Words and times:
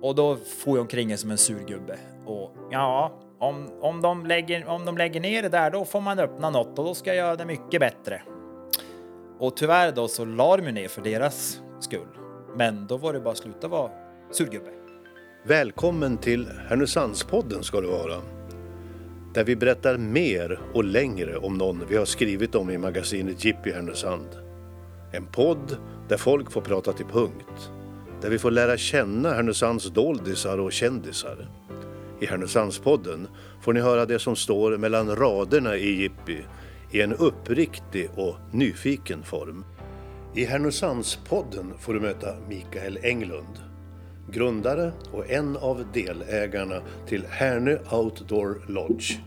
Och 0.00 0.14
då 0.14 0.36
får 0.36 0.76
jag 0.76 0.80
omkring 0.80 1.18
som 1.18 1.30
en 1.30 1.38
surgubbe. 1.38 1.98
Och 2.26 2.52
ja, 2.70 3.20
om, 3.38 3.70
om, 3.80 4.02
de 4.02 4.26
lägger, 4.26 4.66
om 4.68 4.84
de 4.84 4.98
lägger 4.98 5.20
ner 5.20 5.42
det 5.42 5.48
där, 5.48 5.70
då 5.70 5.84
får 5.84 6.00
man 6.00 6.18
öppna 6.18 6.50
något 6.50 6.78
och 6.78 6.84
då 6.84 6.94
ska 6.94 7.10
jag 7.10 7.16
göra 7.16 7.36
det 7.36 7.44
mycket 7.44 7.80
bättre. 7.80 8.22
Och 9.38 9.56
tyvärr 9.56 9.92
då 9.92 10.08
så 10.08 10.24
la 10.24 10.56
de 10.56 10.72
ner 10.72 10.88
för 10.88 11.02
deras 11.02 11.60
skull. 11.80 12.08
Men 12.56 12.86
då 12.86 12.96
var 12.96 13.12
det 13.12 13.20
bara 13.20 13.30
att 13.30 13.38
sluta 13.38 13.68
vara 13.68 13.90
surgubbe. 14.30 14.70
Välkommen 15.44 16.18
till 16.18 16.48
Härnösandspodden 16.68 17.62
ska 17.62 17.80
du 17.80 17.86
vara. 17.86 18.20
Där 19.34 19.44
vi 19.44 19.56
berättar 19.56 19.96
mer 19.96 20.60
och 20.74 20.84
längre 20.84 21.36
om 21.36 21.58
någon 21.58 21.84
vi 21.88 21.96
har 21.96 22.04
skrivit 22.04 22.54
om 22.54 22.70
i 22.70 22.78
magasinet 22.78 23.44
Jippi 23.44 23.72
Härnösand. 23.72 24.28
En 25.12 25.26
podd 25.26 25.76
där 26.08 26.16
folk 26.16 26.52
får 26.52 26.60
prata 26.60 26.92
till 26.92 27.06
punkt. 27.06 27.70
Där 28.20 28.30
vi 28.30 28.38
får 28.38 28.50
lära 28.50 28.76
känna 28.76 29.34
Härnösands 29.34 29.90
doldisar 29.90 30.58
och 30.58 30.72
kändisar. 30.72 31.48
I 32.20 32.26
Härnösandspodden 32.26 33.28
får 33.60 33.72
ni 33.72 33.80
höra 33.80 34.06
det 34.06 34.18
som 34.18 34.36
står 34.36 34.78
mellan 34.78 35.16
raderna 35.16 35.76
i 35.76 36.02
Jippi 36.02 36.44
i 36.90 37.00
en 37.00 37.12
uppriktig 37.12 38.10
och 38.14 38.36
nyfiken 38.52 39.22
form. 39.22 39.64
I 40.34 40.44
Härnösandspodden 40.44 41.74
får 41.78 41.94
du 41.94 42.00
möta 42.00 42.34
Mikael 42.48 42.98
Englund, 43.02 43.58
grundare 44.30 44.92
och 45.12 45.30
en 45.30 45.56
av 45.56 45.84
delägarna 45.92 46.82
till 47.08 47.24
Härnö 47.30 47.78
Outdoor 47.90 48.62
Lodge. 48.68 49.18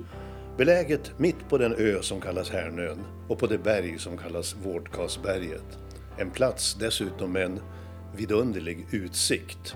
Beläget 0.57 1.19
mitt 1.19 1.49
på 1.49 1.57
den 1.57 1.75
ö 1.77 1.97
som 2.01 2.21
kallas 2.21 2.49
Härnön 2.49 2.99
och 3.27 3.39
på 3.39 3.47
det 3.47 3.57
berg 3.57 3.99
som 3.99 4.17
kallas 4.17 4.55
Vårdkasberget. 4.63 5.79
En 6.17 6.31
plats 6.31 6.75
dessutom 6.79 7.31
med 7.31 7.45
en 7.45 7.59
vidunderlig 8.17 8.87
utsikt. 8.91 9.75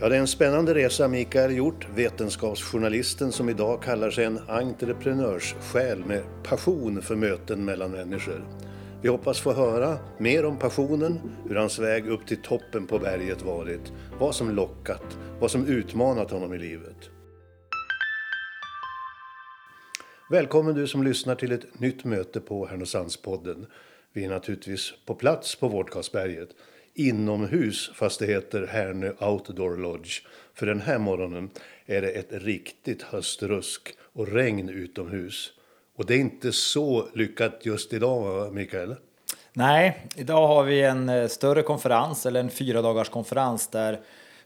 Ja, 0.00 0.08
det 0.08 0.16
är 0.16 0.20
en 0.20 0.26
spännande 0.26 0.74
resa 0.74 1.08
Mikael 1.08 1.56
gjort, 1.56 1.88
vetenskapsjournalisten 1.94 3.32
som 3.32 3.48
idag 3.48 3.82
kallar 3.82 4.10
sig 4.10 4.24
en 4.24 4.38
entreprenörssjäl 4.48 6.04
med 6.04 6.22
passion 6.44 7.02
för 7.02 7.16
möten 7.16 7.64
mellan 7.64 7.90
människor. 7.90 8.44
Vi 9.02 9.08
hoppas 9.08 9.40
få 9.40 9.52
höra 9.52 9.98
mer 10.18 10.44
om 10.44 10.58
passionen, 10.58 11.20
hur 11.48 11.54
hans 11.54 11.78
väg 11.78 12.08
upp 12.08 12.26
till 12.26 12.42
toppen 12.42 12.86
på 12.86 12.98
berget 12.98 13.42
varit, 13.42 13.92
vad 14.18 14.34
som 14.34 14.50
lockat, 14.50 15.18
vad 15.40 15.50
som 15.50 15.66
utmanat 15.66 16.30
honom 16.30 16.54
i 16.54 16.58
livet. 16.58 17.10
Välkommen 20.30 20.74
du 20.74 20.86
som 20.86 21.02
lyssnar 21.02 21.34
till 21.34 21.52
ett 21.52 21.80
nytt 21.80 22.04
möte 22.04 22.40
på 22.40 22.66
Härnösandspodden. 22.66 23.66
Vi 24.12 24.24
är 24.24 24.28
naturligtvis 24.28 24.92
på 25.06 25.14
plats 25.14 25.56
på 25.56 25.68
Vårdkarlsberget 25.68 26.48
inomhus 26.94 27.90
fast 27.94 28.18
det 28.18 28.26
heter 28.26 29.14
Outdoor 29.20 29.76
Lodge. 29.76 30.22
För 30.54 30.66
den 30.66 30.80
här 30.80 30.98
morgonen 30.98 31.50
är 31.86 32.02
det 32.02 32.10
ett 32.10 32.28
riktigt 32.30 33.02
höstrusk 33.02 33.94
och 34.12 34.28
regn 34.28 34.68
utomhus. 34.68 35.52
Och 35.96 36.06
det 36.06 36.14
är 36.14 36.18
inte 36.18 36.52
så 36.52 37.08
lyckat 37.14 37.60
just 37.62 37.92
idag, 37.92 38.54
Mikael? 38.54 38.96
Nej, 39.52 40.06
idag 40.16 40.46
har 40.48 40.64
vi 40.64 40.82
en 40.82 41.08
eh, 41.08 41.28
större 41.28 41.62
konferens, 41.62 42.26
eller 42.26 42.40
en 42.40 42.50
fyra 42.50 42.82
dagars 42.82 43.08
konferens 43.08 43.68
där 43.68 44.00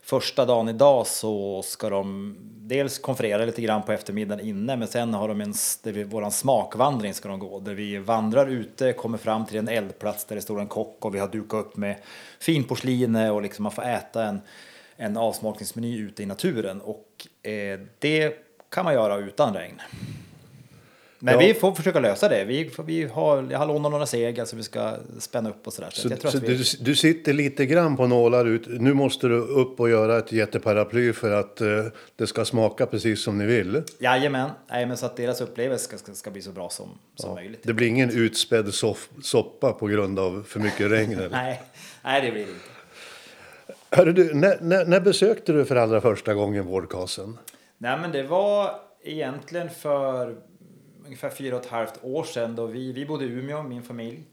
första 0.05 0.45
dagen 0.45 0.69
idag 0.69 1.07
så 1.07 1.61
ska 1.63 1.89
de 1.89 2.35
dels 2.41 2.99
konferera 2.99 3.45
lite 3.45 3.61
grann 3.61 3.81
på 3.81 3.91
eftermiddagen 3.91 4.45
inne 4.45 4.75
men 4.75 4.87
sen 4.87 5.13
har 5.13 5.27
de 5.27 5.41
en, 5.41 5.53
där 5.83 6.03
våran 6.03 6.31
smakvandring 6.31 7.13
ska 7.13 7.29
de 7.29 7.39
gå 7.39 7.59
där 7.59 7.73
vi 7.73 7.97
vandrar 7.97 8.47
ute, 8.47 8.93
kommer 8.93 9.17
fram 9.17 9.45
till 9.45 9.57
en 9.57 9.67
eldplats 9.67 10.25
där 10.25 10.35
det 10.35 10.41
står 10.41 10.59
en 10.59 10.67
kock 10.67 11.05
och 11.05 11.15
vi 11.15 11.19
har 11.19 11.27
dukat 11.27 11.65
upp 11.65 11.77
med 11.77 11.95
finporslin 12.39 13.15
och 13.15 13.41
liksom 13.41 13.63
man 13.63 13.71
får 13.71 13.83
äta 13.83 14.25
en, 14.25 14.41
en 14.95 15.17
avsmakningsmeny 15.17 15.99
ute 15.99 16.23
i 16.23 16.25
naturen 16.25 16.81
och 16.81 17.27
eh, 17.49 17.79
det 17.99 18.33
kan 18.69 18.85
man 18.85 18.93
göra 18.93 19.17
utan 19.17 19.53
regn. 19.53 19.81
Men 21.25 21.33
ja. 21.33 21.39
vi 21.39 21.53
får 21.53 21.71
försöka 21.71 21.99
lösa 21.99 22.29
det. 22.29 22.45
Vi, 22.45 22.71
vi 22.85 23.03
har, 23.03 23.47
jag 23.51 23.59
har 23.59 23.65
lånat 23.65 23.91
några 23.91 24.05
segel 24.05 24.47
som 24.47 24.57
vi 24.57 24.63
ska 24.63 24.93
spänna 25.19 25.49
upp 25.49 25.67
och 25.67 25.73
sådär. 25.73 25.89
Så, 25.93 26.09
så, 26.09 26.31
så 26.31 26.39
vi... 26.39 26.47
du, 26.47 26.63
du, 26.79 26.95
sitter 26.95 27.33
lite 27.33 27.65
grann 27.65 27.97
på 27.97 28.07
nålar 28.07 28.45
ut. 28.45 28.67
Nu 28.67 28.93
måste 28.93 29.27
du 29.27 29.35
upp 29.35 29.79
och 29.79 29.89
göra 29.89 30.17
ett 30.17 30.31
jätteparaply 30.31 31.13
för 31.13 31.31
att 31.31 31.61
uh, 31.61 31.85
det 32.15 32.27
ska 32.27 32.45
smaka 32.45 32.85
precis 32.85 33.23
som 33.23 33.37
ni 33.37 33.45
vill. 33.45 33.83
Jajamän, 33.99 34.49
Jajamän 34.69 34.97
så 34.97 35.05
att 35.05 35.17
deras 35.17 35.41
upplevelse 35.41 35.85
ska, 35.85 35.97
ska, 35.97 36.13
ska 36.13 36.31
bli 36.31 36.41
så 36.41 36.51
bra 36.51 36.69
som, 36.69 36.89
som 37.15 37.29
ja. 37.29 37.35
möjligt. 37.35 37.59
Det 37.63 37.73
blir 37.73 37.87
ingen 37.87 38.09
utspädd 38.09 38.73
soff, 38.73 39.09
soppa 39.23 39.73
på 39.73 39.87
grund 39.87 40.19
av 40.19 40.43
för 40.47 40.59
mycket 40.59 40.91
regn? 40.91 41.21
nej, 41.31 41.61
nej, 42.03 42.21
det 42.21 42.31
blir 42.31 42.45
det 42.45 42.51
inte. 42.51 42.65
Hörru 43.89 44.13
du, 44.13 44.33
när, 44.33 44.57
när, 44.61 44.85
när 44.85 44.99
besökte 44.99 45.51
du 45.51 45.65
för 45.65 45.75
allra 45.75 46.01
första 46.01 46.33
gången 46.33 46.65
vårdkasen? 46.65 47.37
Nej, 47.77 47.97
men 48.01 48.11
det 48.11 48.23
var 48.23 48.71
egentligen 49.03 49.69
för 49.69 50.35
ungefär 51.05 51.29
fyra 51.29 51.55
och 51.55 51.61
ett 51.61 51.71
halvt 51.71 52.03
år 52.03 52.23
sedan 52.23 52.55
då 52.55 52.65
vi, 52.65 52.91
vi 52.91 53.05
bodde 53.05 53.25
i 53.25 53.27
Umeå, 53.27 53.63
min 53.63 53.83
familj. 53.83 54.23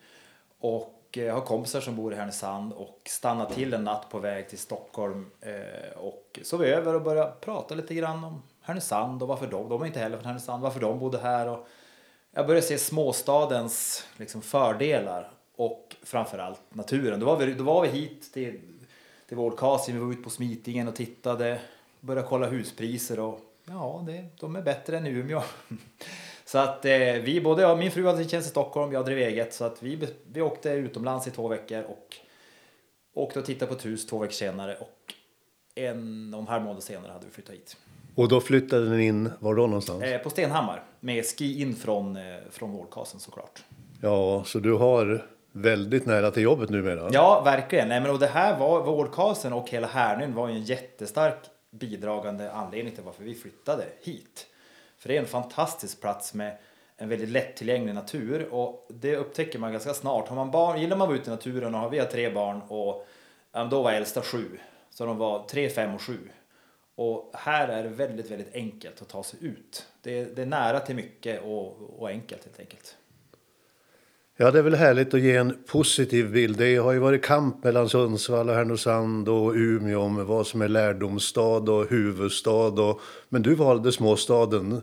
Och 0.58 0.98
jag 1.16 1.26
eh, 1.26 1.34
har 1.34 1.40
kompisar 1.40 1.80
som 1.80 1.96
bor 1.96 2.12
i 2.12 2.16
Härnösand 2.16 2.72
och 2.72 3.00
stannade 3.04 3.54
till 3.54 3.74
en 3.74 3.84
natt 3.84 4.08
på 4.10 4.18
väg 4.18 4.48
till 4.48 4.58
Stockholm 4.58 5.30
eh, 5.40 5.98
och 5.98 6.40
sov 6.42 6.64
över 6.64 6.94
och 6.94 7.02
började 7.02 7.32
prata 7.40 7.74
lite 7.74 7.94
grann 7.94 8.24
om 8.24 8.42
Härnösand 8.60 9.22
och 9.22 9.28
varför 9.28 9.46
de, 9.46 9.68
de 9.68 9.82
är 9.82 9.86
inte 9.86 10.00
heller 10.00 10.16
från 10.16 10.26
Härnösand, 10.26 10.62
varför 10.62 10.80
de 10.80 10.98
bodde 10.98 11.18
här. 11.18 11.48
Och 11.48 11.68
jag 12.32 12.46
började 12.46 12.66
se 12.66 12.78
småstadens 12.78 14.06
liksom, 14.16 14.42
fördelar 14.42 15.30
och 15.56 15.96
framförallt 16.02 16.60
naturen. 16.68 17.20
Då 17.20 17.26
var 17.26 17.36
vi, 17.36 17.54
då 17.54 17.64
var 17.64 17.82
vi 17.82 17.88
hit 17.88 18.32
till, 18.32 18.60
till 19.28 19.36
Vårdkasin, 19.36 19.94
vi 19.94 20.00
var 20.00 20.12
ute 20.12 20.22
på 20.22 20.30
Smitingen 20.30 20.88
och 20.88 20.96
tittade, 20.96 21.60
började 22.00 22.28
kolla 22.28 22.46
huspriser 22.46 23.20
och 23.20 23.40
ja, 23.64 24.04
det, 24.06 24.26
de 24.40 24.56
är 24.56 24.62
bättre 24.62 24.96
än 24.98 25.06
i 25.06 25.10
Umeå. 25.10 25.42
Så 26.52 26.58
att 26.58 26.84
eh, 26.84 26.92
vi, 27.22 27.40
både 27.40 27.62
jag 27.62 27.78
min 27.78 27.90
fru 27.90 28.06
hade 28.06 28.28
tjänst 28.28 28.46
i 28.46 28.50
Stockholm, 28.50 28.92
jag 28.92 29.04
drev 29.04 29.18
eget. 29.18 29.54
Så 29.54 29.64
att 29.64 29.82
vi, 29.82 30.08
vi 30.32 30.40
åkte 30.40 30.70
utomlands 30.70 31.26
i 31.26 31.30
två 31.30 31.48
veckor 31.48 31.82
och 31.82 32.16
åkte 33.14 33.38
och 33.38 33.44
tittade 33.44 33.66
på 33.66 33.74
ett 33.74 33.86
hus 33.86 34.06
två 34.06 34.18
veckor 34.18 34.32
senare. 34.32 34.76
Och 34.80 35.14
en 35.74 36.34
och 36.34 36.40
en 36.40 36.46
halv 36.46 36.64
månad 36.64 36.82
senare 36.82 37.12
hade 37.12 37.24
vi 37.26 37.30
flyttat 37.30 37.54
hit. 37.54 37.76
Och 38.14 38.28
då 38.28 38.40
flyttade 38.40 38.90
ni 38.90 39.06
in, 39.06 39.30
var 39.38 39.54
då 39.54 39.66
någonstans? 39.66 40.02
Eh, 40.02 40.22
på 40.22 40.30
Stenhammar, 40.30 40.82
med 41.00 41.24
ski 41.24 41.62
in 41.62 41.76
från, 41.76 42.16
eh, 42.16 42.22
från 42.50 42.72
Vårdkasen 42.72 43.20
såklart. 43.20 43.62
Ja, 44.00 44.44
så 44.44 44.58
du 44.58 44.72
har 44.72 45.26
väldigt 45.52 46.06
nära 46.06 46.30
till 46.30 46.42
jobbet 46.42 46.70
numera? 46.70 47.10
Ja, 47.12 47.42
verkligen. 47.44 47.88
Nej, 47.88 48.00
men 48.00 48.10
och 48.10 48.18
det 48.18 48.26
här 48.26 48.58
var, 48.58 48.82
Vårdkasen 48.82 49.52
och 49.52 49.70
hela 49.70 49.86
Härnön 49.86 50.34
var 50.34 50.48
ju 50.48 50.54
en 50.54 50.64
jättestark 50.64 51.38
bidragande 51.70 52.52
anledning 52.52 52.94
till 52.94 53.04
varför 53.04 53.24
vi 53.24 53.34
flyttade 53.34 53.84
hit. 54.02 54.46
För 55.02 55.08
det 55.08 55.16
är 55.16 55.20
en 55.20 55.26
fantastisk 55.26 56.00
plats 56.00 56.34
med 56.34 56.58
en 56.96 57.08
väldigt 57.08 57.28
lättillgänglig 57.28 57.94
natur 57.94 58.48
och 58.54 58.86
det 58.88 59.16
upptäcker 59.16 59.58
man 59.58 59.72
ganska 59.72 59.94
snart. 59.94 60.28
Har 60.28 60.36
man 60.36 60.50
barn, 60.50 60.80
gillar 60.80 60.96
man 60.96 61.04
att 61.04 61.08
vara 61.08 61.18
ute 61.18 61.30
i 61.30 61.34
naturen 61.34 61.74
och 61.74 61.92
vi 61.92 61.98
har 61.98 62.06
tre 62.06 62.30
barn 62.30 62.62
och 62.68 63.06
då 63.70 63.82
var 63.82 63.92
äldsta 63.92 64.22
sju. 64.22 64.58
Så 64.90 65.06
de 65.06 65.18
var 65.18 65.46
tre, 65.46 65.68
fem 65.68 65.94
och 65.94 66.02
sju. 66.02 66.18
Och 66.94 67.30
här 67.34 67.68
är 67.68 67.82
det 67.82 67.88
väldigt, 67.88 68.30
väldigt 68.30 68.54
enkelt 68.54 69.02
att 69.02 69.08
ta 69.08 69.22
sig 69.22 69.38
ut. 69.42 69.86
Det 70.02 70.18
är, 70.18 70.26
det 70.26 70.42
är 70.42 70.46
nära 70.46 70.80
till 70.80 70.96
mycket 70.96 71.42
och, 71.42 71.76
och 71.98 72.08
enkelt 72.08 72.44
helt 72.44 72.60
enkelt. 72.60 72.96
Ja, 74.36 74.50
det 74.50 74.58
är 74.58 74.62
väl 74.62 74.74
härligt 74.74 75.14
att 75.14 75.20
ge 75.20 75.36
en 75.36 75.64
positiv 75.66 76.32
bild. 76.32 76.58
Det 76.58 76.76
har 76.76 76.92
ju 76.92 76.98
varit 76.98 77.24
kamp 77.24 77.64
mellan 77.64 77.88
Sundsvall 77.88 78.48
och 78.48 78.54
Härnösand 78.54 79.28
och 79.28 79.52
Umeå 79.52 80.00
om 80.00 80.26
vad 80.26 80.46
som 80.46 80.62
är 80.62 80.68
lärdomsstad 80.68 81.70
och 81.70 81.90
huvudstad. 81.90 82.82
Och, 82.82 83.00
men 83.28 83.42
du 83.42 83.54
valde 83.54 83.92
småstaden. 83.92 84.82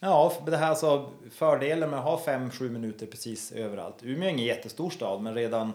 Ja, 0.00 0.32
det 0.46 0.56
här 0.56 0.68
alltså 0.68 1.10
fördelen 1.30 1.90
med 1.90 1.98
att 1.98 2.04
ha 2.04 2.22
5-7 2.26 2.70
minuter 2.70 3.06
precis 3.06 3.52
överallt. 3.52 3.96
Umeå 4.02 4.28
är 4.28 4.32
ingen 4.32 4.46
jättestor 4.46 4.90
stad, 4.90 5.22
men 5.22 5.34
redan 5.34 5.72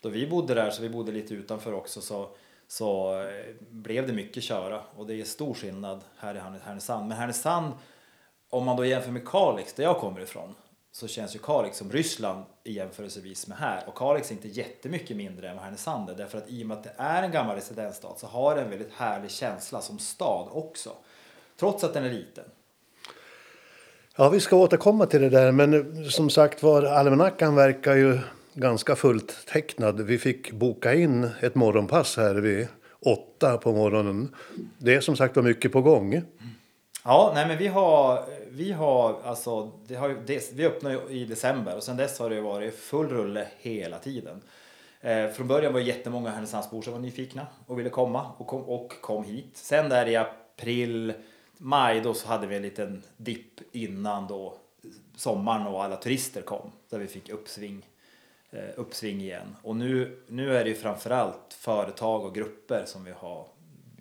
då 0.00 0.08
vi 0.08 0.26
bodde 0.26 0.54
där, 0.54 0.70
så 0.70 0.82
vi 0.82 0.88
bodde 0.88 1.12
lite 1.12 1.34
utanför 1.34 1.72
också, 1.72 2.00
så, 2.00 2.28
så 2.68 3.20
eh, 3.22 3.28
blev 3.70 4.06
det 4.06 4.12
mycket 4.12 4.42
köra. 4.42 4.80
Och 4.96 5.06
det 5.06 5.20
är 5.20 5.24
stor 5.24 5.54
skillnad 5.54 6.00
här 6.16 6.34
i 6.34 6.38
Härnösand. 6.64 7.08
Men 7.08 7.18
Härnösand, 7.18 7.72
om 8.50 8.64
man 8.64 8.76
då 8.76 8.84
jämför 8.84 9.10
med 9.10 9.28
Kalix, 9.28 9.72
där 9.72 9.84
jag 9.84 9.96
kommer 9.96 10.20
ifrån, 10.20 10.54
så 10.96 11.08
känns 11.08 11.34
ju 11.34 11.38
Kalix 11.38 11.76
som 11.76 11.92
Ryssland 11.92 12.44
i 12.64 12.72
jämförelsevis 12.72 13.46
med 13.46 13.58
här. 13.58 13.84
Och 13.86 13.94
Kalix 13.94 14.30
är 14.30 14.34
inte 14.34 14.48
jättemycket 14.48 15.16
mindre 15.16 15.48
än 15.48 15.56
vad 15.56 15.64
Härnösand 15.64 16.10
är. 16.10 16.14
Därför 16.14 16.38
att 16.38 16.48
i 16.48 16.62
och 16.62 16.66
med 16.66 16.76
att 16.76 16.84
det 16.84 16.92
är 16.96 17.22
en 17.22 17.30
gammal 17.30 17.56
residensstad 17.56 18.14
så 18.16 18.26
har 18.26 18.54
den 18.54 18.64
en 18.64 18.70
väldigt 18.70 18.92
härlig 18.92 19.30
känsla 19.30 19.80
som 19.80 19.98
stad 19.98 20.48
också. 20.52 20.90
Trots 21.60 21.84
att 21.84 21.94
den 21.94 22.04
är 22.04 22.10
liten. 22.10 22.44
Ja, 24.16 24.28
vi 24.28 24.40
ska 24.40 24.56
återkomma 24.56 25.06
till 25.06 25.20
det 25.20 25.30
där. 25.30 25.52
Men 25.52 26.04
som 26.10 26.30
sagt 26.30 26.62
var, 26.62 26.82
almanackan 26.82 27.54
verkar 27.54 27.94
ju 27.94 28.18
ganska 28.54 28.96
fullt 28.96 29.46
tecknad. 29.46 30.00
Vi 30.00 30.18
fick 30.18 30.52
boka 30.52 30.94
in 30.94 31.30
ett 31.40 31.54
morgonpass 31.54 32.16
här 32.16 32.34
vid 32.34 32.68
åtta 33.00 33.58
på 33.58 33.72
morgonen. 33.72 34.34
Det 34.78 34.94
är 34.94 35.00
som 35.00 35.16
sagt 35.16 35.36
var 35.36 35.42
mycket 35.42 35.72
på 35.72 35.82
gång. 35.82 36.22
Ja, 37.08 37.32
nej 37.34 37.48
men 37.48 37.58
vi 37.58 37.66
har, 37.66 38.24
vi 38.50 38.72
har 38.72 39.20
alltså, 39.24 39.72
det 39.86 39.94
har, 39.94 40.16
det, 40.26 40.52
vi 40.52 40.66
öppnade 40.66 41.00
i 41.10 41.24
december 41.24 41.76
och 41.76 41.82
sen 41.82 41.96
dess 41.96 42.18
har 42.18 42.30
det 42.30 42.40
varit 42.40 42.74
full 42.74 43.08
rulle 43.08 43.48
hela 43.58 43.98
tiden. 43.98 44.42
Eh, 45.00 45.28
från 45.28 45.48
början 45.48 45.72
var 45.72 45.80
det 45.80 45.86
jättemånga 45.86 46.30
Härnösandsbor 46.30 46.82
som 46.82 46.92
var 46.92 47.00
nyfikna 47.00 47.46
och 47.66 47.78
ville 47.78 47.90
komma 47.90 48.30
och 48.38 48.46
kom, 48.46 48.62
och 48.62 49.00
kom 49.00 49.24
hit. 49.24 49.50
Sen 49.54 49.88
där 49.88 50.08
i 50.08 50.16
april, 50.16 51.12
maj 51.56 52.00
då 52.00 52.14
så 52.14 52.28
hade 52.28 52.46
vi 52.46 52.56
en 52.56 52.62
liten 52.62 53.02
dipp 53.16 53.60
innan 53.72 54.26
då 54.26 54.56
sommaren 55.16 55.66
och 55.66 55.84
alla 55.84 55.96
turister 55.96 56.42
kom. 56.42 56.72
Där 56.90 56.98
vi 56.98 57.06
fick 57.06 57.28
uppsving, 57.28 57.86
eh, 58.50 58.68
uppsving 58.76 59.20
igen. 59.20 59.56
Och 59.62 59.76
nu, 59.76 60.22
nu 60.28 60.56
är 60.56 60.64
det 60.64 60.70
ju 60.70 60.76
framförallt 60.76 61.54
företag 61.58 62.24
och 62.24 62.34
grupper 62.34 62.82
som 62.86 63.04
vi 63.04 63.12
har 63.12 63.46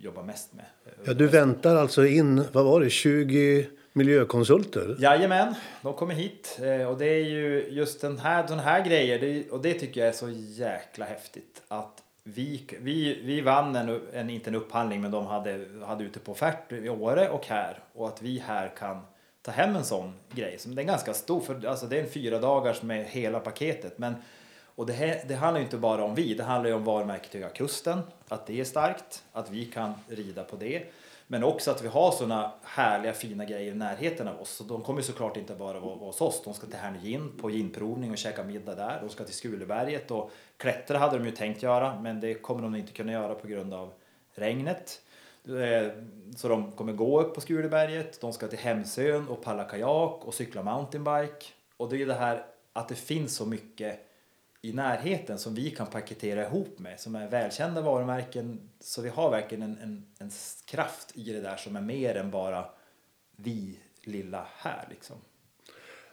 jobbat 0.05 0.25
mest 0.25 0.53
med. 0.53 0.65
Ja, 1.03 1.13
du 1.13 1.27
väntar 1.27 1.75
alltså 1.75 2.05
in, 2.05 2.43
vad 2.51 2.65
var 2.65 2.81
det, 2.81 2.89
20 2.89 3.67
miljökonsulter? 3.93 4.95
Jajamän, 4.99 5.55
de 5.81 5.93
kommer 5.93 6.13
hit. 6.13 6.59
Eh, 6.61 6.87
och 6.87 6.97
det 6.97 7.05
är 7.05 7.25
ju 7.25 7.67
just 7.69 8.01
den 8.01 8.19
här, 8.19 8.47
den 8.47 8.59
här 8.59 8.85
grejer, 8.85 9.19
det, 9.19 9.49
och 9.49 9.61
det 9.61 9.73
tycker 9.73 10.01
jag 10.01 10.07
är 10.09 10.13
så 10.13 10.29
jäkla 10.29 11.05
häftigt. 11.05 11.61
Att 11.67 12.03
vi, 12.23 12.63
vi, 12.81 13.21
vi 13.23 13.41
vann 13.41 13.75
en, 13.75 14.01
en, 14.13 14.29
inte 14.29 14.49
en 14.49 14.55
upphandling, 14.55 15.01
men 15.01 15.11
de 15.11 15.25
hade, 15.25 15.65
hade 15.85 16.03
ute 16.03 16.19
på 16.19 16.31
offert 16.31 16.71
i 16.71 16.89
Åre 16.89 17.29
och 17.29 17.45
här. 17.45 17.79
Och 17.93 18.07
att 18.07 18.21
vi 18.21 18.39
här 18.39 18.71
kan 18.77 19.01
ta 19.41 19.51
hem 19.51 19.75
en 19.75 19.85
sån 19.85 20.13
grej. 20.33 20.59
Som 20.59 20.75
det 20.75 20.81
är 20.81 20.85
ganska 20.85 21.13
stor, 21.13 21.41
för 21.41 21.65
alltså 21.65 21.85
det 21.85 21.97
är 21.97 22.03
en 22.03 22.09
fyra 22.09 22.39
dagars 22.39 22.81
med 22.81 23.05
hela 23.05 23.39
paketet. 23.39 23.97
Men, 23.97 24.15
och 24.75 24.85
det, 24.85 24.93
här, 24.93 25.21
det 25.27 25.35
handlar 25.35 25.59
ju 25.59 25.65
inte 25.65 25.77
bara 25.77 26.03
om 26.03 26.15
vi, 26.15 26.33
det 26.33 26.43
handlar 26.43 26.69
ju 26.69 26.75
om 26.75 26.83
varumärket 26.83 27.33
Höga 27.33 27.49
Kusten. 27.49 27.99
Att 28.27 28.47
det 28.47 28.59
är 28.59 28.63
starkt, 28.63 29.23
att 29.31 29.51
vi 29.51 29.65
kan 29.65 29.93
rida 30.07 30.43
på 30.43 30.55
det. 30.55 30.83
Men 31.27 31.43
också 31.43 31.71
att 31.71 31.83
vi 31.83 31.87
har 31.87 32.11
såna 32.11 32.51
härliga 32.63 33.13
fina 33.13 33.45
grejer 33.45 33.71
i 33.71 33.75
närheten 33.75 34.27
av 34.27 34.41
oss. 34.41 34.49
Så 34.49 34.63
de 34.63 34.81
kommer 34.81 35.01
såklart 35.01 35.37
inte 35.37 35.55
bara 35.55 35.79
vara 35.79 35.95
hos 35.95 36.21
oss. 36.21 36.41
De 36.43 36.53
ska 36.53 36.67
till 36.67 36.75
Härnögin 36.75 37.31
på 37.41 37.49
ginprovning 37.49 38.11
och 38.11 38.17
käka 38.17 38.43
middag 38.43 38.75
där. 38.75 38.99
De 39.01 39.09
ska 39.09 39.23
till 39.23 39.33
Skuleberget 39.33 40.11
och 40.11 40.31
klättra 40.57 40.97
hade 40.97 41.17
de 41.17 41.25
ju 41.25 41.31
tänkt 41.31 41.63
göra. 41.63 42.01
Men 42.01 42.19
det 42.19 42.33
kommer 42.33 42.61
de 42.61 42.75
inte 42.75 42.91
kunna 42.91 43.11
göra 43.11 43.35
på 43.35 43.47
grund 43.47 43.73
av 43.73 43.93
regnet. 44.33 45.01
Eh, 45.47 45.91
så 46.35 46.47
de 46.47 46.71
kommer 46.71 46.93
gå 46.93 47.21
upp 47.21 47.35
på 47.35 47.41
Skuleberget. 47.41 48.21
De 48.21 48.33
ska 48.33 48.47
till 48.47 48.59
Hemsön 48.59 49.27
och 49.27 49.43
palla 49.43 49.63
kajak 49.63 50.25
och 50.25 50.33
cykla 50.33 50.63
mountainbike. 50.63 51.45
Och 51.77 51.89
det 51.89 52.01
är 52.01 52.05
det 52.05 52.13
här 52.13 52.45
att 52.73 52.87
det 52.87 52.95
finns 52.95 53.35
så 53.35 53.45
mycket 53.45 53.99
i 54.65 54.73
närheten 54.73 55.39
som 55.39 55.55
vi 55.55 55.71
kan 55.71 55.87
paketera 55.87 56.45
ihop 56.45 56.79
med 56.79 56.99
som 56.99 57.15
är 57.15 57.27
välkända 57.27 57.81
varumärken. 57.81 58.69
Så 58.79 59.01
vi 59.01 59.09
har 59.09 59.31
verkligen 59.31 59.63
en, 59.63 59.77
en, 59.77 60.05
en 60.19 60.31
kraft 60.65 61.11
i 61.13 61.33
det 61.33 61.41
där 61.41 61.55
som 61.55 61.75
är 61.75 61.81
mer 61.81 62.15
än 62.15 62.31
bara 62.31 62.65
vi 63.35 63.79
lilla 64.03 64.47
här 64.57 64.87
liksom. 64.89 65.15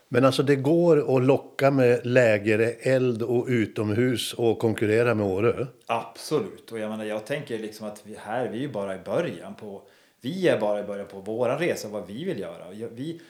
Men 0.07 0.25
alltså 0.25 0.43
det 0.43 0.55
går 0.55 1.17
att 1.17 1.23
locka 1.23 1.71
med 1.71 2.05
lägre 2.05 2.69
eld 2.69 3.23
och 3.23 3.45
utomhus 3.47 4.33
och 4.33 4.59
konkurrera 4.59 5.15
med 5.15 5.25
Åre? 5.25 5.67
Absolut, 5.85 6.71
och 6.71 6.79
jag 6.79 6.89
menar 6.89 7.05
jag 7.05 7.25
tänker 7.25 7.59
liksom 7.59 7.87
att 7.87 8.01
vi 8.05 8.15
här, 8.19 8.49
vi 8.49 8.63
är 8.63 8.67
bara 8.67 8.95
i 8.95 8.99
början 8.99 9.55
på, 9.55 9.81
vi 10.21 10.47
är 10.47 10.59
bara 10.59 10.79
i 10.79 10.83
början 10.83 11.07
på 11.07 11.19
våran 11.19 11.59
resa, 11.59 11.87
vad 11.87 12.07
vi 12.07 12.23
vill 12.23 12.39
göra. 12.39 12.89
Vi, 12.91 13.21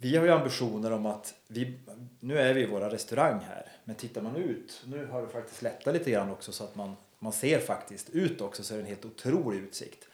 vi 0.00 0.16
har 0.16 0.24
ju 0.24 0.30
ambitioner 0.30 0.92
om 0.92 1.06
att 1.06 1.34
vi, 1.48 1.78
nu 2.20 2.38
är 2.38 2.54
vi 2.54 2.62
i 2.62 2.66
våra 2.66 2.90
restaurang 2.90 3.40
här, 3.48 3.66
men 3.84 3.96
tittar 3.96 4.22
man 4.22 4.36
ut, 4.36 4.82
nu 4.86 5.06
har 5.06 5.22
det 5.22 5.28
faktiskt 5.28 5.62
lättat 5.62 5.94
lite 5.94 6.10
grann 6.10 6.30
också 6.30 6.52
så 6.52 6.64
att 6.64 6.76
man, 6.76 6.96
man 7.18 7.32
ser 7.32 7.58
faktiskt 7.58 8.10
ut 8.10 8.40
också 8.40 8.62
så 8.62 8.74
är 8.74 8.78
det 8.78 8.82
en 8.82 8.88
helt 8.88 9.04
otrolig 9.04 9.58
utsikt. 9.58 10.04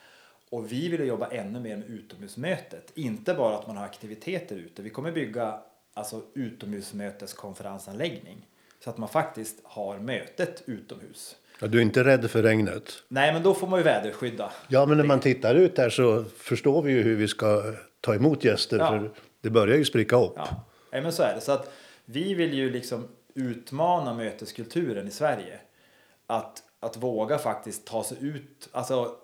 Och 0.50 0.72
vi 0.72 0.88
vill 0.88 1.06
jobba 1.06 1.30
ännu 1.30 1.60
mer 1.60 1.76
med 1.76 1.90
utomhusmötet, 1.90 2.92
inte 2.94 3.34
bara 3.34 3.58
att 3.58 3.66
man 3.66 3.76
har 3.76 3.84
aktiviteter 3.84 4.56
ute. 4.56 4.82
Vi 4.82 4.90
kommer 4.90 5.12
bygga 5.12 5.60
alltså 5.94 6.22
utomhusmöteskonferensanläggning 6.34 8.46
så 8.84 8.90
att 8.90 8.98
man 8.98 9.08
faktiskt 9.08 9.60
har 9.62 9.98
mötet 9.98 10.62
utomhus. 10.66 11.36
Ja, 11.60 11.66
du 11.66 11.78
är 11.78 11.82
inte 11.82 12.04
rädd 12.04 12.30
för 12.30 12.42
regnet? 12.42 12.92
Nej, 13.08 13.32
men 13.32 13.42
då 13.42 13.54
får 13.54 13.66
man 13.66 13.78
ju 13.78 13.84
väderskydda. 13.84 14.52
Ja, 14.68 14.86
men 14.86 14.96
när 14.96 15.04
man 15.04 15.20
tittar 15.20 15.54
ut 15.54 15.76
där 15.76 15.90
så 15.90 16.24
förstår 16.24 16.82
vi 16.82 16.92
ju 16.92 17.02
hur 17.02 17.16
vi 17.16 17.28
ska 17.28 17.62
ta 18.00 18.14
emot 18.14 18.44
gäster. 18.44 18.78
Ja. 18.78 18.88
För 18.88 19.10
det 19.44 19.50
börjar 19.50 19.76
ju 19.76 19.84
spricka 19.84 20.16
upp. 20.16 20.32
Ja, 20.36 20.64
ja 20.90 21.00
men 21.00 21.12
så 21.12 21.22
är 21.22 21.34
det. 21.34 21.40
Så 21.40 21.52
att 21.52 21.72
vi 22.04 22.34
vill 22.34 22.54
ju 22.54 22.70
liksom 22.70 23.08
utmana 23.34 24.14
möteskulturen 24.14 25.08
i 25.08 25.10
Sverige. 25.10 25.60
Att, 26.26 26.62
att 26.80 26.96
våga 26.96 27.38
faktiskt 27.38 27.84
ta 27.84 28.04
sig 28.04 28.16
ut. 28.20 28.68
Alltså, 28.72 29.16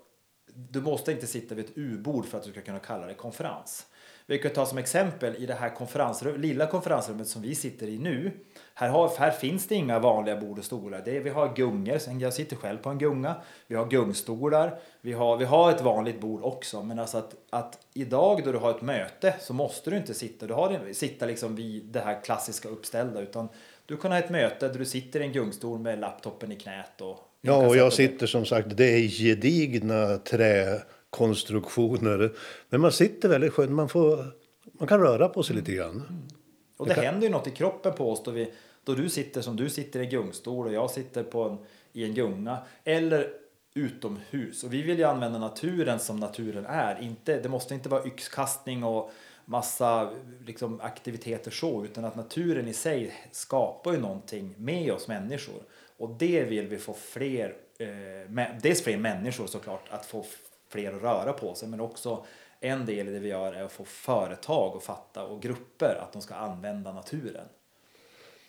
du 0.55 0.81
måste 0.81 1.13
inte 1.13 1.27
sitta 1.27 1.55
vid 1.55 1.65
ett 1.65 1.73
U-bord 1.75 2.27
för 2.27 2.39
att 2.39 2.45
du 2.45 2.51
ska 2.51 2.61
kunna 2.61 2.79
kalla 2.79 3.07
det 3.07 3.15
konferens. 3.15 3.87
Vi 4.31 4.39
kan 4.39 4.51
ta 4.51 4.67
som 4.67 4.79
exempel 4.79 5.35
i 5.39 5.47
det 5.47 5.55
här 5.55 5.75
konferensrum, 5.75 6.41
lilla 6.41 6.67
konferensrummet 6.67 7.29
som 7.29 7.43
vi 7.43 7.55
sitter 7.55 7.87
i 7.87 7.99
nu. 7.99 8.31
Här, 8.75 8.89
har, 8.89 9.13
här 9.19 9.31
finns 9.31 9.67
det 9.67 9.75
inga 9.75 9.99
vanliga 9.99 10.37
bord 10.37 10.59
och 10.59 10.65
stolar. 10.65 11.03
Det 11.05 11.21
vi 11.21 11.31
har 11.31 11.57
gungor, 11.57 11.99
jag 12.21 12.33
sitter 12.33 12.57
själv 12.57 12.79
på 12.79 12.89
en 12.91 12.99
gunga. 12.99 13.35
Vi 13.67 13.75
har 13.75 13.87
gungstolar. 13.87 14.79
Vi 15.01 15.13
har, 15.13 15.37
vi 15.37 15.45
har 15.45 15.71
ett 15.71 15.81
vanligt 15.81 16.21
bord 16.21 16.43
också. 16.43 16.83
Men 16.83 16.99
alltså 16.99 17.19
att, 17.19 17.35
att 17.51 17.79
idag 17.95 18.43
då 18.45 18.53
du 18.53 18.59
har 18.59 18.71
ett 18.71 18.83
möte 18.83 19.35
så 19.41 19.53
måste 19.53 19.91
du 19.91 19.97
inte 19.97 20.15
sitta, 20.15 20.47
du 20.47 20.55
har, 20.55 20.93
sitta 20.93 21.27
liksom 21.27 21.57
vid 21.57 21.85
det 21.85 22.01
här 22.01 22.25
klassiska 22.25 22.69
uppställda. 22.69 23.21
Utan 23.21 23.49
du 23.87 23.97
kan 23.97 24.13
ha 24.13 24.19
ett 24.19 24.31
möte 24.31 24.69
där 24.69 24.79
du 24.79 24.85
sitter 24.85 25.21
i 25.21 25.25
en 25.25 25.33
gungstol 25.33 25.79
med 25.79 26.01
laptopen 26.01 26.53
i 26.53 26.57
knät. 26.57 27.01
Och 27.01 27.19
ja, 27.41 27.67
och 27.67 27.77
jag 27.77 27.93
sitter 27.93 28.27
som 28.27 28.45
sagt, 28.45 28.77
det 28.77 28.85
är 28.85 29.09
gedigna 29.09 30.19
trä 30.19 30.83
konstruktioner. 31.11 32.33
Men 32.69 32.81
man 32.81 32.93
sitter 32.93 33.29
väldigt 33.29 33.53
skönt, 33.53 33.71
man, 33.71 33.89
får, 33.89 34.25
man 34.73 34.89
kan 34.89 35.01
röra 35.01 35.29
på 35.29 35.43
sig 35.43 35.57
lite 35.57 35.73
grann. 35.73 35.91
Mm. 35.91 36.29
Och 36.77 36.87
det, 36.87 36.95
kan... 36.95 37.05
händer 37.05 37.27
ju 37.27 37.33
något 37.33 37.47
i 37.47 37.51
kroppen 37.51 37.93
på 37.93 38.13
oss 38.13 38.23
då, 38.25 38.31
vi, 38.31 38.53
då 38.85 38.95
du 38.95 39.09
sitter 39.09 39.41
som 39.41 39.57
du 39.57 39.71
sitter 39.71 40.01
i 40.01 40.07
gungstol 40.07 40.67
och 40.67 40.73
jag 40.73 40.91
sitter 40.91 41.23
på 41.23 41.43
en, 41.43 41.59
i 41.93 42.05
en 42.05 42.15
gunga. 42.15 42.59
Eller 42.85 43.31
utomhus. 43.75 44.65
Och 44.65 44.73
vi 44.73 44.83
vill 44.83 44.99
ju 44.99 45.05
använda 45.05 45.39
naturen 45.39 45.99
som 45.99 46.17
naturen 46.17 46.67
är. 46.67 47.03
Inte, 47.03 47.41
det 47.41 47.49
måste 47.49 47.75
inte 47.75 47.89
vara 47.89 48.07
yxkastning 48.07 48.85
och 48.85 49.13
massa 49.45 50.11
liksom, 50.47 50.81
aktiviteter 50.81 51.51
så, 51.51 51.85
utan 51.85 52.05
att 52.05 52.17
naturen 52.17 52.69
i 52.69 52.73
sig 52.73 53.15
skapar 53.33 53.93
ju 53.93 53.99
någonting 53.99 54.55
med 54.59 54.93
oss 54.93 55.09
människor. 55.09 55.63
Och 55.97 56.11
det 56.19 56.45
vill 56.45 56.67
vi 56.67 56.79
få 56.79 56.95
fler, 56.95 57.55
eh, 57.79 58.47
dels 58.63 58.83
fler 58.83 58.97
människor 58.97 59.47
såklart, 59.47 59.89
att 59.91 60.07
få 60.07 60.25
fler 60.71 60.93
att 60.93 61.03
röra 61.03 61.33
på 61.33 61.55
sig 61.55 61.69
men 61.69 61.81
också 61.81 62.25
en 62.61 62.87
del 62.87 63.09
i 63.09 63.13
det 63.13 63.19
vi 63.19 63.29
gör 63.29 63.53
är 63.53 63.63
att 63.63 63.73
få 63.73 63.85
företag 63.85 64.77
att 64.77 64.83
fatta 64.83 65.25
och 65.25 65.43
grupper 65.43 65.99
att 66.03 66.13
de 66.13 66.23
ska 66.23 66.35
använda 66.35 66.93
naturen. 66.93 67.45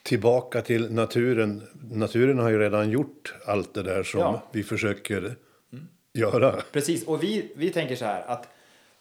Tillbaka 0.03 0.61
till 0.61 0.93
naturen. 0.93 1.67
Naturen 1.91 2.39
har 2.39 2.49
ju 2.49 2.59
redan 2.59 2.89
gjort 2.89 3.33
allt 3.45 3.73
det 3.73 3.83
där 3.83 4.03
som 4.03 4.19
ja. 4.19 4.41
vi 4.51 4.63
försöker 4.63 5.35
mm. 5.73 5.87
göra. 6.13 6.61
Precis, 6.71 7.07
och 7.07 7.23
vi, 7.23 7.51
vi 7.55 7.69
tänker 7.69 7.95
så 7.95 8.05
här 8.05 8.21
att 8.21 8.47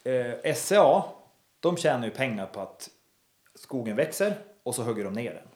eh, 0.04 0.54
SCA 0.54 1.02
de 1.60 1.76
tjänar 1.76 2.04
ju 2.04 2.10
pengar 2.10 2.46
på 2.46 2.60
att 2.60 2.90
skogen 3.54 3.96
växer 3.96 4.34
och 4.62 4.74
så 4.74 4.82
hugger 4.82 5.04
de 5.04 5.12
ner 5.12 5.34
den. 5.34 5.48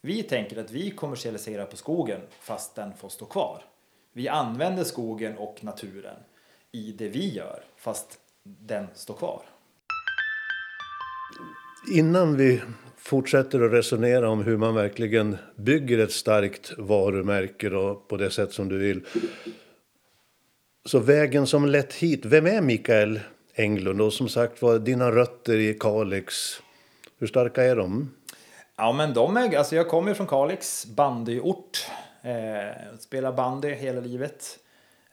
Vi 0.00 0.22
tänker 0.22 0.60
att 0.60 0.70
vi 0.70 0.90
kommersialiserar 0.90 1.66
på 1.66 1.76
skogen 1.76 2.20
fast 2.40 2.74
den 2.74 2.94
får 2.94 3.08
stå 3.08 3.24
kvar. 3.24 3.64
Vi 4.12 4.28
använder 4.28 4.84
skogen 4.84 5.38
och 5.38 5.64
naturen 5.64 6.16
i 6.72 6.92
det 6.92 7.08
vi 7.08 7.28
gör 7.28 7.62
fast 7.76 8.18
den 8.42 8.86
står 8.94 9.14
kvar. 9.14 9.42
Innan 11.92 12.36
vi 12.36 12.62
fortsätter 12.96 13.60
att 13.60 13.72
resonera 13.72 14.30
om 14.30 14.42
hur 14.44 14.56
man 14.56 14.74
verkligen 14.74 15.36
bygger 15.56 15.98
ett 15.98 16.12
starkt 16.12 16.78
varumärke 16.78 17.70
och 17.70 18.08
på 18.08 18.16
det 18.16 18.30
sätt 18.30 18.52
som 18.52 18.68
du 18.68 18.78
vill. 18.78 19.06
Så 20.84 20.98
vägen 20.98 21.46
som 21.46 21.66
lett 21.66 21.94
hit, 21.94 22.24
vem 22.24 22.46
är 22.46 22.60
Mikael 22.60 23.20
Englund? 23.54 24.00
Och 24.00 24.12
som 24.12 24.28
sagt 24.28 24.62
var, 24.62 24.78
dina 24.78 25.10
rötter 25.10 25.56
i 25.56 25.74
Kalix, 25.74 26.62
hur 27.18 27.26
starka 27.26 27.64
är 27.64 27.76
de? 27.76 28.14
Ja 28.76 28.92
men 28.92 29.14
de 29.14 29.36
är, 29.36 29.58
alltså 29.58 29.76
jag 29.76 29.88
kommer 29.88 30.14
från 30.14 30.26
Kalix, 30.26 30.86
bandyort. 30.86 31.86
Eh, 32.22 32.98
spelar 32.98 33.32
bandy 33.32 33.70
hela 33.74 34.00
livet. 34.00 34.58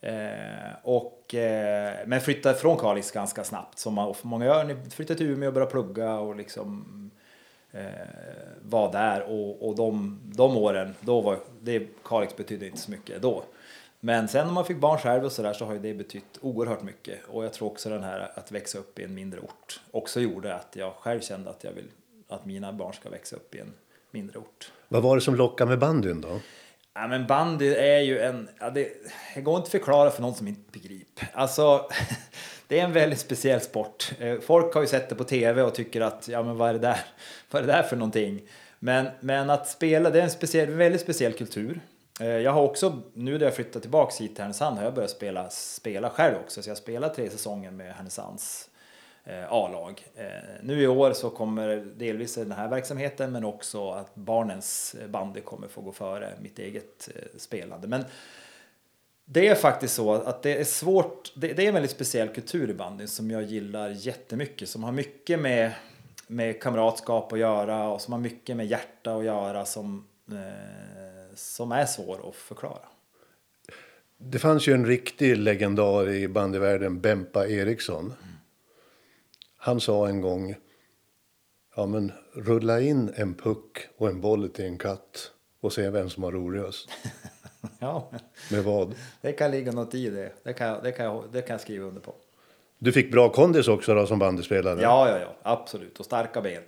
Eh, 0.05 0.73
och, 0.83 1.35
eh, 1.35 1.93
men 2.05 2.21
flyttade 2.21 2.55
från 2.55 2.77
Kalix 2.77 3.11
ganska 3.11 3.43
snabbt 3.43 3.79
som 3.79 3.93
man, 3.93 4.13
många 4.21 4.45
gör. 4.45 4.89
Flyttade 4.89 5.17
till 5.17 5.29
Umeå 5.29 5.47
och 5.47 5.53
började 5.53 5.71
plugga 5.71 6.19
och 6.19 6.35
liksom 6.35 7.11
eh, 7.71 7.83
var 8.61 8.91
där 8.91 9.21
och, 9.21 9.67
och 9.67 9.75
de, 9.75 10.19
de 10.23 10.57
åren, 10.57 10.95
då 11.01 11.21
var 11.21 11.39
det, 11.61 11.87
Kalix 12.03 12.35
betydde 12.35 12.65
inte 12.65 12.77
så 12.77 12.91
mycket 12.91 13.21
då. 13.21 13.43
Men 13.99 14.27
sen 14.27 14.47
när 14.47 14.53
man 14.53 14.65
fick 14.65 14.77
barn 14.77 14.97
själv 14.97 15.25
och 15.25 15.31
sådär 15.31 15.53
så 15.53 15.65
har 15.65 15.73
ju 15.73 15.79
det 15.79 15.93
betytt 15.93 16.37
oerhört 16.41 16.81
mycket. 16.81 17.19
Och 17.27 17.45
jag 17.45 17.53
tror 17.53 17.67
också 17.67 17.89
den 17.89 18.03
här 18.03 18.31
att 18.35 18.51
växa 18.51 18.77
upp 18.79 18.99
i 18.99 19.03
en 19.03 19.13
mindre 19.13 19.39
ort 19.39 19.79
också 19.91 20.19
gjorde 20.19 20.55
att 20.55 20.75
jag 20.75 20.93
själv 20.93 21.21
kände 21.21 21.49
att 21.49 21.63
jag 21.63 21.71
vill 21.71 21.87
att 22.27 22.45
mina 22.45 22.73
barn 22.73 22.93
ska 22.93 23.09
växa 23.09 23.35
upp 23.35 23.55
i 23.55 23.59
en 23.59 23.73
mindre 24.11 24.39
ort. 24.39 24.71
Vad 24.87 25.03
var 25.03 25.15
det 25.15 25.21
som 25.21 25.35
lockade 25.35 25.69
med 25.69 25.79
bandyn 25.79 26.21
då? 26.21 26.39
Ja, 26.97 27.07
men 27.07 27.27
bandy 27.27 27.75
är 27.75 27.99
ju 27.99 28.19
en... 28.19 28.49
Ja, 28.59 28.69
det, 28.69 28.89
det 29.35 29.41
går 29.41 29.55
inte 29.55 29.65
att 29.65 29.71
förklara 29.71 30.11
för 30.11 30.21
någon 30.21 30.35
som 30.35 30.47
inte 30.47 30.71
begriper. 30.71 31.27
Alltså, 31.33 31.89
det 32.67 32.79
är 32.79 32.83
en 32.83 32.93
väldigt 32.93 33.19
speciell 33.19 33.61
sport. 33.61 34.11
Eh, 34.19 34.39
folk 34.39 34.73
har 34.73 34.81
ju 34.81 34.87
sett 34.87 35.09
det 35.09 35.15
på 35.15 35.23
tv 35.23 35.61
och 35.61 35.75
tycker 35.75 36.01
att 36.01 36.27
ja, 36.27 36.43
men 36.43 36.57
vad 36.57 36.69
är 36.69 36.73
det 36.73 36.79
där, 36.79 36.99
vad 37.51 37.63
är 37.63 37.67
det 37.67 37.73
där 37.73 37.83
för 37.83 37.95
någonting? 37.95 38.41
Men, 38.79 39.07
men 39.19 39.49
att 39.49 39.67
spela, 39.67 40.09
det 40.09 40.19
är 40.19 40.23
en 40.23 40.29
speciell, 40.29 40.69
väldigt 40.69 41.01
speciell 41.01 41.33
kultur. 41.33 41.79
Eh, 42.19 42.27
jag 42.27 42.51
har 42.51 42.61
också, 42.61 43.01
nu 43.13 43.37
när 43.37 43.45
jag 43.45 43.55
flyttat 43.55 43.81
tillbaka 43.81 44.23
hit 44.23 44.35
till 44.35 44.41
Härnösand, 44.41 44.77
har 44.77 44.83
jag 44.83 44.93
börjat 44.93 45.11
spela, 45.11 45.49
spela 45.49 46.09
själv 46.09 46.35
också. 46.43 46.61
Så 46.61 46.69
jag 46.69 46.77
spelar 46.77 47.09
tre 47.09 47.29
säsonger 47.29 47.71
med 47.71 47.93
Härnösands 47.93 48.69
A-lag. 49.49 50.07
Eh, 50.15 50.25
Nu 50.63 50.81
i 50.81 50.87
år 50.87 51.13
så 51.13 51.29
kommer 51.29 51.85
delvis 51.97 52.35
den 52.35 52.51
här 52.51 52.69
verksamheten 52.69 53.31
men 53.31 53.45
också 53.45 53.91
att 53.91 54.15
barnens 54.15 54.95
bandy 55.07 55.41
kommer 55.41 55.67
få 55.67 55.81
gå 55.81 55.91
före 55.91 56.33
mitt 56.41 56.59
eget 56.59 57.09
eh, 57.15 57.21
spelande. 57.37 57.87
Men 57.87 58.03
det 59.25 59.47
är 59.47 59.55
faktiskt 59.55 59.95
så 59.95 60.13
att 60.13 60.43
det 60.43 60.59
är 60.59 60.63
svårt, 60.63 61.33
det, 61.35 61.53
det 61.53 61.63
är 61.63 61.67
en 61.67 61.73
väldigt 61.73 61.91
speciell 61.91 62.27
kultur 62.29 62.69
i 62.69 62.73
bandyn 62.73 63.07
som 63.07 63.31
jag 63.31 63.43
gillar 63.43 63.89
jättemycket. 63.89 64.69
Som 64.69 64.83
har 64.83 64.91
mycket 64.91 65.39
med, 65.39 65.71
med 66.27 66.61
kamratskap 66.61 67.33
att 67.33 67.39
göra 67.39 67.87
och 67.87 68.01
som 68.01 68.13
har 68.13 68.19
mycket 68.19 68.57
med 68.57 68.65
hjärta 68.67 69.15
att 69.15 69.25
göra 69.25 69.65
som, 69.65 70.07
eh, 70.31 71.35
som 71.35 71.71
är 71.71 71.85
svår 71.85 72.29
att 72.29 72.35
förklara. 72.35 72.85
Det 74.17 74.39
fanns 74.39 74.67
ju 74.67 74.73
en 74.73 74.85
riktig 74.85 75.37
legendar 75.37 76.09
i 76.09 76.27
bandyvärlden, 76.27 76.99
Bempa 77.01 77.47
Eriksson. 77.47 78.13
Han 79.65 79.79
sa 79.79 80.07
en 80.07 80.21
gång, 80.21 80.55
ja 81.75 81.85
men 81.85 82.11
rulla 82.33 82.81
in 82.81 83.13
en 83.15 83.33
puck 83.33 83.87
och 83.97 84.07
en 84.09 84.21
boll 84.21 84.49
till 84.49 84.65
en 84.65 84.77
katt 84.77 85.31
och 85.61 85.73
se 85.73 85.89
vem 85.89 86.09
som 86.09 86.23
har 86.23 86.31
roligast. 86.31 86.89
Ja, 87.79 88.11
Med 88.51 88.63
vad? 88.63 88.95
det 89.21 89.31
kan 89.31 89.51
ligga 89.51 89.71
något 89.71 89.95
i 89.95 90.09
det. 90.09 90.31
Det 90.43 90.53
kan, 90.53 90.83
det 90.83 90.91
kan, 90.91 91.23
det 91.31 91.41
kan 91.41 91.53
jag 91.53 91.61
skriva 91.61 91.85
under 91.85 92.01
på. 92.01 92.13
Du 92.77 92.91
fick 92.91 93.11
bra 93.11 93.29
kondis 93.29 93.67
också 93.67 93.95
då 93.95 94.07
som 94.07 94.19
bandyspelare. 94.19 94.81
Ja, 94.81 95.09
ja, 95.09 95.19
ja, 95.19 95.35
absolut. 95.43 95.99
Och 95.99 96.05
starka 96.05 96.41
ben. 96.41 96.63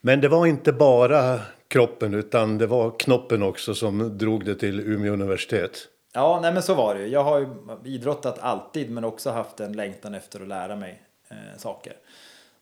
Men 0.00 0.20
det 0.20 0.28
var 0.28 0.46
inte 0.46 0.72
bara 0.72 1.40
kroppen 1.68 2.14
utan 2.14 2.58
det 2.58 2.66
var 2.66 2.98
knoppen 2.98 3.42
också 3.42 3.74
som 3.74 4.18
drog 4.18 4.44
det 4.44 4.54
till 4.54 4.80
Umeå 4.80 5.12
universitet. 5.12 5.88
Ja, 6.18 6.40
nej 6.42 6.52
men 6.52 6.62
så 6.62 6.74
var 6.74 6.94
det 6.94 7.00
ju. 7.00 7.08
Jag 7.08 7.24
har 7.24 7.38
ju 7.38 7.46
idrottat 7.84 8.38
alltid 8.38 8.90
men 8.90 9.04
också 9.04 9.30
haft 9.30 9.60
en 9.60 9.72
längtan 9.72 10.14
efter 10.14 10.40
att 10.40 10.48
lära 10.48 10.76
mig 10.76 11.02
eh, 11.28 11.36
saker. 11.56 11.92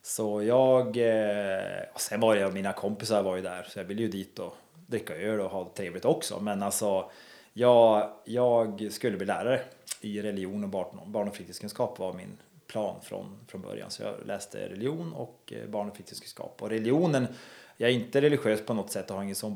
Så 0.01 0.43
jag, 0.43 0.97
eh, 0.97 1.83
och 1.93 2.01
sen 2.01 2.19
var 2.19 2.35
det 2.35 2.51
mina 2.51 2.73
kompisar 2.73 3.23
var 3.23 3.35
ju 3.35 3.41
där 3.41 3.67
så 3.69 3.79
jag 3.79 3.83
ville 3.83 4.01
ju 4.01 4.07
dit 4.07 4.39
och 4.39 4.55
dricka 4.87 5.15
öl 5.15 5.39
och 5.39 5.51
ha 5.51 5.63
det 5.63 5.69
trevligt 5.69 6.05
också. 6.05 6.39
Men 6.39 6.63
alltså, 6.63 7.09
jag, 7.53 8.09
jag 8.25 8.91
skulle 8.91 9.17
bli 9.17 9.25
lärare 9.25 9.61
i 10.01 10.21
religion 10.21 10.63
och 10.63 10.69
barn, 10.69 10.99
barn 11.05 11.27
och 11.27 11.35
fritidskunskap 11.35 11.99
var 11.99 12.13
min 12.13 12.37
plan 12.67 12.95
från, 13.01 13.39
från 13.47 13.61
början. 13.61 13.91
Så 13.91 14.03
jag 14.03 14.13
läste 14.25 14.69
religion 14.69 15.13
och 15.13 15.53
eh, 15.55 15.69
barn 15.69 15.89
och 15.89 15.95
fritidskunskap. 15.95 16.61
Och 16.61 16.69
religionen, 16.69 17.27
jag 17.77 17.89
är 17.89 17.93
inte 17.93 18.21
religiös 18.21 18.65
på 18.65 18.73
något 18.73 18.91
sätt 18.91 19.09
och 19.09 19.15
har 19.15 19.23
ingen 19.23 19.35
sån 19.35 19.55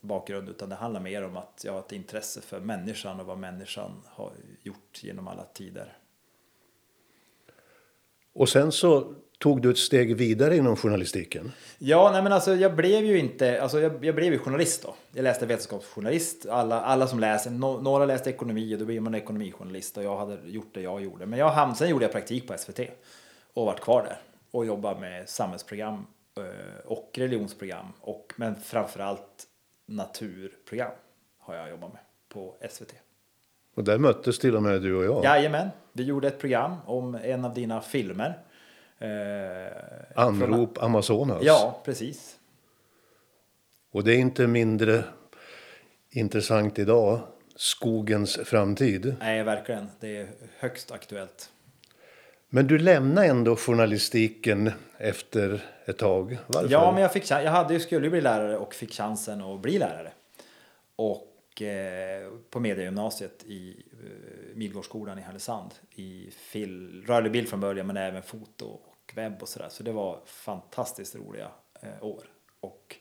bakgrund, 0.00 0.48
utan 0.48 0.68
det 0.68 0.74
handlar 0.74 1.00
mer 1.00 1.24
om 1.24 1.36
att 1.36 1.62
jag 1.64 1.72
har 1.72 1.80
ett 1.80 1.92
intresse 1.92 2.40
för 2.40 2.60
människan 2.60 3.20
och 3.20 3.26
vad 3.26 3.38
människan 3.38 4.02
har 4.06 4.32
gjort 4.62 5.00
genom 5.02 5.28
alla 5.28 5.44
tider. 5.44 5.96
Och 8.32 8.48
sen 8.48 8.72
så 8.72 9.14
tog 9.38 9.62
du 9.62 9.70
ett 9.70 9.78
steg 9.78 10.16
vidare 10.16 10.56
inom 10.56 10.76
journalistiken. 10.76 11.52
Ja, 11.78 12.10
nej 12.12 12.22
men 12.22 12.32
alltså 12.32 12.54
jag 12.54 12.76
blev 12.76 13.04
ju 13.04 13.18
inte, 13.18 13.62
alltså 13.62 13.80
jag, 13.80 14.04
jag 14.04 14.14
blev 14.14 14.32
ju 14.32 14.38
journalist 14.38 14.82
då. 14.82 14.94
Jag 15.12 15.22
läste 15.22 15.46
vetenskapsjournalist, 15.46 16.46
alla, 16.46 16.80
alla 16.80 17.06
som 17.06 17.20
läser, 17.20 17.50
no, 17.50 17.80
några 17.82 18.06
läste 18.06 18.30
ekonomi 18.30 18.74
och 18.74 18.78
då 18.78 18.84
blir 18.84 19.00
man 19.00 19.14
ekonomijournalist 19.14 19.96
och 19.96 20.04
jag 20.04 20.16
hade 20.16 20.38
gjort 20.44 20.74
det 20.74 20.80
jag 20.80 21.02
gjorde. 21.02 21.26
Men 21.26 21.38
jag 21.38 21.76
sen 21.76 21.88
gjorde 21.88 22.04
jag 22.04 22.12
praktik 22.12 22.48
på 22.48 22.58
SVT 22.58 22.80
och 23.54 23.66
varit 23.66 23.80
kvar 23.80 24.02
där 24.02 24.18
och 24.50 24.66
jobbade 24.66 25.00
med 25.00 25.28
samhällsprogram 25.28 26.06
och 26.84 27.10
religionsprogram 27.14 27.92
och 28.00 28.32
men 28.36 28.56
framförallt 28.56 29.46
naturprogram 29.86 30.92
har 31.38 31.54
jag 31.54 31.70
jobbat 31.70 31.92
med 31.92 32.02
på 32.28 32.56
SVT. 32.70 32.94
Och 33.74 33.84
där 33.84 33.98
möttes 33.98 34.38
till 34.38 34.56
och 34.56 34.62
med 34.62 34.82
du 34.82 34.96
och 34.96 35.04
jag. 35.04 35.24
Jajamän, 35.24 35.68
vi 35.92 36.02
gjorde 36.02 36.28
ett 36.28 36.38
program 36.38 36.76
om 36.86 37.14
en 37.14 37.44
av 37.44 37.54
dina 37.54 37.80
filmer. 37.80 38.38
Eh, 38.98 39.72
Anrop 40.14 40.82
Amazonas. 40.82 41.42
Ja, 41.42 41.80
precis. 41.84 42.38
Och 43.90 44.04
det 44.04 44.12
är 44.12 44.18
inte 44.18 44.46
mindre 44.46 45.04
intressant 46.10 46.78
idag. 46.78 47.20
Skogens 47.56 48.36
framtid. 48.36 49.16
Nej, 49.20 49.42
verkligen. 49.42 49.86
Det 50.00 50.16
är 50.16 50.28
högst 50.58 50.92
aktuellt. 50.92 51.50
Men 52.50 52.66
du 52.66 52.78
lämnar 52.78 53.24
ändå 53.24 53.56
journalistiken 53.56 54.70
efter 54.98 55.64
ett 55.84 55.98
tag. 55.98 56.38
Varför? 56.46 56.68
Ja, 56.70 56.92
men 56.92 57.02
jag, 57.02 57.12
fick, 57.12 57.30
jag 57.30 57.50
hade 57.50 57.80
skulle 57.80 58.06
ju 58.06 58.10
bli 58.10 58.20
lärare 58.20 58.56
och 58.56 58.74
fick 58.74 58.92
chansen 58.92 59.42
att 59.42 59.60
bli 59.60 59.78
lärare. 59.78 60.12
Och 60.96 61.62
eh, 61.62 62.30
på 62.50 62.60
mediegymnasiet 62.60 63.44
i 63.44 63.82
eh, 63.92 64.56
Midgårdsskolan 64.56 65.18
i 65.18 65.22
Härnösand. 65.22 65.74
I 65.94 66.30
fil, 66.30 67.04
rörlig 67.06 67.32
bild 67.32 67.48
från 67.48 67.60
början 67.60 67.86
men 67.86 67.96
även 67.96 68.22
foto 68.22 68.66
och 68.66 69.12
webb 69.14 69.42
och 69.42 69.48
sådär. 69.48 69.68
Så 69.68 69.82
det 69.82 69.92
var 69.92 70.20
fantastiskt 70.24 71.16
roliga 71.16 71.48
eh, 71.82 72.04
år. 72.04 72.22
Och 72.60 72.96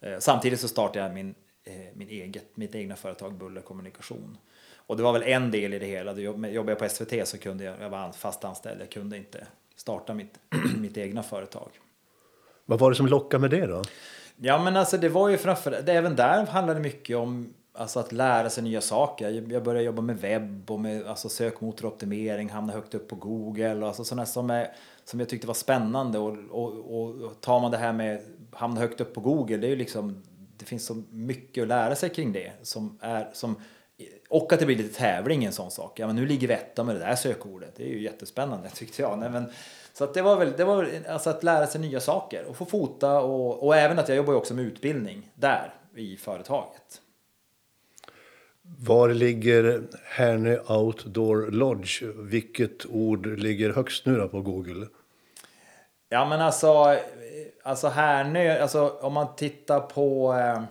eh, 0.00 0.18
samtidigt 0.18 0.60
så 0.60 0.68
startade 0.68 1.04
jag 1.04 1.14
min, 1.14 1.34
eh, 1.64 1.74
min 1.94 2.08
eget, 2.08 2.56
mitt 2.56 2.74
egna 2.74 2.96
företag 2.96 3.34
Buller 3.34 3.60
Kommunikation. 3.60 4.38
Och 4.86 4.96
det 4.96 5.02
var 5.02 5.12
väl 5.12 5.22
en 5.22 5.50
del 5.50 5.74
i 5.74 5.78
det 5.78 5.86
hela. 5.86 6.12
Jobbade 6.18 6.52
jag 6.52 6.78
på 6.78 6.88
SVT 6.88 7.28
så 7.28 7.38
kunde 7.38 7.64
jag, 7.64 7.74
jag 7.80 7.90
var 7.90 8.12
fast 8.12 8.44
anställd. 8.44 8.80
Jag 8.80 8.90
kunde 8.90 9.16
inte 9.16 9.46
starta 9.76 10.14
mitt, 10.14 10.38
mitt 10.80 10.96
egna 10.96 11.22
företag. 11.22 11.68
Vad 12.64 12.78
var 12.78 12.90
det 12.90 12.96
som 12.96 13.06
lockade 13.06 13.40
med 13.40 13.50
det 13.50 13.66
då? 13.66 13.82
Ja 14.36 14.62
men 14.64 14.76
alltså 14.76 14.98
det 14.98 15.08
var 15.08 15.28
ju 15.28 15.38
framför 15.38 15.70
det, 15.70 15.92
även 15.92 16.16
där 16.16 16.46
handlade 16.46 16.78
det 16.78 16.82
mycket 16.82 17.16
om 17.16 17.54
alltså 17.72 18.00
att 18.00 18.12
lära 18.12 18.50
sig 18.50 18.64
nya 18.64 18.80
saker. 18.80 19.44
Jag 19.52 19.62
började 19.62 19.84
jobba 19.84 20.02
med 20.02 20.20
webb 20.20 20.70
och 20.70 20.80
med 20.80 21.06
alltså 21.06 21.28
sökmotoroptimering, 21.28 22.50
hamna 22.50 22.72
högt 22.72 22.94
upp 22.94 23.08
på 23.08 23.16
Google 23.16 23.74
och 23.74 23.88
alltså 23.88 24.04
sådana 24.04 24.26
som, 24.26 24.50
är, 24.50 24.72
som 25.04 25.20
jag 25.20 25.28
tyckte 25.28 25.46
var 25.46 25.54
spännande 25.54 26.18
och, 26.18 26.36
och, 26.50 26.72
och, 26.72 27.22
och 27.22 27.40
tar 27.40 27.60
man 27.60 27.70
det 27.70 27.76
här 27.76 27.92
med 27.92 28.20
hamna 28.52 28.80
högt 28.80 29.00
upp 29.00 29.14
på 29.14 29.20
Google, 29.20 29.56
det 29.56 29.66
är 29.66 29.70
ju 29.70 29.76
liksom 29.76 30.22
det 30.56 30.64
finns 30.64 30.86
så 30.86 31.02
mycket 31.10 31.62
att 31.62 31.68
lära 31.68 31.94
sig 31.94 32.10
kring 32.10 32.32
det 32.32 32.52
som 32.62 32.98
är 33.00 33.30
som 33.32 33.56
och 34.28 34.52
att 34.52 34.60
det 34.60 34.66
blir 34.66 34.76
lite 34.76 34.98
tävling 34.98 35.42
i 35.42 35.46
en 35.46 35.52
sån 35.52 35.70
sak. 35.70 35.98
Ja, 35.98 36.06
men 36.06 36.16
nu 36.16 36.26
ligger 36.26 36.48
vi 36.48 36.54
etta 36.54 36.84
med 36.84 36.94
det 36.94 36.98
där 36.98 37.14
sökordet. 37.14 37.76
Det 37.76 37.84
är 37.84 37.88
ju 37.88 38.02
jättespännande 38.02 38.70
tyckte 38.74 39.02
jag. 39.02 39.18
Nej, 39.18 39.30
men, 39.30 39.44
så 39.92 40.04
att 40.04 40.14
det 40.14 40.22
var 40.22 40.36
väl, 40.36 40.52
det 40.56 40.64
var 40.64 40.84
väl 40.84 41.06
alltså 41.08 41.30
att 41.30 41.42
lära 41.42 41.66
sig 41.66 41.80
nya 41.80 42.00
saker 42.00 42.44
och 42.44 42.56
få 42.56 42.64
fota 42.64 43.20
och, 43.20 43.66
och 43.66 43.76
även 43.76 43.98
att 43.98 44.08
jag 44.08 44.16
jobbar 44.16 44.32
ju 44.32 44.38
också 44.38 44.54
med 44.54 44.64
utbildning 44.64 45.30
där 45.34 45.74
i 45.96 46.16
företaget. 46.16 47.00
Var 48.62 49.08
ligger 49.08 49.82
Herne 50.04 50.58
Outdoor 50.58 51.50
Lodge? 51.50 52.02
Vilket 52.16 52.86
ord 52.86 53.26
ligger 53.26 53.72
högst 53.72 54.06
nu 54.06 54.16
då 54.16 54.28
på 54.28 54.40
Google? 54.40 54.86
Ja 56.08 56.28
men 56.28 56.40
alltså, 56.40 56.98
alltså 57.62 57.88
Härnö, 57.88 58.62
alltså 58.62 58.88
om 58.88 59.12
man 59.12 59.36
tittar 59.36 59.80
på 59.80 60.34
eh, 60.34 60.62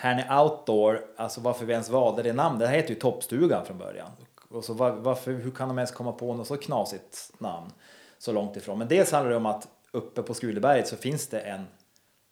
Härne 0.00 0.40
Outdoor, 0.40 1.04
alltså 1.16 1.40
varför 1.40 1.66
vi 1.66 1.72
ens 1.72 1.88
valde 1.88 2.22
det 2.22 2.32
namnet. 2.32 2.60
Det 2.60 2.66
här 2.66 2.76
heter 2.76 2.90
ju 2.90 2.94
Toppstugan 2.94 3.66
från 3.66 3.78
början. 3.78 4.10
Och 4.48 4.64
så 4.64 4.74
var, 4.74 4.90
varför, 4.90 5.32
hur 5.32 5.50
kan 5.50 5.68
de 5.68 5.78
ens 5.78 5.90
komma 5.90 6.12
på 6.12 6.34
något 6.34 6.46
så 6.46 6.56
knasigt 6.56 7.32
namn 7.38 7.70
så 8.18 8.32
långt 8.32 8.56
ifrån? 8.56 8.78
Men 8.78 8.88
dels 8.88 9.12
handlar 9.12 9.30
det 9.30 9.36
om 9.36 9.46
att 9.46 9.68
uppe 9.92 10.22
på 10.22 10.34
Skuleberget 10.34 10.88
så 10.88 10.96
finns 10.96 11.28
det 11.28 11.40
en 11.40 11.66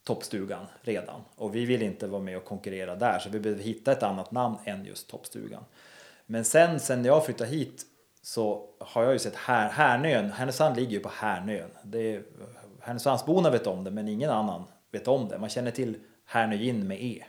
Toppstugan 0.04 0.66
redan. 0.80 1.20
Och 1.36 1.54
vi 1.54 1.64
vill 1.64 1.82
inte 1.82 2.06
vara 2.06 2.22
med 2.22 2.36
och 2.36 2.44
konkurrera 2.44 2.96
där 2.96 3.18
så 3.18 3.30
vi 3.30 3.40
behöver 3.40 3.62
hitta 3.62 3.92
ett 3.92 4.02
annat 4.02 4.30
namn 4.30 4.56
än 4.64 4.84
just 4.84 5.10
Toppstugan. 5.10 5.64
Men 6.26 6.44
sen, 6.44 6.80
sen 6.80 7.04
jag 7.04 7.24
flyttade 7.24 7.50
hit 7.50 7.82
så 8.22 8.68
har 8.80 9.02
jag 9.02 9.12
ju 9.12 9.18
sett 9.18 9.36
här, 9.36 9.68
Härnön, 9.68 10.30
Härnösand 10.30 10.76
ligger 10.76 10.92
ju 10.92 11.00
på 11.00 11.08
Härnön. 11.08 11.70
Det 11.82 12.14
är, 12.14 12.22
Härnösandsborna 12.80 13.50
vet 13.50 13.66
om 13.66 13.84
det 13.84 13.90
men 13.90 14.08
ingen 14.08 14.30
annan 14.30 14.64
vet 14.92 15.08
om 15.08 15.28
det. 15.28 15.38
Man 15.38 15.48
känner 15.48 15.70
till 15.70 15.96
Härnöjin 16.24 16.88
med 16.88 17.02
E. 17.02 17.24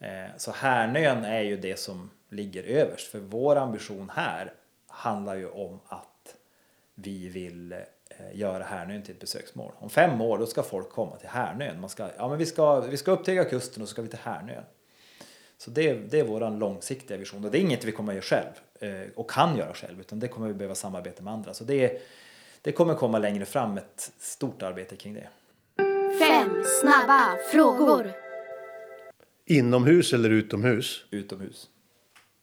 Eh, 0.00 0.36
så 0.36 0.52
Härnön 0.52 1.24
är 1.24 1.40
ju 1.40 1.56
det 1.56 1.78
som 1.78 2.10
ligger 2.28 2.62
överst. 2.62 3.08
För 3.08 3.18
vår 3.18 3.56
ambition 3.56 4.10
här 4.14 4.52
handlar 4.86 5.34
ju 5.34 5.48
om 5.48 5.80
att 5.86 6.36
vi 6.94 7.28
vill 7.28 7.72
eh, 7.72 7.78
göra 8.32 8.64
Härnön 8.64 9.02
till 9.02 9.14
ett 9.14 9.20
besöksmål. 9.20 9.72
Om 9.78 9.90
fem 9.90 10.20
år 10.20 10.38
då 10.38 10.46
ska 10.46 10.62
folk 10.62 10.90
komma 10.90 11.16
till 11.16 11.28
Härnön. 11.28 11.80
Man 11.80 11.90
ska, 11.90 12.08
ja, 12.16 12.28
men 12.28 12.38
vi, 12.38 12.46
ska, 12.46 12.80
vi 12.80 12.96
ska 12.96 13.10
upp 13.10 13.24
till 13.24 13.34
Höga 13.34 13.50
kusten 13.50 13.82
och 13.82 13.88
så 13.88 13.92
ska 13.92 14.02
vi 14.02 14.08
till 14.08 14.18
Härnön. 14.18 14.64
Så 15.58 15.70
det, 15.70 15.92
det 15.92 16.20
är 16.20 16.24
vår 16.24 16.58
långsiktiga 16.58 17.16
vision 17.16 17.44
och 17.44 17.50
det 17.50 17.58
är 17.58 17.60
inget 17.60 17.84
vi 17.84 17.92
kommer 17.92 18.12
att 18.12 18.30
göra 18.30 18.42
själv 18.42 18.92
eh, 18.92 19.08
och 19.14 19.30
kan 19.30 19.56
göra 19.56 19.74
själv 19.74 20.00
utan 20.00 20.20
det 20.20 20.28
kommer 20.28 20.48
vi 20.48 20.54
behöva 20.54 20.74
samarbeta 20.74 21.22
med 21.22 21.32
andra. 21.32 21.54
Så 21.54 21.64
det, 21.64 22.02
det 22.62 22.72
kommer 22.72 22.94
komma 22.94 23.18
längre 23.18 23.44
fram 23.44 23.76
ett 23.76 24.12
stort 24.18 24.62
arbete 24.62 24.96
kring 24.96 25.14
det. 25.14 25.28
Fem 26.18 26.64
snabba 26.80 27.36
frågor. 27.52 28.29
Inomhus 29.50 30.12
eller 30.12 30.30
utomhus? 30.30 31.04
Utomhus. 31.10 31.68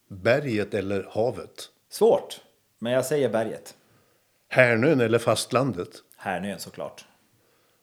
Berget 0.07 0.73
eller 0.73 1.07
havet? 1.11 1.69
Svårt, 1.89 2.41
men 2.79 2.93
jag 2.93 3.05
säger 3.05 3.29
berget. 3.29 3.75
Härnön 4.49 5.01
eller 5.01 5.19
fastlandet? 5.19 5.89
Härnön 6.17 6.59
såklart. 6.59 7.05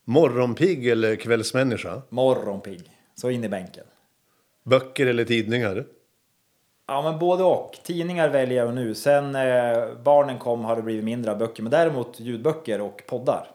Morgonpigg 0.04 0.88
eller 0.88 1.16
kvällsmänniska? 1.16 2.02
Morgonpigg. 2.08 2.90
Så 3.14 3.30
in 3.30 3.44
i 3.44 3.48
bänken. 3.48 3.84
Böcker 4.64 5.06
eller 5.06 5.24
tidningar? 5.24 5.86
Ja, 6.86 7.02
men 7.02 7.18
både 7.18 7.44
och. 7.44 7.78
Tidningar 7.82 8.28
väljer 8.28 8.64
jag 8.64 8.74
nu. 8.74 8.94
Sen 8.94 9.34
eh, 9.34 9.94
barnen 10.04 10.38
kom 10.38 10.64
har 10.64 10.76
det 10.76 10.82
blivit 10.82 11.04
mindre 11.04 11.36
böcker, 11.36 11.62
men 11.62 11.70
däremot 11.70 12.20
ljudböcker 12.20 12.80
och 12.80 13.02
poddar. 13.06 13.53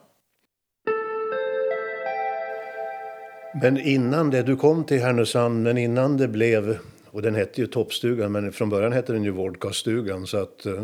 Men 3.62 3.78
innan 3.78 4.30
det, 4.30 4.44
du 4.44 4.56
kom 4.56 4.84
till 4.84 5.02
Härnösand, 5.02 5.64
men 5.64 5.78
innan 5.78 6.18
det 6.18 6.28
blev, 6.28 6.78
och 7.12 7.22
den 7.22 7.36
hette 7.36 7.62
ju 7.62 7.68
Toppstugan, 7.68 8.32
men 8.32 8.52
från 8.52 8.70
början 8.70 8.94
hette 8.94 9.14
den 9.14 9.24
ju 9.24 9.32
Vårdkaststugan, 9.32 10.28
så 10.28 10.38
att 10.38 10.66
eh, 10.66 10.84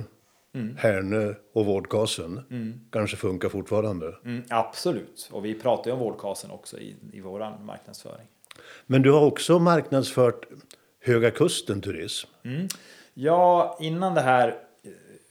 mm. 0.55 0.77
Härnö 0.77 1.33
och 1.53 1.65
Vårdkasen 1.65 2.41
mm. 2.51 2.79
kanske 2.91 3.17
funkar 3.17 3.49
fortfarande. 3.49 4.15
Mm, 4.25 4.43
absolut, 4.49 5.29
och 5.31 5.45
vi 5.45 5.53
pratar 5.53 5.89
ju 5.89 5.93
om 5.93 5.99
Vårdkasen 5.99 6.51
också 6.51 6.79
i, 6.79 6.95
i 7.13 7.21
vår 7.21 7.63
marknadsföring. 7.65 8.27
Men 8.85 9.01
du 9.01 9.11
har 9.11 9.25
också 9.25 9.59
marknadsfört 9.59 10.45
Höga 11.03 11.31
Kusten 11.31 11.81
Turism. 11.81 12.29
Mm. 12.43 12.67
Ja, 13.13 13.77
innan 13.81 14.13
det 14.13 14.21
här, 14.21 14.55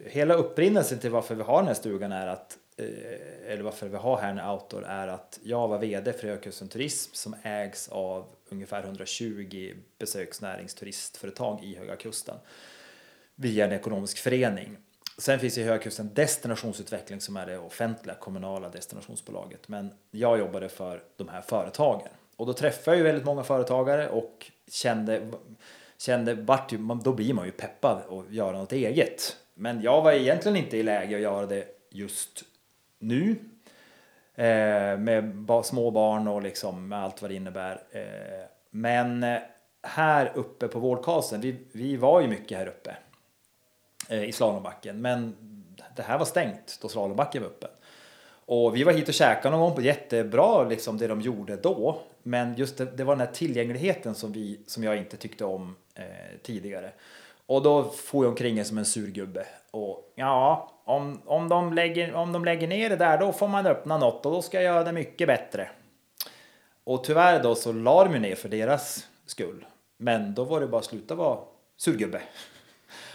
hela 0.07 0.35
upprinnelsen 0.35 0.99
till 0.99 1.11
varför 1.11 1.35
vi 1.35 1.43
har 1.43 1.57
den 1.57 1.67
här 1.67 1.75
stugan 1.75 2.13
är 2.13 2.27
att 2.27 2.59
Eh, 2.59 2.64
Eh, 2.77 3.53
eller 3.53 3.63
varför 3.63 3.89
vi 3.89 3.97
har 3.97 4.17
Herne 4.17 4.51
Outdoor 4.51 4.85
är 4.85 5.09
att 5.09 5.41
jag 5.43 5.69
var 5.69 5.79
VD 5.79 6.13
för 6.13 6.29
Högkusten 6.29 6.69
Turism 6.69 7.15
som 7.15 7.35
ägs 7.43 7.89
av 7.89 8.27
ungefär 8.49 8.83
120 8.83 9.75
besöksnäringsturistföretag 9.99 11.65
i 11.65 11.77
Höga 11.77 11.97
Kusten 11.97 12.37
via 13.35 13.65
en 13.65 13.73
ekonomisk 13.73 14.19
förening. 14.19 14.77
Sen 15.19 15.39
finns 15.39 15.59
i 15.59 15.63
Höga 15.63 15.79
Kusten 15.79 16.11
Destinationsutveckling 16.15 17.21
som 17.21 17.37
är 17.37 17.47
det 17.47 17.59
offentliga 17.59 18.15
kommunala 18.15 18.69
destinationsbolaget. 18.69 19.69
Men 19.69 19.91
jag 20.11 20.39
jobbade 20.39 20.69
för 20.69 21.03
de 21.17 21.29
här 21.29 21.41
företagen 21.41 22.09
och 22.37 22.47
då 22.47 22.53
träffade 22.53 22.97
jag 22.97 22.99
ju 22.99 23.05
väldigt 23.05 23.25
många 23.25 23.45
företagare 23.45 24.09
och 24.09 24.51
kände, 24.71 25.31
kände 25.99 26.35
vart, 26.35 26.73
då 27.05 27.13
blir 27.13 27.35
man 27.35 27.47
ju 27.47 27.53
peppad 27.53 28.03
att 28.09 28.35
göra 28.35 28.59
något 28.59 28.73
eget. 28.73 29.37
Men 29.55 29.83
jag 29.83 30.03
var 30.03 30.13
egentligen 30.13 30.57
inte 30.57 30.77
i 30.77 30.83
läge 30.83 31.17
att 31.17 31.23
göra 31.23 31.47
det 31.47 31.67
just 31.91 32.45
nu. 33.05 33.37
Eh, 34.35 34.99
med 34.99 35.47
små 35.65 35.91
barn 35.91 36.29
och 36.29 36.43
liksom 36.43 36.89
med 36.89 37.03
allt 37.03 37.23
vad 37.23 37.31
det 37.31 37.35
innebär. 37.35 37.83
Eh, 37.91 38.47
men 38.71 39.23
eh, 39.23 39.39
här 39.83 40.33
uppe 40.35 40.69
på 40.69 40.79
Vårdkasen, 40.79 41.41
vi, 41.41 41.57
vi 41.73 41.97
var 41.97 42.21
ju 42.21 42.29
mycket 42.29 42.59
här 42.59 42.67
uppe 42.67 42.97
eh, 44.09 44.25
i 44.25 44.33
slalombacken. 44.33 45.01
Men 45.01 45.37
det 45.97 46.03
här 46.03 46.19
var 46.19 46.27
stängt 46.27 46.79
då 46.83 46.89
slalombacken 46.89 47.43
var 47.43 47.49
uppe. 47.49 47.67
Och 48.47 48.77
vi 48.77 48.85
var 48.85 48.93
hit 48.93 49.09
och 49.09 49.15
käkade 49.15 49.51
någon 49.51 49.61
gång 49.61 49.75
på 49.75 49.83
jättebra 49.83 50.65
liksom 50.65 50.99
det 50.99 51.07
de 51.07 51.21
gjorde 51.21 51.57
då. 51.57 52.03
Men 52.23 52.55
just 52.55 52.79
det, 52.79 52.85
det 52.85 53.05
var 53.05 53.17
den 53.17 53.27
här 53.27 53.35
tillgängligheten 53.35 54.15
som, 54.15 54.33
vi, 54.33 54.61
som 54.67 54.85
jag 54.85 54.97
inte 54.97 55.17
tyckte 55.17 55.45
om 55.45 55.77
eh, 55.95 56.05
tidigare. 56.43 56.93
Och 57.47 57.63
då 57.63 57.83
får 57.85 58.25
jag 58.25 58.31
omkring 58.31 58.65
som 58.65 58.79
en 58.79 58.85
sur 58.85 59.11
gubbe. 59.11 59.47
Och 59.75 60.13
ja, 60.15 60.71
om, 60.85 61.21
om, 61.27 61.49
de 61.49 61.73
lägger, 61.73 62.15
om 62.15 62.33
de 62.33 62.45
lägger 62.45 62.69
ner 62.69 62.91
det 62.91 62.97
där 62.97 63.19
då 63.19 63.33
får 63.33 63.49
man 63.49 63.67
öppna 63.67 63.99
något 63.99 64.27
och 64.27 64.33
då 64.33 64.43
ska 64.43 64.57
jag 64.57 64.65
göra 64.65 64.85
det 64.85 64.93
mycket 64.93 65.27
bättre. 65.27 65.69
Och 66.85 67.05
tyvärr 67.05 67.43
då 67.43 67.55
så 67.55 67.73
la 67.73 68.05
de 68.05 68.19
ner 68.19 68.35
för 68.35 68.49
deras 68.49 69.07
skull. 69.27 69.67
Men 69.99 70.35
då 70.35 70.45
var 70.45 70.61
det 70.61 70.67
bara 70.67 70.79
att 70.79 70.85
sluta 70.85 71.15
vara 71.15 71.39
surgubbe. 71.77 72.21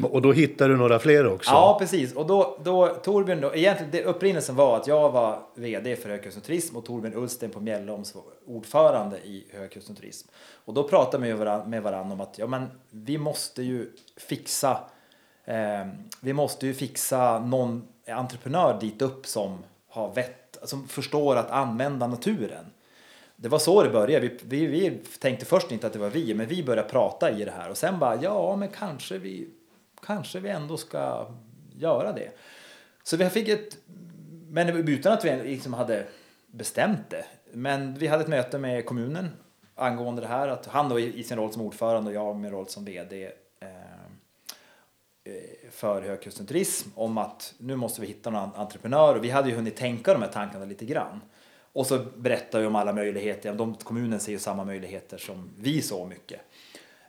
Och 0.03 0.21
då 0.21 0.31
hittade 0.31 0.73
du 0.73 0.77
några 0.77 0.99
fler 0.99 1.27
också? 1.27 1.51
Ja, 1.51 1.75
precis. 1.79 2.13
Och 2.15 2.27
då, 2.27 2.57
då 2.63 2.87
Torbjörn, 2.87 3.41
då, 3.41 3.55
egentligen 3.55 3.91
det, 3.91 4.03
upprinnelsen 4.03 4.55
var 4.55 4.77
att 4.77 4.87
jag 4.87 5.11
var 5.11 5.39
VD 5.55 5.95
för 5.95 6.09
Högkusten 6.09 6.43
Turism 6.43 6.75
och 6.77 6.85
Torbjörn 6.85 7.13
Ulsten 7.15 7.49
på 7.49 7.59
Mjällholms 7.59 8.15
var 8.15 8.23
ordförande 8.45 9.17
i 9.17 9.47
Högkusten 9.53 9.95
Turism. 9.95 10.29
Och 10.65 10.73
då 10.73 10.83
pratade 10.83 11.23
vi 11.23 11.29
med 11.29 11.37
varandra, 11.37 11.67
med 11.67 11.83
varandra 11.83 12.13
om 12.13 12.21
att 12.21 12.37
ja, 12.37 12.47
men 12.47 12.67
vi 12.89 13.17
måste 13.17 13.63
ju 13.63 13.91
fixa 14.17 14.79
eh, 15.49 15.87
vi 16.21 16.33
måste 16.33 16.67
ju 16.67 16.73
fixa 16.73 17.39
någon 17.39 17.87
entreprenör 18.07 18.79
dit 18.79 19.01
upp 19.01 19.25
som 19.25 19.57
har 19.87 20.13
vett, 20.13 20.57
som 20.63 20.87
förstår 20.87 21.35
att 21.35 21.51
använda 21.51 22.07
naturen. 22.07 22.65
Det 23.35 23.49
var 23.49 23.59
så 23.59 23.83
det 23.83 23.89
började. 23.89 24.27
Vi, 24.27 24.65
vi, 24.65 24.65
vi 24.65 25.01
tänkte 25.19 25.45
först 25.45 25.71
inte 25.71 25.87
att 25.87 25.93
det 25.93 25.99
var 25.99 26.09
vi, 26.09 26.33
men 26.33 26.47
vi 26.47 26.63
började 26.63 26.89
prata 26.89 27.31
i 27.31 27.45
det 27.45 27.51
här 27.51 27.69
och 27.69 27.77
sen 27.77 27.99
bara 27.99 28.21
ja, 28.21 28.55
men 28.55 28.69
kanske 28.69 29.17
vi 29.17 29.49
kanske 30.05 30.39
vi 30.39 30.49
ändå 30.49 30.77
ska 30.77 31.27
göra 31.77 32.11
det. 32.11 32.31
Så 33.03 33.17
vi 33.17 33.29
fick 33.29 33.47
ett, 33.47 33.77
men 34.47 34.69
utan 34.89 35.13
att 35.13 35.25
vi 35.25 35.43
liksom 35.43 35.73
hade 35.73 36.05
bestämt 36.47 37.09
det. 37.09 37.25
Men 37.53 37.93
vi 37.93 38.07
hade 38.07 38.23
ett 38.23 38.29
möte 38.29 38.57
med 38.57 38.85
kommunen 38.85 39.29
angående 39.75 40.21
det 40.21 40.27
här. 40.27 40.47
Att 40.47 40.65
han 40.65 40.89
då 40.89 40.99
i 40.99 41.23
sin 41.23 41.37
roll 41.37 41.53
som 41.53 41.61
ordförande 41.61 42.09
och 42.09 42.15
jag 42.15 42.35
med 42.35 42.51
roll 42.51 42.67
som 42.67 42.85
VD 42.85 43.31
Eh, 45.23 45.69
för 45.71 46.01
Högkusten 46.01 46.45
Turism 46.45 46.89
om 46.95 47.17
att 47.17 47.53
nu 47.57 47.75
måste 47.75 48.01
vi 48.01 48.07
hitta 48.07 48.29
någon 48.29 48.49
entreprenör. 48.55 49.15
Och 49.15 49.23
vi 49.23 49.29
hade 49.29 49.49
ju 49.49 49.55
hunnit 49.55 49.75
tänka 49.75 50.13
de 50.13 50.21
här 50.21 50.29
tankarna 50.29 50.65
lite 50.65 50.85
grann. 50.85 51.21
Och 51.73 51.87
så 51.87 51.99
berättar 52.15 52.59
vi 52.59 52.65
om 52.65 52.75
alla 52.75 52.93
möjligheter. 52.93 53.53
De, 53.53 53.75
kommunen 53.75 54.19
ser 54.19 54.31
ju 54.31 54.39
samma 54.39 54.63
möjligheter 54.63 55.17
som 55.17 55.49
vi 55.57 55.81
så 55.81 56.05
mycket. 56.05 56.41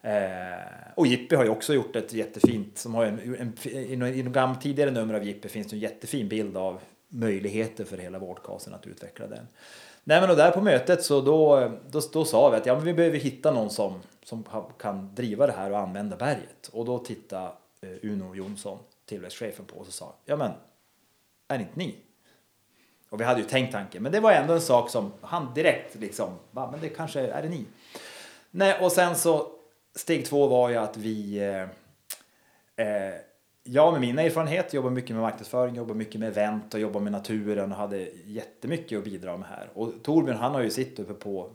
Eh, 0.03 0.93
och 0.95 1.07
Jippi 1.07 1.37
har 1.37 1.45
ju 1.45 1.51
också 1.51 1.75
gjort 1.75 1.97
ett 1.97 2.13
jättefint, 2.13 2.79
som 2.79 2.95
har 2.95 3.05
en, 3.05 3.55
en, 3.65 4.03
i 4.03 4.23
de 4.23 4.59
tidigare 4.59 4.91
nummer 4.91 5.15
av 5.15 5.25
Jippi 5.25 5.49
finns 5.49 5.67
det 5.67 5.77
en 5.77 5.81
jättefin 5.81 6.29
bild 6.29 6.57
av 6.57 6.81
möjligheter 7.09 7.85
för 7.85 7.99
hela 7.99 8.19
vårdkasen 8.19 8.75
att 8.75 8.87
utveckla 8.87 9.27
den. 9.27 9.47
Nej 10.05 10.21
men 10.21 10.31
och 10.31 10.37
där 10.37 10.51
på 10.51 10.61
mötet 10.61 11.05
så 11.05 11.21
då, 11.21 11.71
då, 11.91 12.01
då 12.13 12.25
sa 12.25 12.51
vi 12.51 12.57
att 12.57 12.67
ja, 12.67 12.75
men 12.75 12.85
vi 12.85 12.95
behöver 12.95 13.19
hitta 13.19 13.51
någon 13.51 13.71
som, 13.71 14.01
som 14.25 14.45
kan 14.79 15.15
driva 15.15 15.47
det 15.47 15.53
här 15.53 15.71
och 15.71 15.79
använda 15.79 16.17
berget. 16.17 16.71
Och 16.73 16.85
då 16.85 16.99
tittade 16.99 17.51
Eh, 17.83 18.11
Uno 18.11 18.35
Jonsson, 18.35 18.79
tillväxtchefen 19.07 19.65
på 19.65 19.81
oss 19.81 19.89
och 19.89 19.95
sa 19.95 20.15
ja 20.25 20.37
men 20.37 20.53
är 21.49 21.59
inte 21.59 21.79
ni? 21.79 21.95
Och 23.09 23.21
vi 23.21 23.25
hade 23.25 23.41
ju 23.41 23.47
tänkt 23.47 23.73
tanken, 23.73 24.03
men 24.03 24.13
det 24.13 24.21
var 24.21 24.33
ändå 24.33 24.55
en 24.55 24.61
sak 24.61 24.91
som 24.91 25.13
han 25.21 25.55
direkt 25.55 25.95
liksom, 25.95 26.33
va, 26.51 26.69
men 26.71 26.81
det 26.81 26.89
kanske 26.89 27.21
är 27.21 27.43
det 27.43 27.49
ni. 27.49 27.67
Nej, 28.51 28.79
och 28.81 28.93
sen 28.93 29.17
så 29.17 29.53
steg 29.95 30.27
två 30.27 30.47
var 30.47 30.69
ju 30.69 30.77
att 30.77 30.97
vi 30.97 31.39
eh, 31.39 31.63
eh, 32.87 33.15
jag 33.63 33.93
med 33.93 34.01
mina 34.01 34.23
erfarenheter, 34.23 34.77
jobbar 34.77 34.91
mycket 34.91 35.11
med 35.11 35.23
marknadsföring, 35.23 35.75
jobbar 35.75 35.95
mycket 35.95 36.21
med 36.21 36.29
event 36.29 36.75
och 36.75 36.81
jobbar 36.81 37.01
med 37.01 37.13
naturen 37.13 37.73
och 37.73 37.79
hade 37.79 38.09
jättemycket 38.25 38.99
att 38.99 39.05
bidra 39.05 39.37
med 39.37 39.49
här. 39.49 39.71
Och 39.75 39.93
Torbjörn 40.03 40.37
han 40.37 40.55
har 40.55 40.63
ju 40.63 40.71
sitt 40.71 40.99
uppe 40.99 41.15
på, 41.15 41.51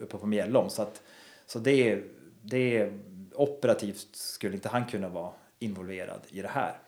uppe 0.00 0.16
på 0.16 0.26
Mjällom 0.26 0.70
så 0.70 0.82
att 0.82 1.02
så 1.46 1.58
det, 1.58 2.02
det 2.42 2.92
operativt 3.34 4.08
skulle 4.16 4.54
inte 4.54 4.68
han 4.68 4.86
kunna 4.86 5.08
vara 5.08 5.32
involverad 5.60 6.20
i 6.28 6.42
det 6.42 6.48
här. 6.48 6.78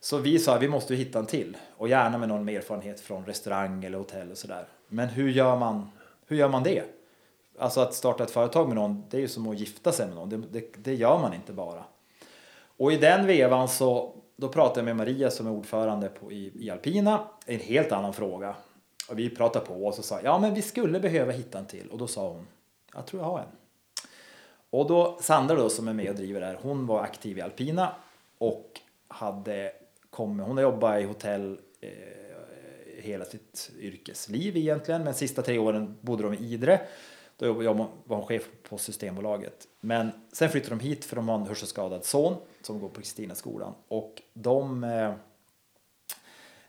Så 0.00 0.18
vi 0.18 0.38
sa 0.38 0.54
att 0.54 0.62
vi 0.62 0.68
måste 0.68 0.94
hitta 0.94 1.18
en 1.18 1.26
till 1.26 1.56
och 1.76 1.88
gärna 1.88 2.18
med 2.18 2.28
någon 2.28 2.44
med 2.44 2.56
erfarenhet 2.56 3.00
från 3.00 3.26
restaurang 3.26 3.84
eller 3.84 3.98
hotell 3.98 4.30
och 4.30 4.38
sådär. 4.38 4.68
Men 4.88 5.08
hur 5.08 5.30
gör 5.30 5.56
man, 5.56 5.90
hur 6.26 6.36
gör 6.36 6.48
man 6.48 6.62
det? 6.62 6.82
Alltså 7.58 7.80
att 7.80 7.94
starta 7.94 8.24
ett 8.24 8.30
företag 8.30 8.66
med 8.66 8.76
någon, 8.76 9.04
det 9.10 9.16
är 9.16 9.20
ju 9.20 9.28
som 9.28 9.48
att 9.48 9.58
gifta 9.58 9.92
sig 9.92 10.06
med 10.06 10.14
någon. 10.14 10.28
Det, 10.28 10.36
det, 10.36 10.72
det 10.76 10.94
gör 10.94 11.18
man 11.18 11.34
inte 11.34 11.52
bara. 11.52 11.84
Och 12.76 12.92
i 12.92 12.96
den 12.96 13.26
vevan 13.26 13.68
så 13.68 14.14
då 14.36 14.48
pratade 14.48 14.80
jag 14.80 14.84
med 14.84 14.96
Maria 14.96 15.30
som 15.30 15.46
är 15.46 15.50
ordförande 15.50 16.08
på, 16.08 16.32
i, 16.32 16.52
i 16.54 16.70
Alpina. 16.70 17.28
En 17.46 17.60
helt 17.60 17.92
annan 17.92 18.12
fråga. 18.12 18.54
Och 19.08 19.18
vi 19.18 19.30
pratade 19.30 19.66
på 19.66 19.86
och 19.86 19.94
så 19.94 20.02
sa 20.02 20.20
ja 20.24 20.38
men 20.38 20.54
vi 20.54 20.62
skulle 20.62 21.00
behöva 21.00 21.32
hitta 21.32 21.58
en 21.58 21.66
till. 21.66 21.88
Och 21.90 21.98
då 21.98 22.06
sa 22.06 22.28
hon, 22.28 22.46
jag 22.94 23.06
tror 23.06 23.22
jag 23.22 23.30
har 23.30 23.38
en. 23.38 23.44
Och 24.70 24.88
då 24.88 25.18
Sandra 25.20 25.54
då 25.54 25.68
som 25.68 25.88
är 25.88 25.92
med 25.92 26.08
och 26.08 26.16
driver 26.16 26.40
det 26.40 26.46
här, 26.46 26.58
hon 26.62 26.86
var 26.86 27.00
aktiv 27.00 27.38
i 27.38 27.40
Alpina 27.40 27.94
och 28.42 28.80
hade 29.08 29.72
kommit, 30.10 30.46
hon 30.46 30.56
har 30.56 30.62
jobbat 30.62 31.00
i 31.00 31.04
hotell 31.04 31.58
eh, 31.80 31.90
hela 32.98 33.24
sitt 33.24 33.70
yrkesliv 33.78 34.56
egentligen, 34.56 35.04
men 35.04 35.14
sista 35.14 35.42
tre 35.42 35.58
åren 35.58 35.96
bodde 36.00 36.22
de 36.22 36.34
i 36.34 36.52
Idre 36.52 36.80
då 37.36 37.52
var 37.52 38.16
hon 38.16 38.26
chef 38.26 38.48
på 38.68 38.78
Systembolaget. 38.78 39.68
Men 39.80 40.10
sen 40.32 40.50
flyttade 40.50 40.76
de 40.76 40.80
hit 40.80 41.04
för 41.04 41.16
de 41.16 41.28
har 41.28 41.38
en 41.38 41.46
hörselskadad 41.46 42.04
son 42.04 42.36
som 42.62 42.80
går 42.80 42.88
på 42.88 43.00
Kristinaskolan. 43.00 43.74
Och 43.88 44.22
de... 44.32 44.84
Eh, 44.84 45.14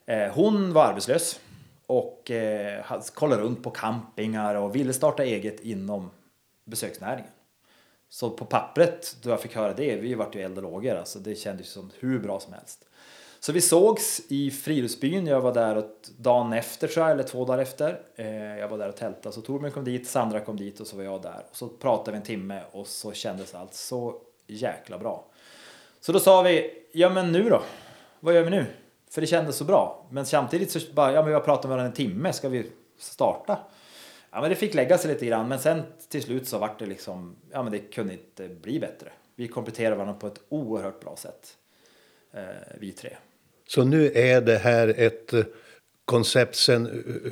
eh 0.06 0.34
hon 0.34 0.74
var 0.74 0.86
arbetslös 0.86 1.40
och 1.86 2.32
eh, 2.32 3.02
kollade 3.14 3.42
runt 3.42 3.64
på 3.64 3.70
campingar 3.70 4.56
och 4.56 4.76
ville 4.76 4.94
starta 4.94 5.24
eget 5.24 5.60
inom 5.60 6.10
besöksnäringen. 6.66 7.32
Så 8.14 8.30
på 8.30 8.46
pappret, 8.46 9.18
då 9.22 9.30
jag 9.30 9.42
fick 9.42 9.56
höra 9.56 9.74
det, 9.74 9.96
vi 9.96 10.14
vart 10.14 10.36
ju 10.36 10.42
eld 10.42 10.58
och 10.58 10.64
lågor, 10.64 10.96
alltså 10.96 11.20
det 11.20 11.36
kändes 11.36 11.70
som 11.70 11.92
hur 12.00 12.20
bra 12.20 12.40
som 12.40 12.54
helst. 12.54 12.86
Så 13.40 13.52
vi 13.52 13.62
sågs 13.62 14.22
i 14.30 14.52
Friluftsbyn. 14.52 15.28
Jag 15.28 15.42
var 15.42 15.54
där 15.54 15.88
dagen 16.18 16.54
efter 16.54 16.88
tror 16.88 17.06
jag, 17.06 17.12
eller 17.12 17.24
två 17.24 17.46
dagar 17.46 17.62
efter. 17.62 18.02
Eh, 18.16 18.58
jag 18.58 18.68
var 18.68 18.78
där 18.78 18.90
och 18.90 18.96
tältade. 18.96 19.36
Så 19.36 19.42
Torbjörn 19.42 19.72
kom 19.72 19.84
dit, 19.84 20.08
Sandra 20.08 20.40
kom 20.40 20.58
dit 20.58 20.80
och 20.80 20.88
så 20.88 20.98
var 20.98 21.04
jag 21.04 21.22
där. 21.22 21.46
Och 21.50 21.56
så 21.56 21.68
pratade 21.68 22.12
vi 22.12 22.18
en 22.18 22.24
timme 22.24 22.62
och 22.72 22.88
så 22.88 23.14
kändes 23.14 23.56
allt 23.56 23.74
så 23.74 24.16
jäkla 24.48 24.98
bra. 24.98 25.26
Så 26.00 26.12
då 26.12 26.20
sa 26.20 26.42
vi, 26.42 26.84
ja 26.92 27.10
men 27.10 27.32
nu 27.32 27.50
då? 27.50 27.64
Vad 28.20 28.36
gör 28.36 28.44
vi 28.44 28.50
nu? 28.50 28.66
För 29.10 29.22
det 29.22 29.28
kändes 29.28 29.58
så 29.58 29.64
bra. 29.64 30.06
Men 30.10 30.26
samtidigt 30.26 30.72
så 30.72 30.80
bara, 30.94 31.12
ja 31.12 31.22
men 31.22 31.28
vi 31.28 31.34
har 31.34 31.42
pratat 31.42 31.64
med 31.64 31.70
varandra 31.70 31.90
en 31.90 31.96
timme, 31.96 32.34
ska 32.34 32.50
vi 32.50 32.72
starta? 32.98 33.58
Ja, 34.34 34.42
men 34.42 34.50
det 34.50 34.56
fick 34.56 34.74
lägga 34.74 34.98
sig 34.98 35.14
lite 35.14 35.26
grann. 35.26 35.48
Men 35.48 35.60
sen 35.60 35.82
till 36.10 36.24
slut 36.24 36.48
så 36.48 36.58
vart 36.58 36.80
det 36.80 36.86
liksom, 36.86 37.36
ja 37.52 37.64
men 37.64 37.72
det 37.72 37.80
kunde 37.80 38.14
inte 38.14 38.48
bli 38.50 38.80
bättre. 38.80 39.12
Vi 39.36 39.48
kompletterar 39.48 39.96
varandra 39.96 40.14
på 40.20 40.28
ett 40.28 40.40
oerhört 40.50 41.00
bra 41.00 41.16
sätt. 41.18 41.58
Eh, 42.32 42.44
vi 42.80 42.92
tre. 42.92 43.18
Så 43.68 43.84
nu 43.84 44.12
är 44.12 44.42
det 44.42 44.58
här 44.58 44.88
ett 44.98 45.34
eh, 45.34 45.44
koncept 46.06 46.56
sen, 46.56 46.86
eh, 46.88 47.32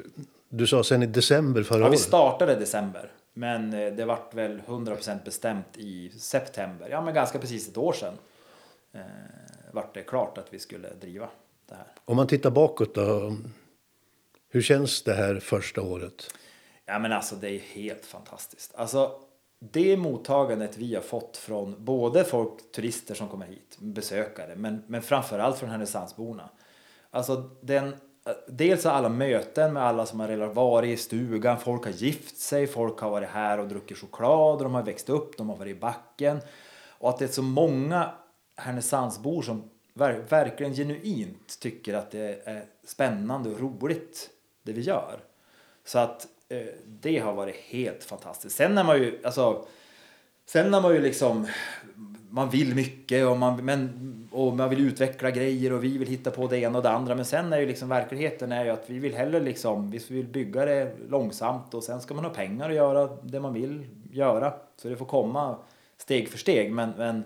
du 0.50 0.68
sa 0.68 0.84
sen 0.84 1.04
i 1.04 1.06
december 1.06 1.64
förra 1.64 1.80
Ja, 1.80 1.86
vi 1.86 1.90
året? 1.90 2.00
startade 2.00 2.54
i 2.54 2.56
december. 2.56 3.12
Men 3.34 3.74
eh, 3.74 3.94
det 3.94 4.06
vart 4.06 4.34
väl 4.34 4.62
100% 4.68 5.24
bestämt 5.26 5.78
i 5.78 6.10
september. 6.10 6.90
Ja, 6.90 7.02
men 7.02 7.14
ganska 7.14 7.40
precis 7.40 7.70
ett 7.70 7.78
år 7.78 7.94
sedan. 7.94 8.14
Eh, 8.94 9.02
vart 9.72 9.94
det 9.94 10.02
klart 10.02 10.38
att 10.38 10.54
vi 10.54 10.60
skulle 10.60 10.90
driva 11.02 11.30
det 11.70 11.76
här. 11.76 11.88
Om 12.06 12.16
man 12.18 12.28
tittar 12.28 12.50
bakåt 12.52 12.96
då, 12.96 13.38
hur 14.50 14.62
känns 14.62 15.04
det 15.04 15.14
här 15.14 15.40
första 15.40 15.82
året? 15.82 16.34
Ja 16.86 17.00
men 17.00 17.12
alltså 17.12 17.36
det 17.36 17.50
är 17.50 17.60
helt 17.60 18.06
fantastiskt. 18.06 18.76
Alltså 18.76 19.20
det 19.60 19.98
mottagandet 19.98 20.78
vi 20.78 20.96
har 20.96 21.02
fått 21.02 21.38
från 21.38 21.86
både 21.86 22.24
folk, 22.24 22.72
turister 22.72 23.16
som 23.16 23.30
kommer 23.30 23.46
hit, 23.46 23.78
besökare, 23.80 24.56
men, 24.56 24.84
men 24.88 25.02
framförallt 25.02 25.58
från 25.58 25.70
Härnösandsborna. 25.70 26.50
Alltså 27.10 27.50
den, 27.62 27.96
dels 28.48 28.86
alla 28.86 29.10
möten 29.10 29.74
med 29.74 29.84
alla 29.84 30.06
som 30.06 30.20
har 30.20 30.28
redan 30.28 30.54
varit 30.54 31.00
i 31.00 31.02
stugan, 31.02 31.60
folk 31.60 31.86
har 31.86 31.92
gift 31.92 32.38
sig, 32.38 32.68
folk 32.68 33.00
har 33.00 33.10
varit 33.10 33.30
här 33.30 33.58
och 33.58 33.68
druckit 33.68 33.98
choklad, 33.98 34.58
och 34.58 34.64
de 34.64 34.74
har 34.74 34.84
växt 34.84 35.10
upp, 35.10 35.38
de 35.38 35.50
har 35.50 35.58
varit 35.58 35.78
i 35.78 35.80
backen. 35.80 36.40
Och 36.88 37.10
att 37.10 37.18
det 37.20 37.26
är 37.26 37.30
så 37.30 37.42
många 37.42 38.12
Härnösandsbor 38.56 39.42
som 39.42 39.70
verkligen 40.30 40.74
genuint 40.74 41.60
tycker 41.60 41.94
att 41.94 42.12
det 42.12 42.42
är 42.46 42.66
spännande 42.84 43.50
och 43.50 43.60
roligt 43.60 44.30
det 44.64 44.74
vi 44.74 44.82
gör. 44.82 45.20
Så 45.86 46.00
att 46.00 46.28
Eh, 46.52 46.68
det 47.02 47.20
har 47.20 47.34
varit 47.34 47.56
helt 47.56 48.04
fantastiskt. 48.04 48.56
Sen 48.56 48.76
när 48.76 48.84
man 48.84 48.98
ju, 48.98 49.20
alltså, 49.24 49.66
sen 50.46 50.72
när 50.72 50.82
man 50.82 50.94
ju 50.94 51.02
liksom, 51.02 51.48
man 52.30 52.50
vill 52.50 52.76
mycket 52.76 53.28
och 53.28 53.38
man, 53.38 53.66
men, 53.66 54.30
och 54.32 54.56
man 54.56 54.70
vill 54.70 54.88
utveckla 54.88 55.32
grejer 55.32 55.74
och 55.74 55.84
vi 55.84 55.98
vill 55.98 56.08
hitta 56.08 56.32
på 56.32 56.48
det 56.48 56.60
ena 56.60 56.78
och 56.78 56.84
det 56.84 56.90
andra. 56.90 57.16
Men 57.16 57.26
sen 57.26 57.54
är 57.54 57.60
ju 57.60 57.66
liksom 57.66 57.90
verkligheten 57.90 58.52
är 58.52 58.66
ju 58.66 58.72
att 58.72 58.84
vi 58.90 59.00
vill 59.00 59.16
hellre 59.16 59.40
liksom, 59.40 59.92
vi 59.92 59.98
vill 60.10 60.28
bygga 60.28 60.66
det 60.66 60.96
långsamt 61.10 61.74
och 61.74 61.84
sen 61.84 62.02
ska 62.02 62.14
man 62.14 62.26
ha 62.26 62.34
pengar 62.34 62.70
att 62.70 62.76
göra 62.76 63.18
det 63.24 63.40
man 63.40 63.54
vill 63.54 63.86
göra. 64.12 64.54
Så 64.78 64.90
det 64.90 64.96
får 64.96 65.06
komma 65.06 65.56
steg 65.98 66.30
för 66.30 66.38
steg. 66.38 66.72
Men, 66.72 66.94
men 66.98 67.24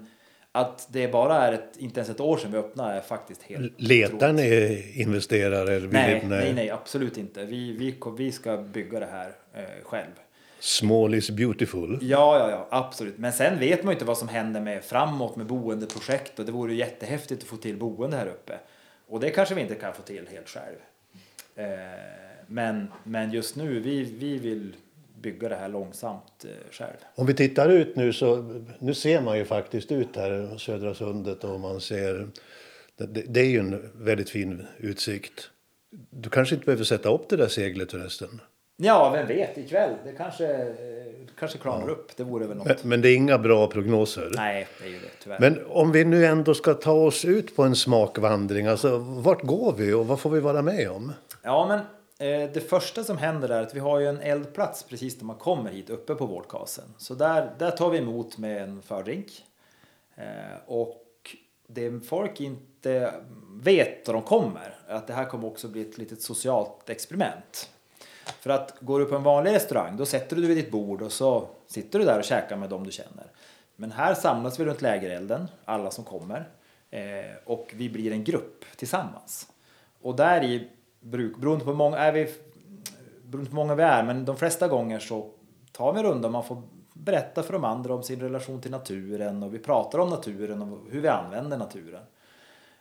att 0.56 0.88
det 0.92 1.08
bara 1.08 1.36
är 1.48 1.54
ett, 1.54 1.78
inte 1.78 2.00
ens 2.00 2.10
ett 2.10 2.20
år 2.20 2.38
sedan 2.38 2.52
vi 2.52 2.58
öppnade 2.58 2.94
är 2.94 3.02
faktiskt 3.02 3.44
helt 3.44 3.74
Letar 3.82 4.34
ni 4.34 4.92
investerare? 4.96 5.80
Nej, 5.80 6.22
ni- 6.24 6.30
nej, 6.30 6.54
nej, 6.54 6.70
absolut 6.70 7.18
inte. 7.18 7.46
Vi, 7.46 7.72
vi, 7.72 7.96
vi 8.18 8.32
ska 8.32 8.58
bygga 8.58 9.00
det 9.00 9.06
här 9.12 9.32
eh, 9.54 9.64
själv. 9.84 10.12
Small 10.60 11.14
is 11.16 11.30
beautiful. 11.30 12.00
Ja, 12.02 12.40
ja, 12.40 12.50
ja, 12.50 12.68
absolut. 12.72 13.18
Men 13.18 13.34
sen 13.34 13.60
vet 13.60 13.84
man 13.84 13.92
ju 13.92 13.96
inte 13.96 14.06
vad 14.06 14.18
som 14.18 14.28
händer 14.28 14.62
med 14.62 14.84
framåt 14.84 15.36
med 15.36 15.46
boendeprojekt 15.46 16.40
och 16.40 16.46
det 16.46 16.52
vore 16.52 16.72
ju 16.74 16.78
jättehäftigt 16.80 17.42
att 17.44 17.48
få 17.50 17.58
till 17.58 17.78
boende 17.78 18.18
här 18.18 18.28
uppe. 18.28 18.54
Och 19.08 19.20
det 19.20 19.30
kanske 19.30 19.56
vi 19.56 19.62
inte 19.62 19.76
kan 19.76 19.94
få 19.94 20.02
till 20.02 20.28
helt 20.32 20.50
själv. 20.50 20.76
Eh, 21.56 21.66
men, 22.48 22.88
men 23.04 23.32
just 23.32 23.56
nu, 23.56 23.80
vi, 23.80 24.04
vi 24.04 24.38
vill 24.38 24.76
bygga 25.26 25.50
det 25.50 25.56
här 25.56 25.70
långsamt 25.70 26.46
eh, 26.46 26.72
själv. 26.72 26.98
Om 27.16 27.26
vi 27.26 27.34
tittar 27.34 27.70
ut 27.70 27.96
nu 27.96 28.14
så 28.14 28.62
nu 28.80 28.94
ser 28.94 29.22
man 29.22 29.38
ju 29.38 29.46
faktiskt 29.46 29.92
ut 29.92 30.16
här 30.16 30.58
Södra 30.58 30.94
sundet 30.94 31.44
och 31.44 31.60
man 31.60 31.82
ser 31.82 32.28
det, 32.98 33.24
det 33.28 33.40
är 33.40 33.46
ju 33.46 33.60
en 33.60 33.92
väldigt 33.94 34.30
fin 34.30 34.68
utsikt. 34.78 35.50
Du 36.10 36.30
kanske 36.30 36.56
inte 36.56 36.66
behöver 36.66 36.84
sätta 36.84 37.10
upp 37.10 37.30
det 37.30 37.38
där 37.38 37.48
seglet 37.48 37.92
förresten. 37.92 38.42
Ja, 38.78 39.10
vem 39.10 39.28
vet, 39.28 39.58
ikväll. 39.58 39.94
Det 40.04 40.12
kanske, 40.12 40.48
eh, 40.56 40.74
kanske 41.40 41.58
klarnar 41.58 41.90
upp. 41.90 42.18
Det 42.18 42.24
vore 42.24 42.48
väl 42.48 42.58
något. 42.58 42.68
Men, 42.68 42.76
men 42.84 43.02
det 43.02 43.10
är 43.10 43.16
inga 43.16 43.38
bra 43.38 43.68
prognoser. 43.68 44.32
Nej, 44.36 44.68
det 44.80 44.86
är 44.88 44.90
ju 44.90 45.00
det 45.00 45.24
tyvärr. 45.24 45.40
Men 45.40 45.60
om 45.70 45.92
vi 45.92 46.06
nu 46.06 46.26
ändå 46.26 46.54
ska 46.54 46.74
ta 46.74 46.92
oss 46.92 47.26
ut 47.26 47.56
på 47.56 47.64
en 47.64 47.76
smakvandring, 47.76 48.68
alltså 48.68 48.98
vart 48.98 49.42
går 49.42 49.74
vi 49.78 49.94
och 49.94 50.08
vad 50.08 50.20
får 50.20 50.30
vi 50.30 50.40
vara 50.40 50.62
med 50.62 50.90
om? 50.90 51.14
Ja, 51.44 51.68
men 51.68 51.80
Eh, 52.20 52.50
det 52.54 52.70
första 52.70 53.04
som 53.04 53.18
händer 53.18 53.50
är 53.50 53.62
att 53.62 53.76
vi 53.76 53.80
har 53.80 54.00
ju 54.00 54.08
en 54.08 54.22
eldplats 54.22 54.84
precis 54.84 55.18
när 55.18 55.26
man 55.26 55.36
kommer 55.36 55.72
hit 55.72 55.90
uppe 55.90 56.16
på 56.16 56.26
Vårdkasen. 56.26 56.94
Så 56.98 57.14
där, 57.14 57.56
där 57.60 57.72
tar 57.72 57.90
vi 57.90 57.98
emot 57.98 58.38
med 58.38 58.64
en 58.64 58.82
fördrink. 58.82 59.46
Eh, 60.16 60.58
och 60.66 61.02
det 61.68 62.08
folk 62.08 62.42
inte 62.42 63.14
vet 63.52 64.08
när 64.08 64.14
de 64.14 64.22
kommer, 64.22 64.76
är 64.88 64.96
att 64.96 65.08
det 65.08 65.14
här 65.14 65.26
kommer 65.26 65.48
också 65.48 65.68
bli 65.68 65.82
ett 65.82 65.98
litet 65.98 66.22
socialt 66.22 66.90
experiment. 66.90 67.70
För 68.40 68.50
att 68.50 68.80
går 68.80 69.00
du 69.00 69.06
på 69.06 69.16
en 69.16 69.24
vanlig 69.24 69.52
restaurang, 69.52 69.98
då 69.98 70.06
sätter 70.06 70.36
du 70.36 70.42
dig 70.42 70.56
vid 70.56 70.66
ditt 70.66 70.72
bord 70.72 71.02
och 71.02 71.12
så 71.12 71.48
sitter 71.68 72.00
du 72.00 72.06
där 72.06 72.20
och 72.20 72.26
käkar 72.26 72.58
med 72.58 72.70
dem 72.70 72.84
du 72.84 72.92
känner. 72.92 73.32
Men 73.76 73.92
här 73.92 74.14
samlas 74.14 74.60
vi 74.60 74.66
runt 74.66 74.82
lägerelden, 74.82 75.48
alla 75.66 75.92
som 75.92 76.04
kommer. 76.04 76.50
Eh, 76.90 77.36
och 77.46 77.72
vi 77.74 77.90
blir 77.90 78.12
en 78.12 78.24
grupp 78.24 78.66
tillsammans. 78.76 79.48
Och 80.02 80.16
där 80.16 80.44
i, 80.44 80.70
bruk, 81.06 81.38
beroende 81.38 81.66
på 81.66 81.72
hur 81.72 81.78
många, 81.78 81.98
är 81.98 82.12
vi, 82.12 82.34
beroende 83.24 83.50
på 83.50 83.56
många 83.56 83.76
vi 83.76 83.84
är, 83.84 84.04
men 84.04 84.26
de 84.26 84.38
flesta 84.38 84.68
gånger 84.68 85.00
så 85.00 85.30
tar 85.72 85.94
vi 85.94 86.00
en 86.00 86.06
runda 86.06 86.28
och 86.28 86.32
man 86.32 86.44
får 86.44 86.62
berätta 86.94 87.44
för 87.44 87.54
de 87.54 87.64
andra 87.64 87.94
om 87.94 88.04
sin 88.04 88.20
relation 88.20 88.62
till 88.62 88.72
naturen 88.72 89.44
och 89.44 89.54
vi 89.54 89.60
pratar 89.60 90.00
om 90.00 90.10
naturen 90.10 90.62
och 90.62 90.80
hur 90.92 91.02
vi 91.02 91.08
använder 91.08 91.58
naturen. 91.58 92.04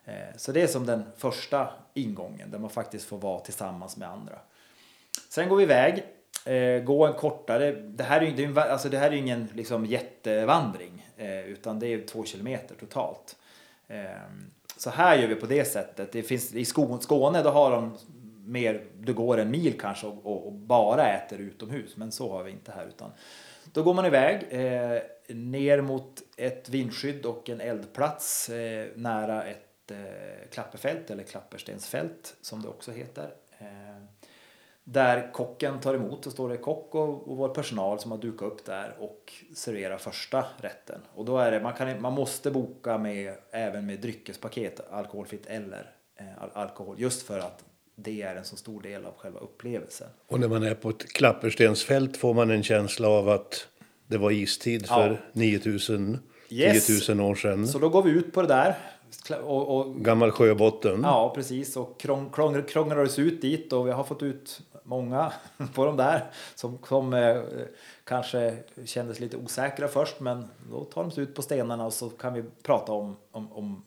Eh, 0.05 0.37
så 0.37 0.53
det 0.53 0.63
är 0.63 0.67
som 0.67 0.87
den 0.87 1.05
första 1.17 1.69
ingången 1.95 2.51
där 2.51 2.59
man 2.59 2.71
faktiskt 2.71 3.05
får 3.05 3.19
vara 3.19 3.41
tillsammans 3.41 3.97
med 3.97 4.09
andra. 4.09 4.39
Sen 5.29 5.49
går 5.49 5.57
vi 5.57 5.63
iväg, 5.63 6.05
eh, 6.45 6.83
gå 6.83 7.07
en 7.07 7.13
kortare, 7.13 7.73
det 7.73 8.05
här 8.05 8.21
är 8.21 8.27
ju 8.27 8.61
alltså 8.61 8.89
det 8.89 8.99
här 8.99 9.11
är 9.11 9.17
ingen 9.17 9.49
liksom, 9.55 9.87
jättevandring 9.87 11.07
eh, 11.17 11.41
utan 11.41 11.79
det 11.79 11.87
är 11.87 12.07
två 12.07 12.25
kilometer 12.25 12.75
totalt. 12.75 13.37
Så 14.77 14.91
här 14.91 15.19
gör 15.19 15.29
vi 15.29 15.35
på 15.35 15.47
det 15.47 15.65
sättet. 15.65 16.13
Det 16.13 16.23
finns, 16.23 16.55
I 16.55 16.65
Skåne 16.65 17.43
då 17.43 17.51
har 17.51 17.71
de 17.71 17.97
mer, 18.45 18.85
du 19.01 19.15
går 19.15 19.39
en 19.39 19.51
mil 19.51 19.81
kanske 19.81 20.07
och, 20.07 20.27
och, 20.27 20.47
och 20.47 20.53
bara 20.53 21.13
äter 21.13 21.39
utomhus 21.39 21.97
men 21.97 22.13
så 22.13 22.33
har 22.33 22.43
vi 22.43 22.51
inte 22.51 22.73
här 22.73 22.87
utan 22.87 23.11
då 23.73 23.83
går 23.83 23.95
man 23.95 24.07
iväg 24.07 24.47
eh, 24.51 25.03
ner 25.29 25.81
mot 25.81 26.23
ett 26.37 26.69
vindskydd 26.69 27.27
och 27.27 27.51
en 27.51 27.61
eldplats 27.61 28.49
eh, 28.49 28.89
nära 28.95 29.45
ett 29.45 29.91
eh, 29.91 30.49
klapperfält 30.51 31.11
eller 31.11 31.23
klapperstensfält 31.23 32.37
som 32.41 32.63
det 32.63 32.69
också 32.69 32.93
heter. 32.93 33.35
Eh, 33.59 34.05
där 34.85 35.33
kocken 35.33 35.81
tar 35.81 35.95
emot 35.95 36.25
så 36.25 36.31
står 36.31 36.49
det 36.49 36.57
kock 36.57 36.95
och, 36.95 37.29
och 37.29 37.37
vår 37.37 37.49
personal 37.49 37.99
som 37.99 38.11
har 38.11 38.19
dukat 38.19 38.53
upp 38.53 38.65
där 38.65 38.97
och 38.99 39.33
serverar 39.55 39.99
första 39.99 40.45
rätten. 40.57 41.01
Och 41.15 41.25
då 41.25 41.39
är 41.39 41.51
det, 41.51 41.61
man, 41.61 41.73
kan, 41.73 42.01
man 42.01 42.13
måste 42.13 42.51
boka 42.51 42.99
med, 42.99 43.35
även 43.51 43.87
med 43.87 44.01
dryckespaket, 44.01 44.91
alkoholfritt 44.91 45.47
eller 45.47 45.95
eh, 46.17 46.27
alkohol, 46.53 47.01
just 47.01 47.27
för 47.27 47.39
att 47.39 47.65
det 47.97 48.23
är 48.23 48.37
en 48.37 48.45
så 48.45 48.57
stor 48.57 48.83
del 48.83 49.05
av 49.07 49.13
själva 49.17 49.41
upplevelsen. 49.41 50.09
Och 50.27 50.41
när 50.41 50.49
man 50.49 50.63
är 50.63 50.75
på 50.75 50.91
ett 50.91 51.13
klapperstensfält 51.13 52.17
får 52.17 52.35
man 52.35 52.51
en 52.51 52.63
känsla 52.63 53.09
av 53.09 53.29
att 53.29 53.69
det 54.07 54.19
var 54.19 54.31
istid 54.31 54.85
Ja. 54.89 54.95
för 54.95 55.21
9000, 55.33 56.19
Yes. 56.49 56.87
10 57.07 57.15
000 57.15 57.31
år 57.31 57.35
sedan. 57.35 57.69
Så 57.69 57.79
då 57.79 57.89
går 57.89 58.03
vi 58.03 58.11
ut 58.11 58.33
på 58.33 58.43
det 58.43 58.49
där. 58.49 58.77
Och, 59.43 59.77
och, 59.77 59.97
Gammal 59.97 60.31
sjöbotten. 60.31 61.01
ja, 61.03 61.33
precis. 61.35 61.77
Och 61.77 62.01
krång, 62.01 62.31
krång, 62.31 62.63
krånglar 62.63 62.97
oss 62.99 63.19
ut 63.19 63.43
dit 63.43 63.73
och 63.73 63.87
vi 63.87 63.91
har 63.91 64.05
fått 64.05 64.23
ut 64.23 64.61
många 64.85 65.33
på 65.75 65.85
de 65.85 65.97
där 65.97 66.25
som, 66.55 66.79
som 66.89 67.15
eh, 67.15 67.43
kanske 68.05 68.57
kändes 68.85 69.21
lite 69.21 69.37
osäkra 69.37 69.89
först. 69.89 70.21
Men 70.21 70.49
då 70.71 70.85
tar 70.85 71.03
de 71.03 71.11
sig 71.11 71.23
ut 71.25 71.35
på 71.35 71.43
stenarna 71.43 71.87
och 71.87 71.93
så 71.93 72.09
kan 72.11 72.35
vi 72.35 72.45
prata 72.63 72.93
om, 72.93 73.17
om, 73.31 73.53
om 73.53 73.85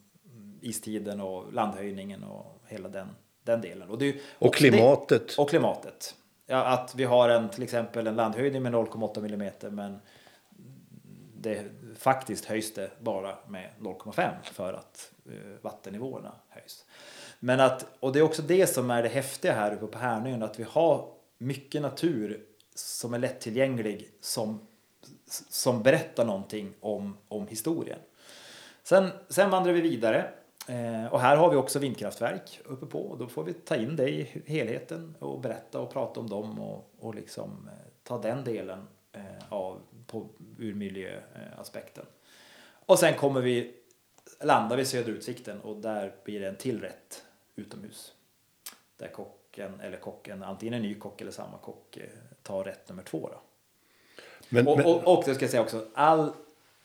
istiden 0.62 1.22
och 1.22 1.54
landhöjningen 1.54 2.24
och 2.24 2.62
hela 2.68 2.90
den, 2.90 3.08
den 3.48 3.62
delen. 3.62 3.90
Och, 3.90 3.98
det, 3.98 4.06
ju 4.06 4.20
Och 4.40 4.48
också 4.48 4.64
det- 4.64 4.70
klimatet. 4.70 5.36
och 5.38 5.50
klimatet. 5.50 6.16
Ja, 6.46 6.64
att 6.66 6.96
vi 6.96 7.04
har 7.04 7.30
en, 7.30 7.50
till 7.50 7.64
exempel 7.64 8.08
en 8.08 8.16
landhöjning 8.16 8.64
med 8.64 8.74
0,8 8.74 9.22
millimeter 9.22 9.70
men 9.70 10.00
det, 11.40 11.64
faktiskt 11.98 12.46
höjs 12.46 12.74
det 12.74 12.92
bara 13.00 13.36
med 13.48 13.70
0,5 13.80 14.32
för 14.44 14.74
att 14.74 15.12
eh, 15.26 15.34
vattennivåerna 15.62 16.32
höjs. 16.50 16.86
Men 17.40 17.60
att, 17.60 17.86
och 18.00 18.14
det 18.14 18.20
är 18.20 18.24
också 18.24 18.42
det 18.42 18.68
som 18.68 18.92
är 18.92 19.04
det 19.04 19.10
häftiga 19.10 19.54
här 19.54 19.74
uppe 19.74 19.88
på 19.88 19.98
Härnön, 19.98 20.44
att 20.44 20.60
vi 20.60 20.64
har 20.64 21.10
mycket 21.38 21.82
natur 21.82 22.42
som 22.76 23.14
är 23.14 23.20
lättillgänglig 23.20 24.10
som, 24.22 24.68
som 25.50 25.84
berättar 25.84 26.26
någonting 26.26 26.74
om, 26.80 27.18
om 27.28 27.48
historien. 27.48 28.00
Sen, 28.84 29.10
sen 29.30 29.50
vandrar 29.50 29.74
vi 29.74 29.82
vidare 29.82 30.30
och 31.12 31.20
här 31.20 31.38
har 31.38 31.50
vi 31.50 31.56
också 31.56 31.80
vindkraftverk 31.80 32.62
uppe 32.66 32.86
på 32.86 33.02
och 33.02 33.18
då 33.18 33.28
får 33.28 33.44
vi 33.44 33.54
ta 33.54 33.76
in 33.76 33.96
det 33.96 34.10
i 34.10 34.44
helheten 34.46 35.16
och 35.20 35.40
berätta 35.40 35.80
och 35.80 35.94
prata 35.94 36.20
om 36.20 36.30
dem 36.30 36.60
och, 36.60 36.94
och 37.00 37.16
liksom 37.16 37.70
eh, 37.72 37.88
ta 38.04 38.18
den 38.22 38.44
delen 38.44 38.88
eh, 39.12 39.22
av, 39.50 39.82
på, 40.08 40.30
ur 40.58 40.74
miljöaspekten. 40.74 42.06
Och 42.86 43.00
sen 43.00 43.14
kommer 43.14 43.42
vi 43.42 43.74
landa 44.42 44.76
vid 44.76 44.88
söderutsikten 44.88 45.62
och 45.62 45.76
där 45.76 46.16
blir 46.24 46.40
det 46.40 46.48
en 46.48 46.56
till 46.56 46.82
rätt 46.82 47.24
utomhus. 47.56 48.14
Där 48.98 49.08
kock 49.08 49.38
kocken 49.58 49.80
eller 49.82 49.98
kocken, 49.98 50.44
antingen 50.44 50.74
en 50.74 50.82
ny 50.82 50.96
kock 50.96 51.22
eller 51.22 51.32
samma 51.32 51.58
kock, 51.58 51.98
eh, 51.98 52.04
tar 52.44 52.64
rätt 52.64 52.90
nummer 52.90 53.04
två. 53.04 53.30
Då. 53.32 53.40
Men, 54.50 54.68
Och, 54.68 54.78
men, 54.78 54.86
och, 54.86 55.18
och 55.18 55.24
det 55.26 55.36
ska 55.36 55.44
jag 55.44 55.52
säga 55.52 55.64
också, 55.64 55.88
all, 55.94 56.32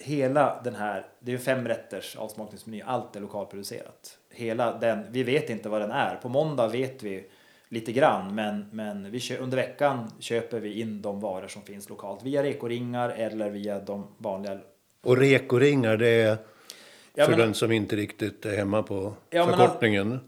hela 0.02 0.60
den 0.64 0.74
här, 0.74 1.06
det 1.20 1.30
är 1.30 1.32
ju 1.32 1.38
fem 1.38 1.68
rätters 1.68 2.16
avsmakningsmeny, 2.16 2.82
allt 2.86 3.16
är 3.16 3.20
lokalproducerat. 3.20 4.18
Hela 4.34 4.78
den, 4.78 5.04
vi 5.10 5.22
vet 5.22 5.50
inte 5.50 5.68
vad 5.68 5.80
den 5.80 5.90
är. 5.90 6.16
På 6.16 6.28
måndag 6.28 6.68
vet 6.68 7.02
vi 7.02 7.26
lite 7.68 7.92
grann, 7.92 8.34
men, 8.34 8.68
men 8.72 9.10
vi 9.10 9.20
kö, 9.20 9.36
under 9.38 9.56
veckan 9.56 10.10
köper 10.18 10.60
vi 10.60 10.80
in 10.80 11.02
de 11.02 11.20
varor 11.20 11.48
som 11.48 11.62
finns 11.62 11.88
lokalt 11.88 12.22
via 12.22 12.42
rekoringar 12.42 13.10
eller 13.10 13.50
via 13.50 13.78
de 13.80 14.06
vanliga. 14.18 14.58
och 15.04 15.16
rekoringar, 15.16 15.96
det 15.96 16.08
är 16.08 16.36
Ja, 17.14 17.24
för 17.24 17.30
men- 17.30 17.40
den 17.40 17.54
som 17.54 17.72
inte 17.72 17.96
riktigt 17.96 18.46
är 18.46 18.56
hemma 18.56 18.82
på 18.82 19.14
Ja, 19.30 19.46
men- 19.46 19.56
förkortningen. 19.56 20.20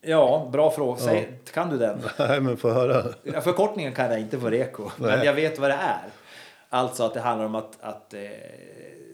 Ja, 0.00 0.48
bra 0.52 0.70
fråga. 0.70 1.00
Säg, 1.00 1.28
Kan 1.54 1.70
du 1.70 1.78
den? 1.78 1.98
Nej, 2.18 2.40
men 2.40 2.56
få 2.56 2.70
höra. 2.70 3.04
Ja, 3.22 3.40
förkortningen 3.40 3.92
kan 3.92 4.10
jag 4.10 4.20
inte 4.20 4.38
på 4.38 4.50
reko, 4.50 4.90
men 4.96 5.08
Nej. 5.18 5.26
jag 5.26 5.34
vet 5.34 5.58
vad 5.58 5.70
det 5.70 5.74
är. 5.74 6.04
Alltså 6.68 7.02
att 7.02 7.14
det 7.14 7.20
handlar 7.20 7.46
om 7.46 7.54
att, 7.54 7.78
att 7.80 8.14
eh, 8.14 8.20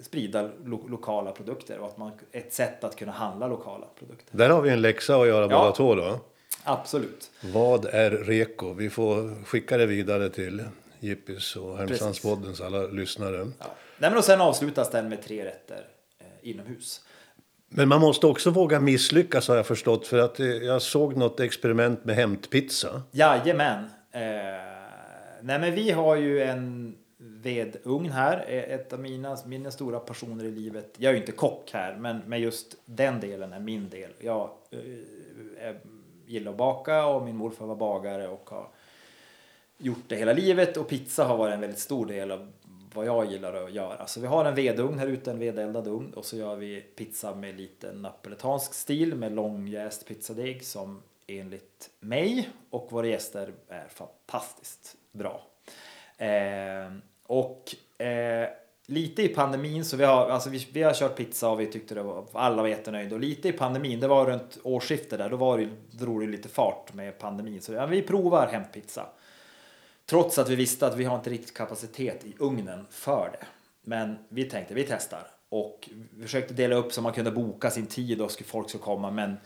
sprida 0.03 0.51
lo, 0.65 0.89
lokala 0.89 1.33
produkter 1.33 1.79
och 1.79 1.87
att 1.87 1.99
man, 1.99 2.13
ett 2.33 2.53
sätt 2.53 2.85
att 2.85 2.97
kunna 2.97 3.13
handla 3.13 3.47
lokala 3.47 3.87
produkter. 3.99 4.37
Där 4.39 4.51
har 4.51 4.63
vi 4.63 4.71
en 4.71 4.81
läxa 4.83 5.17
att 5.17 5.27
göra 5.29 5.51
Ja. 5.51 5.59
båda 5.59 5.73
två 5.73 5.95
då. 5.95 6.21
Absolut. 6.65 7.31
Vad 7.41 7.85
är 7.85 8.11
reko? 8.11 8.73
Vi 8.73 8.91
får 8.91 9.45
skicka 9.45 9.77
det 9.77 9.87
vidare 9.87 10.31
till 10.31 10.65
Jippis 11.01 11.57
och 11.57 11.79
Härnösandspoddens 11.79 12.61
alla 12.61 12.87
lyssnare. 12.87 13.37
Ja. 13.59 13.67
Nej, 13.99 14.11
men 14.11 14.17
och 14.19 14.25
sen 14.25 14.41
avslutas 14.41 14.91
den 14.91 15.09
med 15.09 15.23
tre 15.23 15.45
rätter 15.45 15.87
eh, 16.19 16.51
inomhus. 16.51 17.01
Men 17.69 17.89
man 17.89 18.01
måste 18.01 18.27
också 18.27 18.51
våga 18.51 18.81
misslyckas 18.81 19.49
har 19.49 19.57
jag 19.57 19.67
förstått. 19.67 20.07
För 20.07 20.19
att 20.19 20.41
eh, 20.41 20.47
jag 20.47 20.83
såg 20.83 21.17
något 21.17 21.41
experiment 21.41 22.05
med 22.05 22.17
hämtpizza. 22.17 23.03
Jajamän. 23.11 23.85
Eh, 24.13 24.21
nej 25.43 25.59
men 25.59 25.75
vi 25.75 25.91
har 25.91 26.17
ju 26.17 26.43
en 26.43 26.95
vedugn 27.23 28.11
här. 28.11 28.37
är 28.49 28.75
Ett 28.75 28.93
av 28.93 29.01
mina, 29.01 29.39
mina 29.47 29.71
stora 29.71 29.99
passioner 29.99 30.45
i 30.45 30.51
livet. 30.51 30.95
Jag 30.99 31.11
är 31.11 31.15
ju 31.15 31.21
inte 31.21 31.33
kock 31.33 31.71
här 31.73 31.97
men, 31.97 32.19
men 32.27 32.41
just 32.41 32.77
den 32.85 33.21
delen 33.21 33.53
är 33.53 33.61
min 33.61 33.89
del. 33.89 34.11
Jag 34.19 34.51
eh, 34.71 35.69
eh, 35.69 35.77
gillar 36.27 36.51
att 36.51 36.59
baka 36.59 37.07
och 37.07 37.25
min 37.25 37.37
morfar 37.37 37.67
var 37.67 37.77
bagare 37.77 38.29
och 38.29 38.51
har 38.51 38.69
gjort 39.79 40.05
det 40.09 40.17
hela 40.17 40.33
livet 40.33 40.77
och 40.77 40.89
pizza 40.89 41.25
har 41.25 41.37
varit 41.37 41.55
en 41.55 41.61
väldigt 41.61 41.79
stor 41.79 42.07
del 42.07 42.31
av 42.31 42.53
vad 42.95 43.07
jag 43.07 43.33
gillar 43.33 43.55
att 43.55 43.73
göra. 43.73 44.07
Så 44.07 44.21
vi 44.21 44.27
har 44.27 44.45
en 44.45 44.55
vedugn 44.55 44.99
här 44.99 45.07
ute, 45.07 45.31
en 45.31 45.39
vedeldad 45.39 45.89
ugn 45.89 46.15
och 46.15 46.25
så 46.25 46.37
gör 46.37 46.57
vi 46.57 46.81
pizza 46.81 47.35
med 47.35 47.57
lite 47.57 47.93
napoletansk 47.93 48.75
stil 48.75 49.15
med 49.15 49.33
långjäst 49.33 50.07
pizzadeg 50.07 50.65
som 50.65 51.03
enligt 51.27 51.91
mig 52.01 52.49
och 52.71 52.93
våra 52.93 53.07
gäster 53.07 53.53
är 53.69 53.89
fantastiskt 53.89 54.97
bra. 55.13 55.47
Eh, 56.17 56.93
och 57.33 57.75
eh, 58.05 58.49
lite 58.87 59.23
i 59.23 59.29
pandemin 59.29 59.85
så 59.85 59.97
vi 59.97 60.05
har, 60.05 60.29
alltså 60.29 60.51
vi, 60.51 60.67
vi 60.73 60.83
har 60.83 60.95
kört 60.95 61.17
pizza 61.17 61.51
och 61.51 61.61
vi 61.61 61.67
tyckte 61.67 61.95
det 61.95 62.03
var, 62.03 62.27
alla 62.33 62.63
var 62.63 62.69
jättenöjda 62.69 63.15
och 63.15 63.21
lite 63.21 63.49
i 63.49 63.53
pandemin, 63.53 64.01
det 64.01 64.09
var 64.09 64.27
runt 64.27 64.59
årsskiftet 64.63 65.19
där, 65.19 65.31
då 65.31 65.37
var 65.37 65.59
det, 65.59 65.69
drog 65.91 66.21
det 66.21 66.27
lite 66.27 66.49
fart 66.49 66.95
med 66.95 67.19
pandemin 67.19 67.61
så 67.61 67.73
ja, 67.73 67.87
vi 67.87 68.03
provar 68.03 68.47
hämtpizza. 68.47 69.07
Trots 70.07 70.39
att 70.39 70.49
vi 70.49 70.57
visste 70.57 70.87
att 70.87 70.97
vi 70.97 71.05
har 71.05 71.17
inte 71.17 71.31
riktigt 71.31 71.55
kapacitet 71.55 72.25
i 72.25 72.35
ugnen 72.39 72.87
för 72.91 73.31
det. 73.33 73.47
Men 73.83 74.19
vi 74.29 74.45
tänkte 74.45 74.75
vi 74.75 74.85
testar 74.85 75.27
och 75.49 75.89
vi 76.15 76.23
försökte 76.23 76.55
dela 76.55 76.75
upp 76.77 76.93
så 76.93 77.03
man 77.03 77.13
kunde 77.13 77.31
boka 77.31 77.71
sin 77.71 77.87
tid 77.87 78.21
och 78.21 78.33
folk 78.33 78.69
skulle 78.69 78.85
komma. 78.85 79.11
Men 79.11 79.37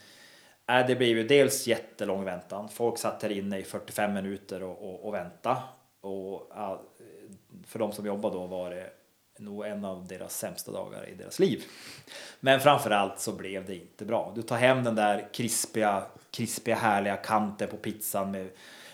äh, 0.71 0.87
det 0.87 0.97
blev 0.97 1.17
ju 1.17 1.27
dels 1.27 1.67
jättelång 1.67 2.25
väntan. 2.25 2.69
Folk 2.69 2.99
satt 2.99 3.23
här 3.23 3.31
inne 3.31 3.59
i 3.59 3.63
45 3.63 4.15
minuter 4.15 4.63
och, 4.63 4.89
och, 4.89 5.07
och 5.07 5.15
väntade. 5.15 5.61
Och 6.01 6.51
ja, 6.55 6.83
för 7.67 7.79
de 7.79 7.93
som 7.93 8.07
jobbar 8.07 8.31
då 8.31 8.47
var 8.47 8.71
det 8.71 8.91
nog 9.39 9.67
en 9.67 9.85
av 9.85 10.07
deras 10.07 10.39
sämsta 10.39 10.73
dagar 10.73 11.09
i 11.09 11.15
deras 11.15 11.39
liv. 11.39 11.65
Men 12.41 12.61
framför 12.61 12.91
allt 12.91 13.21
så 13.21 13.33
blev 13.33 13.67
det 13.67 13.75
inte 13.75 14.05
bra. 14.05 14.33
Du 14.35 14.43
tar 14.43 14.57
hem 14.57 14.85
den 14.85 14.95
där 14.95 15.29
krispiga, 15.33 16.03
krispiga 16.31 16.77
härliga 16.77 17.17
kanten 17.17 17.69
på 17.69 17.77
pizzan 17.77 18.31
med, 18.31 18.49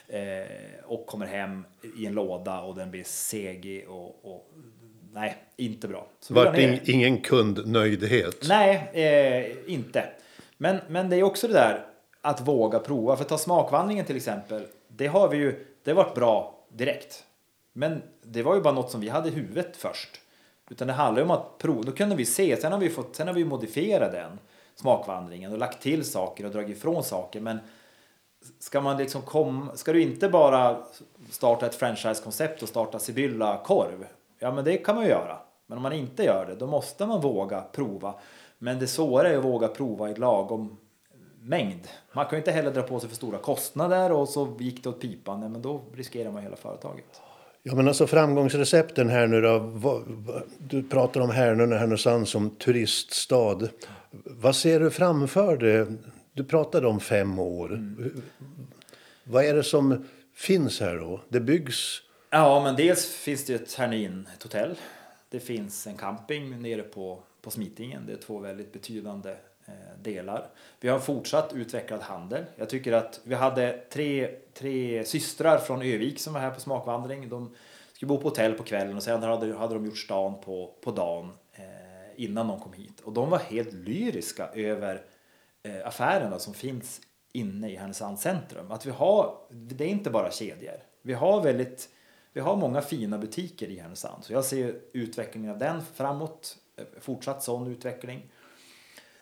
eh, 0.06 0.46
och 0.84 1.06
kommer 1.06 1.26
hem 1.26 1.64
i 1.96 2.06
en 2.06 2.12
låda 2.12 2.60
och 2.60 2.74
den 2.74 2.90
blir 2.90 3.04
segig 3.04 3.88
och, 3.88 4.24
och 4.34 4.50
nej, 5.12 5.36
inte 5.56 5.88
bra. 5.88 6.06
Så 6.20 6.34
Vart 6.34 6.58
in, 6.58 6.80
ingen 6.84 7.20
kundnöjdhet. 7.20 8.48
Nej, 8.48 8.90
eh, 8.92 9.72
inte. 9.72 10.04
Men, 10.56 10.80
men 10.88 11.10
det 11.10 11.16
är 11.16 11.22
också 11.22 11.48
det 11.48 11.54
där 11.54 11.86
att 12.20 12.40
våga 12.40 12.78
prova. 12.78 13.16
För 13.16 13.24
att 13.24 13.28
ta 13.28 13.38
smakvandringen 13.38 14.04
till 14.04 14.16
exempel. 14.16 14.66
Det 14.88 15.06
har 15.06 15.28
vi 15.28 15.36
ju, 15.36 15.66
det 15.84 15.90
har 15.90 15.96
varit 15.96 16.14
bra 16.14 16.66
direkt. 16.72 17.24
Men 17.72 18.02
det 18.22 18.42
var 18.42 18.54
ju 18.54 18.60
bara 18.60 18.74
något 18.74 18.90
som 18.90 19.00
vi 19.00 19.08
hade 19.08 19.28
i 19.28 19.32
huvudet 19.32 19.76
först. 19.76 20.20
Utan 20.70 20.86
det 20.86 20.92
handlar 20.92 21.22
ju 21.22 21.24
om 21.24 21.30
att 21.30 21.58
prova. 21.58 21.82
Då 21.82 21.92
kunde 21.92 22.16
vi 22.16 22.24
se, 22.24 22.56
sen 22.56 22.72
har 22.72 22.78
vi, 22.78 22.90
fått, 22.90 23.16
sen 23.16 23.26
har 23.26 23.34
vi 23.34 23.44
modifierat 23.44 24.12
den 24.12 24.38
smakvandringen 24.74 25.52
och 25.52 25.58
lagt 25.58 25.82
till 25.82 26.04
saker 26.04 26.44
och 26.44 26.50
dragit 26.50 26.76
ifrån 26.76 27.04
saker. 27.04 27.40
Men 27.40 27.58
ska 28.58 28.80
man 28.80 28.96
liksom 28.96 29.22
komma, 29.22 29.76
ska 29.76 29.92
du 29.92 30.02
inte 30.02 30.28
bara 30.28 30.84
starta 31.30 31.66
ett 31.66 31.74
franchisekoncept 31.74 32.62
och 32.62 32.68
starta 32.68 32.98
Sibylla 32.98 33.60
korv? 33.64 34.06
Ja, 34.38 34.52
men 34.52 34.64
det 34.64 34.76
kan 34.76 34.94
man 34.94 35.04
ju 35.04 35.10
göra. 35.10 35.38
Men 35.66 35.78
om 35.78 35.82
man 35.82 35.92
inte 35.92 36.24
gör 36.24 36.46
det, 36.46 36.54
då 36.54 36.66
måste 36.66 37.06
man 37.06 37.20
våga 37.20 37.60
prova. 37.60 38.14
Men 38.58 38.78
det 38.78 38.86
svåra 38.86 39.28
är 39.28 39.38
att 39.38 39.44
våga 39.44 39.68
prova 39.68 40.10
i 40.10 40.14
lagom 40.14 40.76
mängd. 41.40 41.88
Man 42.12 42.24
kan 42.24 42.32
ju 42.32 42.38
inte 42.38 42.52
heller 42.52 42.70
dra 42.70 42.82
på 42.82 43.00
sig 43.00 43.08
för 43.08 43.16
stora 43.16 43.38
kostnader 43.38 44.12
och 44.12 44.28
så 44.28 44.56
gick 44.58 44.84
det 44.84 44.88
åt 44.88 45.00
pipan. 45.00 45.40
Nej, 45.40 45.48
men 45.48 45.62
då 45.62 45.80
riskerar 45.94 46.30
man 46.30 46.42
hela 46.42 46.56
företaget. 46.56 47.22
Ja, 47.64 47.74
men 47.74 47.88
alltså 47.88 48.06
framgångsrecepten 48.06 49.08
här 49.08 49.26
nu 49.26 49.40
då. 49.40 50.04
Du 50.58 50.82
pratar 50.82 51.20
om 51.20 51.30
Härnön 51.30 51.72
och 51.72 51.78
Härnösand 51.78 52.28
som 52.28 52.50
turiststad. 52.50 53.58
Vad 54.24 54.56
ser 54.56 54.80
du 54.80 54.90
framför 54.90 55.56
dig? 55.56 55.86
Du 56.32 56.44
pratade 56.44 56.86
om 56.86 57.00
fem 57.00 57.38
år. 57.38 57.94
Vad 59.24 59.44
är 59.44 59.54
det 59.54 59.62
som 59.62 60.06
finns 60.34 60.80
här 60.80 60.96
då? 60.96 61.20
Det 61.28 61.40
byggs. 61.40 62.02
Ja, 62.30 62.62
men 62.64 62.76
dels 62.76 63.06
finns 63.06 63.44
det 63.44 63.54
ett 63.54 63.74
Hernin, 63.74 64.28
ett 64.36 64.42
hotell. 64.42 64.76
Det 65.28 65.40
finns 65.40 65.86
en 65.86 65.96
camping 65.96 66.62
nere 66.62 66.82
på, 66.82 67.22
på 67.42 67.50
Smitingen. 67.50 68.06
Det 68.06 68.12
är 68.12 68.16
två 68.16 68.38
väldigt 68.38 68.72
betydande 68.72 69.30
eh, 69.66 69.74
delar. 70.02 70.46
Vi 70.80 70.88
har 70.88 70.98
fortsatt 70.98 71.52
utvecklad 71.52 72.00
handel. 72.00 72.44
Jag 72.56 72.68
tycker 72.68 72.92
att 72.92 73.20
vi 73.24 73.34
hade 73.34 73.80
tre, 73.90 74.30
tre 74.54 75.04
systrar 75.04 75.58
från 75.58 75.82
Övik 75.82 76.18
som 76.18 76.32
var 76.32 76.40
här 76.40 76.50
på 76.50 76.60
smakvandring. 76.60 77.28
De 77.28 77.54
skulle 77.92 78.08
bo 78.08 78.18
på 78.18 78.28
hotell 78.28 78.54
på 78.54 78.62
kvällen 78.62 78.96
och 78.96 79.02
sen 79.02 79.22
hade, 79.22 79.54
hade 79.54 79.74
de 79.74 79.86
gjort 79.86 79.98
stan 79.98 80.40
på, 80.40 80.74
på 80.80 80.90
dagen 80.90 81.30
eh, 81.52 82.24
innan 82.24 82.48
de 82.48 82.60
kom 82.60 82.72
hit. 82.72 83.00
Och 83.00 83.12
de 83.12 83.30
var 83.30 83.38
helt 83.38 83.72
lyriska 83.72 84.48
över 84.54 85.02
eh, 85.62 85.86
affärerna 85.86 86.38
som 86.38 86.54
finns 86.54 87.00
inne 87.32 87.70
i 87.70 87.76
Härnösands 87.76 88.22
centrum. 88.22 88.70
Att 88.70 88.86
vi 88.86 88.90
har, 88.90 89.38
det 89.50 89.84
är 89.84 89.88
inte 89.88 90.10
bara 90.10 90.30
kedjor. 90.30 90.82
Vi 91.02 91.12
har 91.12 91.42
väldigt, 91.42 91.88
vi 92.32 92.40
har 92.40 92.56
många 92.56 92.80
fina 92.80 93.18
butiker 93.18 93.68
i 93.68 93.78
Härnösand. 93.78 94.24
Så 94.24 94.32
jag 94.32 94.44
ser 94.44 94.74
utvecklingen 94.92 95.50
av 95.50 95.58
den 95.58 95.82
framåt, 95.94 96.56
eh, 96.76 96.84
fortsatt 97.00 97.42
sån 97.42 97.66
utveckling. 97.66 98.30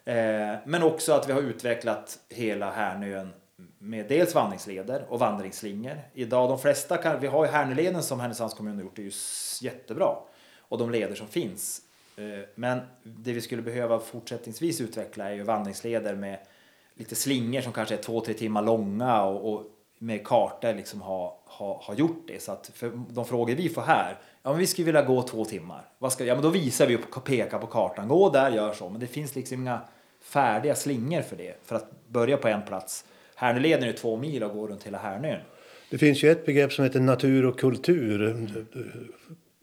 Eh, 0.05 0.57
men 0.65 0.83
också 0.83 1.13
att 1.13 1.29
vi 1.29 1.33
har 1.33 1.41
utvecklat 1.41 2.19
hela 2.29 2.71
Härnön 2.71 3.33
med 3.79 4.09
dels 4.09 4.35
vandringsleder 4.35 5.05
och 5.09 5.19
vandringsslingor. 5.19 5.99
Idag 6.15 6.49
de 6.49 6.59
flesta 6.59 6.97
kan, 6.97 7.21
vi 7.21 7.27
har 7.27 7.45
ju 7.45 7.51
Härnöleden 7.51 8.03
som 8.03 8.21
Härnösands 8.21 8.55
kommun 8.55 8.75
har 8.75 8.83
gjort, 8.83 8.97
det 8.97 9.03
är 9.03 9.05
ju 9.05 9.13
jättebra. 9.61 10.17
Och 10.59 10.79
de 10.79 10.91
leder 10.91 11.15
som 11.15 11.27
finns. 11.27 11.81
Eh, 12.17 12.49
men 12.55 12.81
det 13.03 13.33
vi 13.33 13.41
skulle 13.41 13.63
behöva 13.63 13.99
fortsättningsvis 13.99 14.81
utveckla 14.81 15.31
är 15.31 15.35
ju 15.35 15.43
vandringsleder 15.43 16.15
med 16.15 16.39
lite 16.95 17.15
slingor 17.15 17.61
som 17.61 17.73
kanske 17.73 17.95
är 17.95 18.03
två, 18.03 18.21
tre 18.21 18.35
timmar 18.35 18.63
långa 18.63 19.23
och, 19.23 19.53
och 19.53 19.67
med 19.99 20.27
kartor 20.27 20.75
liksom 20.75 21.03
har 21.03 21.33
ha, 21.45 21.83
ha 21.83 21.95
gjort 21.95 22.25
det. 22.29 22.43
Så 22.43 22.53
att 22.53 22.71
för 22.75 22.93
de 23.09 23.25
frågor 23.25 23.55
vi 23.55 23.69
får 23.69 23.83
här, 23.83 24.19
ja 24.43 24.51
men 24.51 24.59
vi 24.59 24.67
skulle 24.67 24.87
vilja 24.87 25.03
gå 25.03 25.23
två 25.23 25.45
timmar. 25.45 25.89
Vad 25.99 26.13
ska, 26.13 26.25
ja 26.25 26.35
men 26.35 26.43
då 26.43 26.49
visar 26.49 26.87
vi 26.87 26.97
och 26.97 27.25
pekar 27.25 27.59
på 27.59 27.67
kartan, 27.67 28.09
gå 28.09 28.31
där, 28.31 28.51
gör 28.51 28.73
så. 28.73 28.89
Men 28.89 29.01
det 29.01 29.07
finns 29.07 29.35
liksom 29.35 29.61
inga 29.61 29.81
färdiga 30.21 30.75
slingor 30.75 31.23
för 31.23 31.37
det. 31.37 31.57
För 31.65 31.77
att 31.77 32.07
börja 32.09 32.37
på 32.37 32.49
en 32.49 32.63
plats. 32.63 33.05
Härnöleden 33.41 33.89
är 33.89 33.93
två 33.93 34.17
mil 34.17 34.43
och 34.43 34.55
går 34.55 34.69
runt 34.69 34.85
hela 34.85 34.99
Härnön. 34.99 35.41
Det 35.91 35.99
finns 35.99 36.23
ju 36.23 36.31
ett 36.31 36.47
begrepp 36.47 36.73
som 36.73 36.85
heter 36.85 37.01
natur 37.01 37.47
och 37.47 37.59
kultur. 37.59 38.47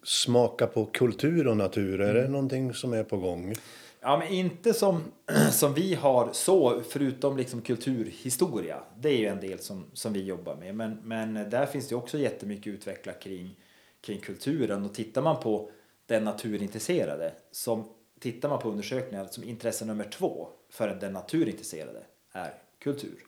Smaka 0.04 0.68
på 0.68 0.86
kultur 0.86 1.48
och 1.48 1.58
natur. 1.58 2.02
Är 2.02 2.14
det 2.14 2.28
någonting 2.28 2.74
som 2.74 2.94
är 2.94 3.04
på 3.04 3.18
gång? 3.18 3.56
Ja, 4.00 4.18
men 4.18 4.28
inte 4.28 4.74
som, 4.74 5.04
som 5.52 5.74
vi 5.74 5.96
har 5.96 6.30
så, 6.34 6.82
förutom 6.90 7.38
liksom 7.38 7.62
kulturhistoria. 7.62 8.78
Det 9.00 9.10
är 9.10 9.18
ju 9.18 9.26
en 9.26 9.40
del 9.40 9.60
som, 9.60 9.86
som 9.94 10.14
vi 10.14 10.24
jobbar 10.24 10.56
med. 10.56 10.76
Men, 10.76 11.00
men 11.04 11.34
där 11.34 11.66
finns 11.66 11.88
det 11.88 11.96
också 11.96 12.18
jättemycket 12.18 12.68
utvecklat 12.68 13.20
kring, 13.20 13.60
kring 14.02 14.20
kulturen. 14.20 14.86
Och 14.86 14.94
tittar 14.94 15.22
man 15.22 15.40
på 15.40 15.72
den 16.06 16.24
naturintresserade, 16.24 17.34
som 17.52 17.90
tittar 18.20 18.50
man 18.50 18.60
på 18.60 18.70
undersökningar 18.70 19.28
som 19.32 19.44
intresse 19.44 19.86
nummer 19.86 20.06
två 20.12 20.50
för 20.70 20.98
den 21.02 21.14
naturintresserade 21.14 22.04
är 22.32 22.54
kultur. 22.80 23.27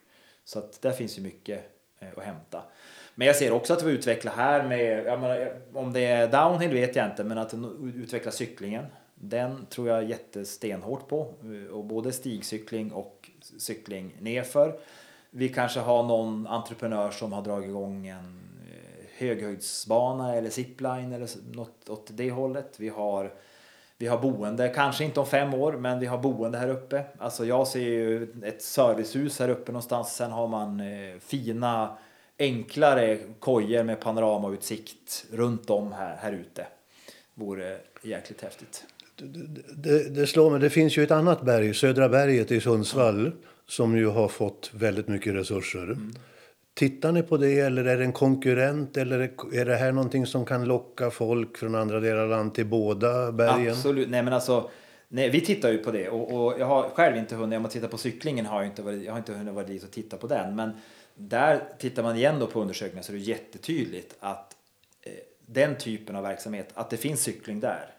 Så 0.50 0.60
att 0.60 0.82
där 0.82 0.92
finns 0.92 1.18
ju 1.18 1.22
mycket 1.22 1.64
eh, 2.00 2.08
att 2.18 2.24
hämta. 2.24 2.64
Men 3.16 3.28
jag 3.28 3.36
ser 3.36 3.52
också 3.52 3.74
att 3.74 3.84
vi 3.84 3.92
utvecklar 3.92 4.34
här 4.34 4.68
med, 4.68 5.06
jag 5.06 5.20
menar, 5.20 5.42
eh, 5.42 5.48
om 5.74 5.94
det 5.94 6.06
är 6.06 6.28
downhill 6.28 6.74
vet 6.74 6.96
jag 6.96 7.06
inte, 7.06 7.24
men 7.24 7.38
att 7.38 7.54
utveckla 7.96 8.32
cyklingen. 8.32 8.86
Den 9.16 9.66
tror 9.66 9.88
jag 9.88 10.10
jättestenhårt 10.10 11.08
på. 11.08 11.34
Eh, 11.44 11.74
och 11.74 11.86
både 11.86 12.12
stigcykling 12.12 12.92
och 12.92 13.30
cykling 13.58 14.16
nerför. 14.20 14.80
Vi 15.30 15.50
kanske 15.50 15.80
har 15.80 16.04
någon 16.04 16.48
entreprenör 16.48 17.12
som 17.12 17.34
har 17.34 17.42
dragit 17.42 17.70
igång 17.70 18.08
en 18.08 18.40
höghöjdsbana 19.18 20.36
eller 20.36 20.50
zipline 20.50 21.14
eller 21.14 21.30
något 21.56 21.90
åt 21.90 22.10
det 22.14 22.32
hållet. 22.32 22.80
Vi 22.80 22.90
har, 22.90 23.34
vi 24.02 24.08
har 24.08 24.18
boende, 24.18 24.70
kanske 24.76 25.04
inte 25.04 25.20
om 25.20 25.26
fem 25.26 25.54
år, 25.54 25.74
men 25.74 26.00
vi 26.00 26.06
har 26.06 26.18
boende 26.18 26.58
här 26.58 26.70
uppe. 26.70 27.04
Alltså 27.18 27.46
jag 27.46 27.68
ser 27.68 27.80
ju 27.80 28.28
ett 28.44 28.62
servicehus 28.62 29.40
här 29.40 29.50
uppe 29.50 29.72
någonstans. 29.72 30.16
Sen 30.16 30.32
har 30.32 30.48
man 30.48 30.80
eh, 30.80 31.20
fina, 31.20 31.98
enklare 32.40 33.18
kojor 33.40 33.84
med 33.84 34.00
panoramautsikt 34.00 35.26
runt 35.32 35.70
om 35.70 35.94
här, 35.94 36.16
här 36.16 36.34
ute. 36.34 36.68
Vore 37.34 37.78
jäkligt 38.02 38.42
häftigt. 38.42 38.84
Det, 39.76 40.16
det, 40.16 40.28
slår 40.28 40.52
mig, 40.52 40.60
det 40.60 40.70
finns 40.70 40.98
ju 40.98 41.04
ett 41.04 41.12
annat 41.12 41.42
berg, 41.42 41.74
Södra 41.74 42.10
berget 42.10 42.52
i 42.52 42.62
Sundsvall, 42.62 43.20
mm. 43.20 43.38
som 43.68 43.98
ju 43.98 44.08
har 44.08 44.28
fått 44.28 44.72
väldigt 44.74 45.08
mycket 45.08 45.34
resurser. 45.34 45.84
Mm. 45.84 46.14
Tittar 46.80 47.12
ni 47.12 47.24
på 47.24 47.38
det 47.38 47.60
eller 47.60 47.86
är 47.86 47.98
det 47.98 48.04
en 48.04 48.14
konkurrent 48.14 48.98
eller 48.98 49.20
är 49.54 49.66
det 49.66 49.76
här 49.76 49.92
någonting 49.92 50.26
som 50.26 50.46
kan 50.46 50.66
locka 50.66 51.12
folk 51.12 51.58
från 51.58 51.76
andra 51.76 52.00
delar 52.00 52.22
av 52.22 52.30
landet 52.30 52.56
till 52.56 52.66
båda 52.66 53.32
bergen? 53.32 53.72
Absolut, 53.72 54.10
nej 54.10 54.24
men 54.24 54.34
alltså 54.34 54.70
Nej, 55.08 55.30
vi 55.30 55.42
tittar 55.42 55.72
ju 55.72 55.78
på 55.78 55.92
det 55.92 56.10
och, 56.10 56.34
och 56.34 56.60
jag 56.60 56.66
har 56.66 56.90
själv 56.90 57.18
inte 57.18 57.36
hunnit, 57.36 57.58
om 57.58 57.62
man 57.62 57.72
tittar 57.72 57.88
på 57.88 57.98
cyklingen 57.98 58.46
har 58.46 58.62
jag 58.62 58.72
inte 58.72 58.82
varit, 58.82 59.04
jag 59.04 59.14
har 59.14 59.18
inte 59.18 59.34
hunnit 59.34 59.54
vara 59.54 59.66
dit 59.66 59.84
och 59.84 59.92
titta 59.92 60.18
på 60.18 60.28
den. 60.28 60.56
Men 60.56 60.72
där 61.16 61.62
tittar 61.80 62.04
man 62.04 62.16
igen 62.16 62.40
då 62.40 62.48
på 62.48 62.62
undersökningar 62.62 63.04
så 63.04 63.12
är 63.12 63.16
det 63.16 63.24
jättetydligt 63.24 64.16
att 64.20 64.56
eh, 65.02 65.12
den 65.46 65.78
typen 65.78 66.16
av 66.16 66.24
verksamhet, 66.24 66.70
att 66.74 66.90
det 66.90 66.98
finns 66.98 67.22
cykling 67.22 67.60
där, 67.60 67.94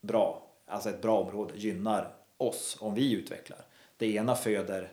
bra 0.00 0.42
alltså 0.66 0.88
ett 0.88 1.02
bra 1.02 1.20
område, 1.20 1.52
gynnar 1.56 2.08
oss 2.36 2.76
om 2.80 2.94
vi 2.94 3.12
utvecklar. 3.12 3.58
Det 3.96 4.14
ena 4.14 4.34
föder 4.34 4.88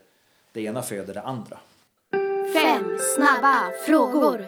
det, 0.51 0.62
ena 0.62 0.82
föder 0.82 1.13
det 1.13 1.21
andra. 1.21 1.60
Fem 2.54 2.98
snabba 3.16 3.72
frågor. 3.86 4.46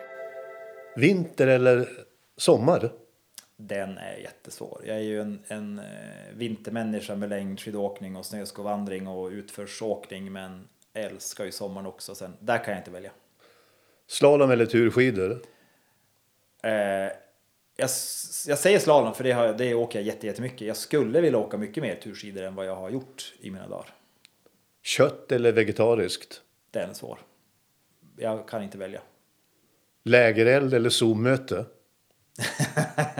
Vinter 0.95 1.47
eller 1.47 1.89
sommar? 2.37 2.91
Den 3.57 3.97
är 3.97 4.17
jättesvår. 4.17 4.81
Jag 4.85 4.95
är 4.95 5.01
ju 5.01 5.21
en, 5.21 5.43
en 5.47 5.79
eh, 5.79 5.85
vintermänniska 6.33 7.15
med 7.15 7.29
längdskidåkning 7.29 8.15
och 8.15 8.25
snöskovandring 8.25 9.07
och 9.07 9.29
utförsåkning 9.29 10.31
men 10.31 10.67
älskar 10.93 11.45
ju 11.45 11.51
sommaren 11.51 11.87
också. 11.87 12.15
Sen, 12.15 12.33
där 12.39 12.63
kan 12.63 12.73
jag 12.73 12.81
inte 12.81 12.91
välja. 12.91 13.11
Slalom 14.07 14.51
eller 14.51 14.65
turskidor? 14.65 15.41
Eh, 16.63 16.71
jag, 17.75 17.89
jag 18.47 18.59
säger 18.59 18.79
slalom 18.79 19.13
för 19.13 19.23
det, 19.23 19.31
har, 19.31 19.53
det 19.53 19.73
åker 19.73 20.01
jag 20.01 20.23
jättemycket. 20.23 20.61
Jag 20.61 20.77
skulle 20.77 21.21
vilja 21.21 21.39
åka 21.39 21.57
mycket 21.57 21.83
mer 21.83 21.95
turskidor 21.95 22.43
än 22.43 22.55
vad 22.55 22.65
jag 22.65 22.75
har 22.75 22.89
gjort 22.89 23.33
i 23.39 23.51
mina 23.51 23.67
dagar. 23.67 23.89
Kött 24.81 25.31
eller 25.31 25.51
vegetariskt? 25.51 26.41
Den 26.71 26.89
är 26.89 26.93
svår. 26.93 27.19
Jag 28.17 28.47
kan 28.47 28.63
inte 28.63 28.77
välja. 28.77 29.01
Lägereld 30.03 30.73
eller 30.73 30.89
Zoom-möte? 30.89 31.65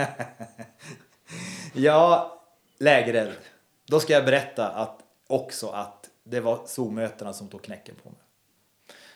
ja, 1.74 2.42
lägereld. 2.78 3.38
Då 3.86 4.00
ska 4.00 4.14
jag 4.14 4.26
berätta 4.26 4.70
att 4.70 5.00
också 5.28 5.68
att 5.68 6.10
det 6.24 6.40
var 6.40 6.66
Zoom-mötena 6.66 7.34
som 7.34 7.48
tog 7.48 7.62
knäcken 7.62 7.96
på 8.04 8.10
mig 8.10 8.24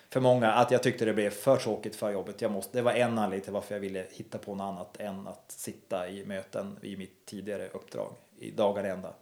för 0.10 0.22
många 0.22 0.52
att 0.52 0.72
jag 0.72 0.84
tyckte 0.84 1.06
det 1.06 1.13
blev 1.13 1.30
för 1.30 1.58
tråkigt 1.58 1.96
för 1.96 2.12
jobbet. 2.12 2.42
Jag 2.42 2.52
måste, 2.52 2.78
det 2.78 2.82
var 2.82 2.92
en 2.92 3.18
anledning 3.18 3.42
till 3.42 3.54
varför 3.54 3.76
jag 3.76 3.80
ville 3.80 4.06
hitta 4.12 4.38
på 4.38 4.56
något 4.56 4.66
annat 4.66 5.00
än 5.00 5.28
att 5.28 5.52
sitta 5.52 6.10
i 6.10 6.26
möten 6.26 6.80
i 6.82 6.98
mitt 6.98 7.26
tidigare 7.26 7.68
uppdrag 7.68 8.13
i 8.40 8.52
dagar 8.52 8.84
ända. 8.84 9.13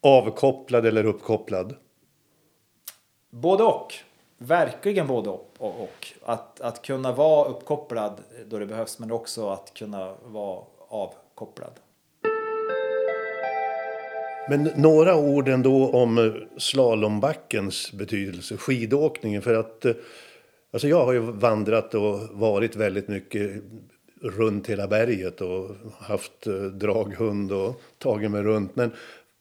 Avkopplad 0.00 0.86
eller 0.86 1.04
uppkopplad? 1.06 1.76
Både 3.30 3.64
och. 3.64 3.94
Verkligen 4.46 5.06
både 5.06 5.30
och. 5.30 5.56
och. 5.58 6.12
Att, 6.22 6.60
att 6.60 6.82
kunna 6.82 7.12
vara 7.12 7.48
uppkopplad 7.48 8.20
då 8.48 8.58
det 8.58 8.66
behövs 8.66 8.98
men 8.98 9.10
också 9.10 9.48
att 9.48 9.74
kunna 9.74 10.14
vara 10.24 10.64
avkopplad. 10.88 11.72
Men 14.48 14.70
några 14.76 15.16
ord 15.16 15.48
ändå 15.48 15.90
om 15.90 16.18
eh, 16.18 16.32
slalombackens 16.56 17.92
betydelse, 17.92 18.56
skidåkningen. 18.56 19.42
För 19.42 19.54
att 19.54 19.84
eh, 19.84 19.94
alltså 20.72 20.88
jag 20.88 21.04
har 21.04 21.12
ju 21.12 21.20
vandrat 21.20 21.94
och 21.94 22.20
varit 22.30 22.76
väldigt 22.76 23.08
mycket 23.08 23.62
runt 24.22 24.66
hela 24.66 24.86
berget 24.86 25.40
och 25.40 25.70
haft 25.98 26.46
eh, 26.46 26.54
draghund 26.54 27.52
och 27.52 27.80
tagit 27.98 28.30
mig 28.30 28.42
runt. 28.42 28.76
Men 28.76 28.92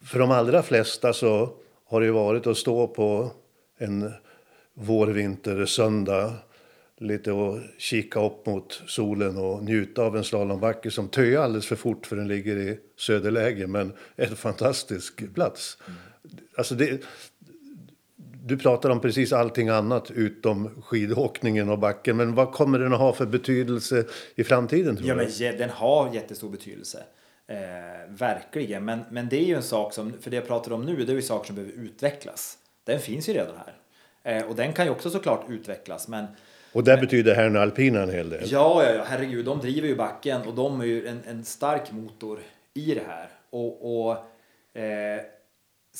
för 0.06 0.20
de 0.20 0.32
allra 0.32 0.64
flesta 0.64 1.14
så 1.14 1.50
har 1.86 2.00
det 2.00 2.06
ju 2.06 2.12
varit 2.12 2.48
att 2.48 2.58
stå 2.58 2.88
på 2.88 3.32
en 3.78 4.12
vårvinter 4.74 5.66
söndag 5.66 6.34
lite 6.98 7.32
och 7.32 7.60
kika 7.78 8.26
upp 8.26 8.46
mot 8.46 8.82
solen 8.88 9.38
och 9.38 9.64
njuta 9.64 10.04
av 10.04 10.18
en 10.18 10.24
slalombacke 10.24 10.92
som 10.92 11.08
töar 11.08 11.44
alldeles 11.44 11.68
för 11.68 11.76
fort 11.76 12.06
för 12.06 12.16
den 12.16 12.28
ligger 12.28 12.58
i 12.58 12.80
söderläge 12.98 13.68
men 13.68 13.94
en 14.16 14.36
fantastisk 14.36 15.34
plats. 15.34 15.78
Mm. 15.88 16.00
Alltså 16.58 16.76
det, 16.76 17.02
du 18.46 18.58
pratar 18.58 18.90
om 18.90 19.00
precis 19.00 19.34
allting 19.34 19.70
annat 19.70 20.12
utom 20.12 20.82
skidåkningen 20.82 21.70
och 21.70 21.80
backen. 21.80 22.18
Men 22.18 22.36
vad 22.36 22.52
kommer 22.52 22.80
den 22.80 22.94
att 22.94 23.00
ha 23.00 23.14
för 23.14 23.26
betydelse 23.26 24.06
i 24.36 24.44
framtiden? 24.44 25.00
Ja, 25.02 25.16
men 25.16 25.28
den 25.40 25.70
har 25.70 26.14
jättestor 26.14 26.50
betydelse. 26.50 27.04
Eh, 27.48 27.58
verkligen. 28.10 28.86
Men, 28.86 29.00
men 29.12 29.30
det 29.30 29.38
är 29.38 29.46
ju 29.46 29.56
en 29.56 29.64
sak 29.64 29.94
som, 29.94 30.14
för 30.22 30.30
det 30.30 30.36
jag 30.36 30.48
pratar 30.48 30.72
om 30.72 30.86
nu, 30.86 31.06
det 31.06 31.12
är 31.12 31.16
ju 31.16 31.22
saker 31.22 31.48
som 31.48 31.56
behöver 31.56 31.74
utvecklas. 31.74 32.58
Den 32.84 33.00
finns 33.00 33.30
ju 33.30 33.34
redan 33.34 33.58
här. 33.58 33.76
Eh, 34.24 34.44
och 34.44 34.56
den 34.56 34.74
kan 34.74 34.86
ju 34.86 34.92
också 34.92 35.10
såklart 35.10 35.46
utvecklas. 35.50 36.08
Men 36.08 36.28
och 36.74 36.84
där 36.84 36.98
betyder 36.98 37.36
Herrn 37.36 37.58
Alpina 37.58 38.02
en 38.02 38.10
hel 38.10 38.30
del. 38.30 38.52
Ja, 38.52 38.84
ja, 38.84 38.94
ja, 38.94 39.04
herregud, 39.08 39.46
de 39.46 39.60
driver 39.60 39.88
ju 39.88 39.96
backen 39.96 40.42
och 40.42 40.54
de 40.54 40.82
är 40.82 40.86
ju 40.86 41.08
en, 41.08 41.24
en 41.28 41.46
stark 41.46 41.92
motor 41.92 42.40
i 42.74 42.94
det 42.94 43.04
här. 43.08 43.30
Och, 43.50 44.06
och 44.06 44.12
eh, 44.82 45.22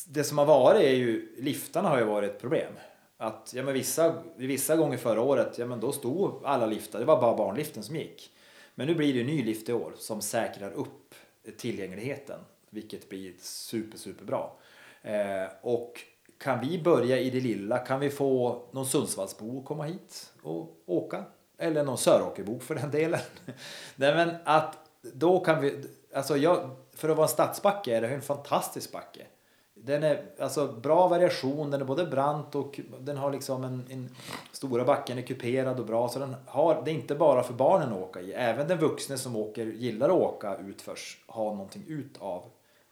det 0.08 0.24
som 0.24 0.38
har 0.38 0.46
varit 0.46 0.82
är 0.82 0.96
ju, 0.96 1.36
liftarna 1.38 1.90
har 1.90 1.98
ju 1.98 2.04
varit 2.04 2.32
ett 2.32 2.42
problem. 2.42 2.74
Att, 3.18 3.52
ja 3.56 3.64
men 3.64 3.74
vissa, 3.74 4.24
vissa 4.36 4.76
gånger 4.76 4.98
förra 4.98 5.22
året, 5.22 5.58
ja 5.58 5.66
men 5.66 5.80
då 5.80 5.92
stod 5.92 6.42
alla 6.44 6.66
liftar, 6.66 7.00
det 7.00 7.06
var 7.06 7.22
bara 7.22 7.38
barnliften 7.38 7.84
som 7.84 7.96
gick. 7.96 8.30
Men 8.76 8.88
nu 8.88 8.96
blir 8.96 9.14
det 9.14 9.20
en 9.20 9.26
ny 9.26 9.44
lift 9.44 9.70
i 9.70 9.74
år 9.74 9.94
som 9.98 10.22
säkrar 10.22 10.72
upp 10.72 11.16
tillgängligheten, 11.58 12.40
vilket 12.70 13.10
blir 13.10 13.34
super, 13.40 13.98
super 13.98 14.26
bra. 14.26 14.58
Eh, 15.02 15.48
och 15.62 16.02
kan 16.44 16.60
vi 16.60 16.82
börja 16.82 17.20
i 17.20 17.30
det 17.30 17.40
lilla? 17.40 17.78
Kan 17.78 18.00
vi 18.00 18.10
få 18.10 18.62
någon 18.72 18.86
Sundsvallsbo 18.86 19.60
att 19.60 19.66
komma 19.66 19.84
hit 19.84 20.34
och 20.42 20.78
åka? 20.86 21.24
Eller 21.58 21.84
någon 21.84 21.98
Söråkerbo 21.98 22.60
för 22.60 22.76
den 22.76 22.92
delen. 22.92 23.20
Nej 23.96 24.16
men 24.16 24.36
att 24.44 24.78
då 25.02 25.40
kan 25.40 25.62
vi, 25.62 25.84
alltså 26.14 26.38
jag, 26.38 26.70
för 26.94 27.10
att 27.10 27.18
vara 27.18 27.28
en 27.28 27.34
stadsbacke 27.34 27.98
är 27.98 28.02
det 28.02 28.08
en 28.08 28.22
fantastisk 28.22 28.92
backe. 28.92 29.26
Den 29.74 30.04
är 30.04 30.26
alltså 30.40 30.68
bra 30.68 31.08
variation, 31.08 31.72
den 31.72 31.82
är 31.82 31.86
både 31.86 32.06
brant 32.06 32.56
och 32.56 32.80
den 33.00 33.18
har 33.18 33.32
liksom 33.32 33.64
en, 33.64 33.84
en 33.90 34.16
stora 34.52 34.84
backen 34.84 35.18
är 35.18 35.22
kuperad 35.22 35.80
och 35.80 35.86
bra. 35.86 36.10
Så 36.10 36.20
den 36.20 36.36
har, 36.46 36.82
det 36.86 36.92
är 36.92 36.96
inte 36.96 37.16
bara 37.16 37.44
för 37.44 37.54
barnen 37.54 37.94
att 37.94 38.00
åka 38.00 38.22
i. 38.22 38.34
Även 38.34 38.68
den 38.68 38.78
vuxne 38.78 39.18
som 39.18 39.36
åker, 39.36 39.66
gillar 39.66 40.10
att 40.10 40.16
åka 40.16 40.58
utförs, 40.58 41.24
har 41.28 41.52
någonting 41.52 41.84
ut 41.88 42.18
av 42.20 42.44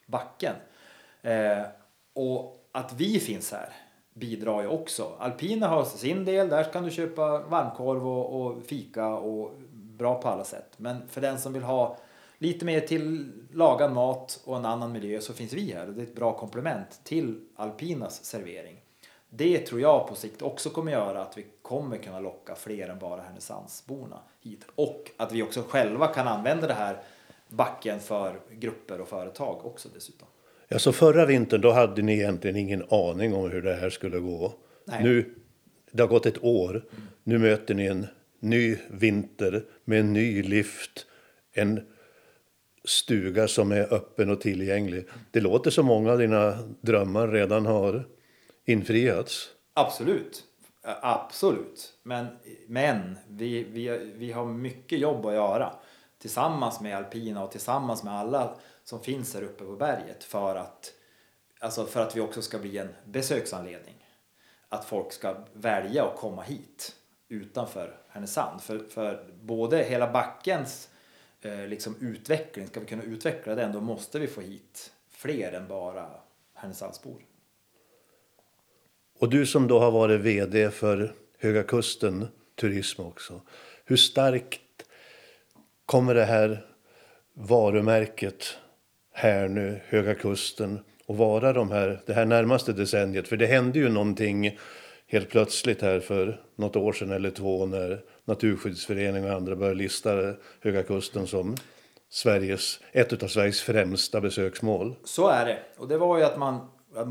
backen. 0.06 0.56
Eh, 1.22 1.62
och 2.14 2.61
att 2.72 2.94
vi 2.94 3.20
finns 3.20 3.52
här 3.52 3.74
bidrar 4.14 4.62
ju 4.62 4.68
också. 4.68 5.12
Alpina 5.20 5.68
har 5.68 5.86
sin 5.86 6.26
del, 6.26 6.50
där 6.50 6.64
kan 6.64 6.84
du 6.84 6.92
köpa 6.92 7.40
varmkorv 7.40 8.08
och, 8.08 8.42
och 8.42 8.64
fika 8.66 9.08
och 9.08 9.52
bra 9.72 10.22
på 10.22 10.28
alla 10.28 10.44
sätt. 10.44 10.74
Men 10.78 11.08
för 11.08 11.22
den 11.22 11.40
som 11.40 11.54
vill 11.54 11.64
ha 11.64 11.98
lite 12.38 12.66
mer 12.66 12.80
till 12.80 13.32
lagad 13.54 13.94
mat 13.94 14.42
och 14.46 14.58
en 14.58 14.66
annan 14.66 14.92
miljö 14.92 15.22
så 15.22 15.34
finns 15.34 15.54
vi 15.54 15.74
här. 15.74 15.88
och 15.88 15.94
Det 15.94 16.02
är 16.02 16.06
ett 16.06 16.16
bra 16.16 16.38
komplement 16.38 17.02
till 17.04 17.46
alpinas 17.56 18.26
servering. 18.26 18.78
Det 19.30 19.58
tror 19.58 19.82
jag 19.82 20.08
på 20.08 20.16
sikt 20.16 20.42
också 20.42 20.70
kommer 20.70 20.92
göra 20.92 21.22
att 21.22 21.38
vi 21.38 21.46
kommer 21.62 21.98
kunna 21.98 22.20
locka 22.20 22.56
fler 22.56 22.90
än 22.90 23.00
bara 23.00 23.22
Härnösandsborna 23.22 24.20
hit. 24.42 24.66
Och 24.76 25.12
att 25.18 25.32
vi 25.32 25.44
också 25.44 25.64
själva 25.68 26.08
kan 26.08 26.28
använda 26.28 26.68
det 26.68 26.74
här 26.74 27.04
backen 27.48 28.00
för 28.00 28.40
grupper 28.52 29.02
och 29.02 29.08
företag 29.08 29.66
också 29.66 29.90
dessutom. 29.94 30.28
Ja, 30.74 30.80
så 30.80 30.92
förra 30.92 31.26
vintern 31.26 31.62
då 31.62 31.72
hade 31.72 32.02
ni 32.02 32.14
egentligen 32.14 32.56
ingen 32.56 32.84
aning 32.90 33.34
om 33.34 33.52
hur 33.52 33.62
det 33.62 33.74
här 33.74 33.90
skulle 33.90 34.20
gå. 34.20 34.54
Nej. 34.86 35.04
Nu, 35.04 35.36
det 35.92 36.04
har 36.04 36.08
gått 36.08 36.26
ett 36.26 36.44
år. 36.44 36.86
Nu 37.24 37.38
möter 37.38 37.74
ni 37.74 37.86
en 37.86 38.08
ny 38.40 38.78
vinter 38.90 39.64
med 39.86 40.00
en 40.00 40.14
ny 40.14 40.44
lift. 40.44 41.06
En 41.54 41.82
stuga 42.86 43.48
som 43.48 43.72
är 43.72 43.94
öppen 43.94 44.30
och 44.30 44.42
tillgänglig. 44.42 45.08
Det 45.32 45.40
låter 45.40 45.72
som 45.72 45.86
många 45.86 46.12
av 46.12 46.18
dina 46.18 46.58
drömmar 46.82 47.28
redan 47.28 47.66
har 47.66 48.08
infriats. 48.66 49.50
Absolut. 49.74 50.44
Absolut. 51.02 51.94
Men, 52.04 52.28
men 52.68 53.18
vi, 53.28 53.64
vi, 53.64 54.12
vi 54.16 54.32
har 54.32 54.46
mycket 54.46 55.00
jobb 55.00 55.26
att 55.26 55.34
göra 55.34 55.74
tillsammans 56.22 56.82
med 56.82 56.98
alpina 56.98 57.44
och 57.44 57.52
tillsammans 57.52 58.04
med 58.04 58.14
alla 58.14 58.56
som 58.92 59.04
finns 59.04 59.34
här 59.34 59.44
uppe 59.44 59.64
på 59.64 59.76
berget 59.76 60.24
för 60.24 60.56
att, 60.56 60.94
alltså 61.60 61.86
för 61.86 62.02
att 62.02 62.16
vi 62.16 62.22
också 62.22 62.42
ska 62.42 62.60
bli 62.60 62.78
en 62.78 62.90
besöksanledning. 63.06 63.96
Att 64.70 64.86
folk 64.86 65.14
ska 65.14 65.36
välja 65.54 66.06
att 66.06 66.18
komma 66.18 66.42
hit 66.42 66.96
utanför 67.28 67.98
Härnösand. 68.10 68.62
För, 68.62 68.80
för 68.90 69.26
både 69.42 69.84
hela 69.84 70.12
backens 70.12 70.90
eh, 71.42 71.68
liksom 71.68 71.96
utveckling, 72.00 72.68
ska 72.68 72.80
vi 72.80 72.86
kunna 72.86 73.04
utveckla 73.04 73.56
den 73.56 73.74
då 73.74 73.82
måste 73.82 74.20
vi 74.20 74.28
få 74.28 74.42
hit 74.42 74.92
fler 75.10 75.52
än 75.52 75.68
bara 75.68 76.10
Härnösandsbor. 76.54 77.26
Och 79.20 79.30
du 79.30 79.46
som 79.46 79.68
då 79.68 79.80
har 79.80 79.92
varit 79.92 80.22
VD 80.22 80.72
för 80.72 81.14
Höga 81.40 81.64
Kusten 81.64 82.28
Turism 82.56 83.02
också. 83.02 83.42
Hur 83.86 83.98
starkt 83.98 84.62
kommer 85.86 86.16
det 86.16 86.26
här 86.26 86.66
varumärket 87.34 88.58
här 89.22 89.48
nu, 89.48 89.80
Höga 89.88 90.16
Kusten, 90.16 90.80
och 91.06 91.18
vara 91.18 91.54
de 91.54 91.72
här, 91.72 92.02
det 92.06 92.14
här 92.14 92.26
närmaste 92.26 92.74
decenniet? 92.74 93.28
För 93.28 93.38
det 93.38 93.46
hände 93.46 93.80
ju 93.80 93.90
någonting 93.90 94.58
helt 95.08 95.30
plötsligt 95.30 95.82
här 95.82 96.00
för 96.00 96.42
något 96.56 96.76
år 96.76 96.94
sedan 96.94 97.12
eller 97.12 97.32
två 97.32 97.66
när 97.66 98.04
Naturskyddsföreningen 98.26 99.30
och 99.30 99.36
andra 99.36 99.56
började 99.56 99.78
lista 99.78 100.34
Höga 100.62 100.84
Kusten 100.84 101.28
som 101.28 101.56
Sveriges, 102.10 102.80
ett 102.92 103.24
av 103.24 103.28
Sveriges 103.28 103.62
främsta 103.62 104.22
besöksmål. 104.22 104.96
Så 105.04 105.28
är 105.28 105.46
det. 105.46 105.60
Och 105.78 105.88
det 105.88 105.98
var 105.98 106.18
ju 106.18 106.24
att 106.24 106.38
man 106.38 106.68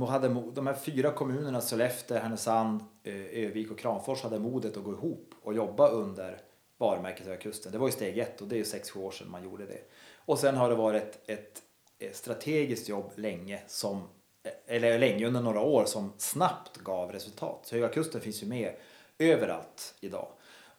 hade 0.09 0.29
de 0.55 0.67
här 0.67 0.75
fyra 0.75 1.11
kommunerna, 1.11 1.61
Sollefteå, 1.61 2.19
Härnösand, 2.19 2.81
eh, 3.05 3.45
Övik 3.45 3.71
och 3.71 3.79
Kramfors 3.79 4.23
hade 4.23 4.39
modet 4.39 4.77
att 4.77 4.85
gå 4.85 4.93
ihop 4.93 5.35
och 5.43 5.55
jobba 5.55 5.89
under 5.89 6.37
varumärket 6.79 7.27
Höga 7.27 7.41
Kusten. 7.41 7.73
Det 7.73 7.79
var 7.79 7.89
ju 7.89 7.93
steg 7.93 8.19
ett 8.19 8.41
och 8.41 8.49
det 8.49 8.55
är 8.55 8.59
ju 8.59 8.65
6-7 8.65 8.99
år 8.99 9.11
sedan 9.11 9.31
man 9.31 9.45
gjorde 9.45 9.67
det. 9.67 9.79
Och 10.17 10.39
sen 10.39 10.57
har 10.57 10.69
det 10.69 10.75
varit 10.75 11.03
ett, 11.03 11.31
ett 11.31 11.63
Eh, 12.01 12.12
strategiskt 12.12 12.88
jobb 12.88 13.12
länge 13.14 13.62
som 13.66 14.09
eh, 14.42 14.53
eller 14.66 14.98
länge 14.98 15.26
under 15.26 15.40
några 15.40 15.61
år 15.61 15.84
som 15.84 16.12
snabbt 16.18 16.76
gav 16.76 17.12
resultat. 17.12 17.61
Så 17.62 17.74
Höga 17.74 17.88
Kusten 17.88 18.20
finns 18.20 18.42
ju 18.42 18.46
med 18.46 18.76
överallt 19.18 19.94
idag. 20.01 20.28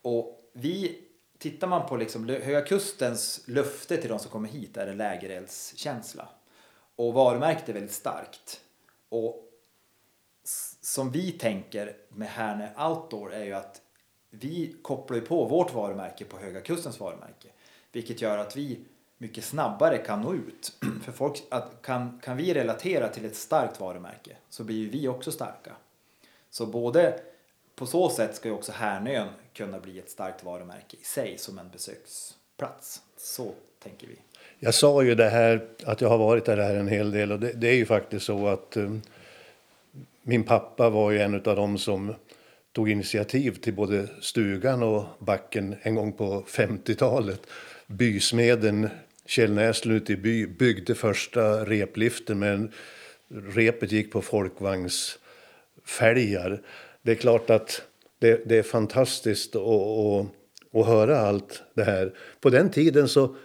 Och 0.02 0.50
vi, 0.54 1.02
tittar 1.38 1.68
man 1.68 1.88
på 1.88 1.98
liksom 1.98 2.30
Höga 2.30 2.62
Kustens 2.62 3.44
löfte 3.48 3.98
till 3.98 4.10
de 4.10 4.20
som 4.20 4.32
kommer 4.32 4.50
hit 4.50 4.78
är 4.78 4.88
en 4.88 4.98
lägereldskänsla. 4.98 6.30
Och 6.96 7.14
varumärket 7.14 7.70
är 7.70 7.74
väldigt 7.74 7.92
starkt. 7.92 8.62
Och 9.10 9.48
som 10.82 11.12
vi 11.12 11.32
tänker 11.32 11.98
med 12.10 12.28
Härne 12.28 12.88
Outdoor 12.88 13.34
är 13.34 13.44
ju 13.44 13.54
att 13.54 13.82
vi 14.30 14.76
kopplar 14.82 15.18
ju 15.18 15.26
på 15.26 15.46
vårt 15.46 15.74
varumärke 15.74 16.26
på 16.26 16.38
Höga 16.38 16.62
Kustens 16.62 17.00
varumärke. 17.00 17.48
Vilket 17.92 18.22
gör 18.22 18.38
att 18.38 18.58
vi 18.58 18.86
mycket 19.22 19.44
snabbare 19.44 19.98
kan 19.98 20.22
nå 20.22 20.34
ut. 20.34 20.74
För 21.04 21.12
folk, 21.12 21.44
att 21.50 21.82
kan, 21.82 22.20
kan 22.24 22.38
vi 22.38 22.54
relatera 22.54 23.08
till 23.08 23.26
ett 23.26 23.36
starkt 23.36 23.80
varumärke 23.80 24.36
så 24.50 24.64
blir 24.64 24.76
ju 24.76 24.90
vi 24.90 25.08
också 25.08 25.32
starka. 25.32 25.72
Så 26.50 26.66
både 26.66 27.20
på 27.76 27.86
så 27.86 28.10
sätt 28.10 28.36
ska 28.36 28.50
ju 28.50 28.56
också 28.56 28.72
Härnön 28.72 29.28
kunna 29.54 29.80
bli 29.80 30.00
ett 30.00 30.10
starkt 30.10 30.44
varumärke 30.44 30.98
i 31.02 31.04
sig 31.04 31.38
som 31.38 31.60
en 31.60 31.70
besöksplats. 31.70 33.02
Så 33.18 33.54
tänker 33.84 34.08
vi. 34.08 34.16
Jag 34.60 34.74
sa 34.74 35.04
ju 35.04 35.16
det 35.16 35.30
här 35.30 35.68
att 35.86 36.02
jag 36.02 36.10
har 36.10 36.18
varit 36.18 36.46
där 36.46 36.58
här 36.58 36.76
en 36.76 36.88
hel 36.88 37.12
del 37.12 37.32
och 37.32 37.40
det, 37.40 37.54
det 37.54 37.68
är 37.68 37.76
ju 37.76 37.86
faktiskt 37.86 38.26
så 38.26 38.48
att 38.48 38.78
um, 38.78 39.02
min 40.22 40.44
pappa 40.44 40.90
var 40.90 41.12
ju 41.12 41.20
en 41.20 41.36
av 41.36 41.56
dem 41.56 41.78
som 41.78 42.16
tog 42.72 42.90
initiativ 42.90 43.52
till 43.52 43.74
både 43.74 44.08
stugan 44.22 44.84
och 44.84 45.04
backen 45.20 45.76
en 45.82 45.96
gång 45.96 46.14
på 46.14 46.44
50-talet. 46.48 47.42
Bysmeden 47.88 48.90
Kjell 49.32 49.54
Näslund 49.54 49.98
ute 49.98 50.14
i 50.14 50.16
by 50.16 50.48
byggde 50.48 50.96
första 50.96 51.66
repliften 51.66 52.40
men 52.40 52.72
repet 53.30 53.92
gick 53.92 54.12
på 54.12 54.22
folkvagnsfälgar. 54.22 56.62
Det 57.02 57.12
är 57.12 57.16
klart 57.16 57.50
att 57.50 57.82
det, 58.20 58.42
det 58.46 58.58
är 58.58 58.64
fantastiskt 58.64 59.56
att, 59.56 59.62
att, 59.62 60.26
att 60.74 60.86
höra 60.86 61.20
allt 61.20 61.64
det 61.74 61.84
här. 61.84 62.14
På 62.42 62.50
den 62.50 62.70
tiden 62.70 63.08
så 63.08 63.36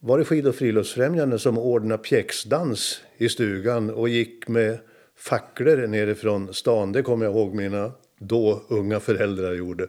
var 0.00 0.18
det 0.18 0.24
Skid 0.24 0.46
och 0.46 0.54
friluftsfrämjande 0.54 1.38
som 1.38 1.58
ordnade 1.58 2.02
pjäxdans 2.02 3.02
i 3.16 3.28
stugan 3.28 3.90
och 3.90 4.08
gick 4.08 4.48
med 4.48 4.78
facklor 5.16 5.86
nerifrån 5.86 6.54
stan. 6.54 6.92
Det 6.92 7.02
kommer 7.02 7.24
jag 7.24 7.34
ihåg 7.34 7.54
mina 7.54 7.92
då 8.18 8.62
unga 8.68 9.00
föräldrar 9.00 9.52
gjorde. 9.52 9.86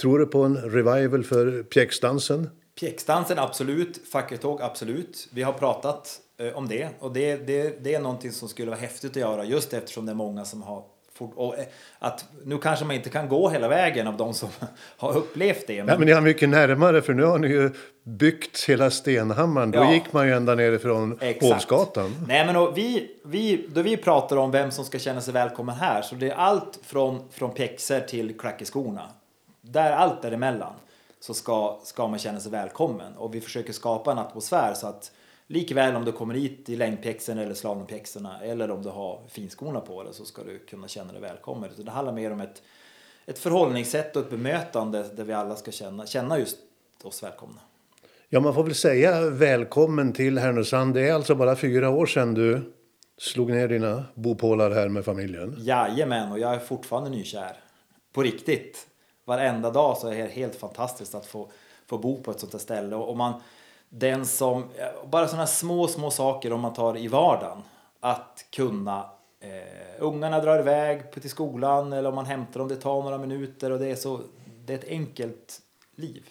Tror 0.00 0.18
du 0.18 0.26
på 0.26 0.42
en 0.42 0.56
revival 0.56 1.24
för 1.24 1.62
pjäxdansen? 1.62 2.48
Pjäxdansen 2.80 3.38
absolut, 3.38 4.00
fackeltåg 4.08 4.62
absolut. 4.62 5.28
Vi 5.32 5.42
har 5.42 5.52
pratat 5.52 6.20
eh, 6.38 6.58
om 6.58 6.68
det 6.68 6.88
och 7.00 7.12
det, 7.12 7.36
det, 7.36 7.84
det 7.84 7.94
är 7.94 8.00
någonting 8.00 8.32
som 8.32 8.48
skulle 8.48 8.70
vara 8.70 8.80
häftigt 8.80 9.10
att 9.10 9.16
göra 9.16 9.44
just 9.44 9.72
eftersom 9.72 10.06
det 10.06 10.12
är 10.12 10.16
många 10.16 10.44
som 10.44 10.62
har 10.62 10.84
och, 11.18 11.58
eh, 11.58 11.64
att 11.98 12.24
nu 12.44 12.58
kanske 12.58 12.84
man 12.84 12.96
inte 12.96 13.10
kan 13.10 13.28
gå 13.28 13.48
hela 13.48 13.68
vägen 13.68 14.06
av 14.06 14.16
de 14.16 14.34
som 14.34 14.48
har 14.96 15.16
upplevt 15.16 15.66
det. 15.66 15.74
Ja, 15.74 15.84
men 15.84 16.00
ni 16.00 16.12
har 16.12 16.20
mycket 16.20 16.48
närmare 16.48 17.02
för 17.02 17.14
nu 17.14 17.24
har 17.24 17.38
ni 17.38 17.48
ju 17.48 17.70
byggt 18.02 18.64
hela 18.64 18.90
Stenhammaren. 18.90 19.70
Då 19.70 19.78
Ja. 19.78 19.92
gick 19.92 20.12
man 20.12 20.26
ju 20.26 20.32
ända 20.32 20.54
nerifrån. 20.54 21.18
Hovsgatan. 21.40 22.14
Nej, 22.28 22.46
men 22.46 22.56
och 22.56 22.78
vi, 22.78 23.16
vi, 23.24 23.66
då 23.68 23.82
vi 23.82 23.96
pratar 23.96 24.36
om 24.36 24.50
vem 24.50 24.70
som 24.70 24.84
ska 24.84 24.98
känna 24.98 25.20
sig 25.20 25.34
välkommen 25.34 25.74
här 25.74 26.02
så 26.02 26.14
det 26.14 26.30
är 26.30 26.34
allt 26.34 26.78
från, 26.82 27.28
från 27.30 27.50
pjäxor 27.54 28.00
till 28.00 28.38
klack 28.38 28.62
i 28.62 28.64
skorna. 28.64 29.10
Där 29.60 29.92
allt 29.92 30.22
däremellan 30.22 30.72
så 31.20 31.34
ska, 31.34 31.80
ska 31.82 32.08
man 32.08 32.18
känna 32.18 32.40
sig 32.40 32.52
välkommen 32.52 33.16
och 33.16 33.34
vi 33.34 33.40
försöker 33.40 33.72
skapa 33.72 34.12
en 34.12 34.18
atmosfär 34.18 34.74
så 34.74 34.86
att 34.86 35.12
likväl 35.46 35.96
om 35.96 36.04
du 36.04 36.12
kommer 36.12 36.34
hit 36.34 36.68
i 36.68 36.76
längdpjäxorna 36.76 37.42
eller 37.42 37.54
slalompjäxorna 37.54 38.40
eller 38.42 38.70
om 38.70 38.82
du 38.82 38.88
har 38.88 39.20
finskorna 39.28 39.80
på 39.80 40.02
dig 40.02 40.14
så 40.14 40.24
ska 40.24 40.42
du 40.42 40.58
kunna 40.58 40.88
känna 40.88 41.12
dig 41.12 41.20
välkommen. 41.20 41.70
Så 41.76 41.82
det 41.82 41.90
handlar 41.90 42.12
mer 42.12 42.32
om 42.32 42.40
ett, 42.40 42.62
ett 43.26 43.38
förhållningssätt 43.38 44.16
och 44.16 44.22
ett 44.22 44.30
bemötande 44.30 45.04
där 45.16 45.24
vi 45.24 45.32
alla 45.32 45.56
ska 45.56 45.70
känna, 45.70 46.06
känna 46.06 46.38
just 46.38 46.56
oss 47.02 47.22
välkomna. 47.22 47.60
Ja, 48.28 48.40
man 48.40 48.54
får 48.54 48.64
väl 48.64 48.74
säga 48.74 49.30
välkommen 49.30 50.12
till 50.12 50.38
Härnösand. 50.38 50.94
Det 50.94 51.08
är 51.08 51.14
alltså 51.14 51.34
bara 51.34 51.56
fyra 51.56 51.90
år 51.90 52.06
sedan 52.06 52.34
du 52.34 52.72
slog 53.18 53.50
ner 53.50 53.68
dina 53.68 54.04
bopålar 54.14 54.70
här 54.70 54.88
med 54.88 55.04
familjen. 55.04 55.56
Jajamän, 55.58 56.32
och 56.32 56.38
jag 56.38 56.54
är 56.54 56.58
fortfarande 56.58 57.10
nykär. 57.10 57.56
På 58.12 58.22
riktigt. 58.22 58.89
Varenda 59.24 59.70
dag 59.70 59.96
så 59.96 60.08
är 60.08 60.16
det 60.16 60.28
helt 60.28 60.56
fantastiskt 60.56 61.14
att 61.14 61.26
få, 61.26 61.50
få 61.86 61.98
bo 61.98 62.22
på 62.22 62.30
ett 62.30 62.40
sånt 62.40 62.52
här 62.52 62.60
ställe. 62.60 62.96
Och 62.96 63.16
man, 63.16 63.40
den 63.88 64.26
som, 64.26 64.64
bara 65.10 65.28
sådana 65.28 65.46
små, 65.46 65.88
små 65.88 66.10
saker 66.10 66.52
om 66.52 66.60
man 66.60 66.74
tar 66.74 66.96
i 66.96 67.08
vardagen. 67.08 67.62
Att 68.00 68.46
kunna, 68.50 69.10
eh, 69.40 69.50
ungarna 69.98 70.40
drar 70.40 70.58
iväg 70.58 71.12
till 71.12 71.30
skolan 71.30 71.92
eller 71.92 72.08
om 72.08 72.14
man 72.14 72.26
hämtar 72.26 72.60
dem, 72.60 72.68
det 72.68 72.76
tar 72.76 73.02
några 73.02 73.18
minuter 73.18 73.70
och 73.70 73.78
det 73.78 73.86
är 73.86 73.96
så, 73.96 74.20
det 74.64 74.72
är 74.72 74.78
ett 74.78 74.88
enkelt 74.88 75.60
liv. 75.96 76.28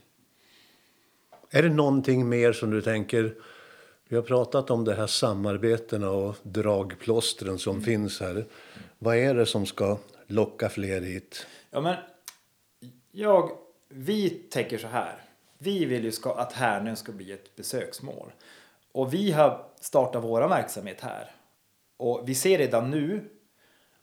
Är 1.52 1.64
det 1.64 1.70
någonting 1.70 2.30
mer 2.30 2.54
som 2.54 2.72
du 2.72 2.82
tänker? 2.82 3.36
Vi 4.08 4.16
har 4.16 4.24
pratat 4.24 4.72
om 4.72 4.86
de 4.86 4.94
här 4.94 5.08
samarbetena 5.08 6.10
och 6.10 6.36
dragplåstren 6.44 7.60
som 7.60 7.82
finns 7.82 8.20
här. 8.20 8.46
Vad 9.00 9.18
är 9.18 9.34
det 9.34 9.46
som 9.46 9.66
ska 9.66 9.98
locka 10.28 10.70
fler 10.70 11.02
hit? 11.02 11.46
Ja, 11.72 11.82
men 11.82 11.96
jag, 13.20 13.52
vi 13.90 14.30
tänker 14.30 14.78
så 14.78 14.88
här. 14.88 15.22
Vi 15.58 15.86
vill 15.86 16.04
ju 16.04 16.12
ska, 16.12 16.34
att 16.34 16.54
Härnön 16.54 16.98
ska 16.98 17.12
bli 17.12 17.32
ett 17.32 17.56
besöksmål. 17.56 18.32
Och 18.92 19.14
vi 19.14 19.32
har 19.32 19.66
startat 19.80 20.24
vår 20.24 20.42
verksamhet 20.42 21.02
här. 21.02 21.32
Och 21.98 22.22
vi 22.26 22.36
ser 22.36 22.58
redan 22.58 22.92
nu 22.92 23.30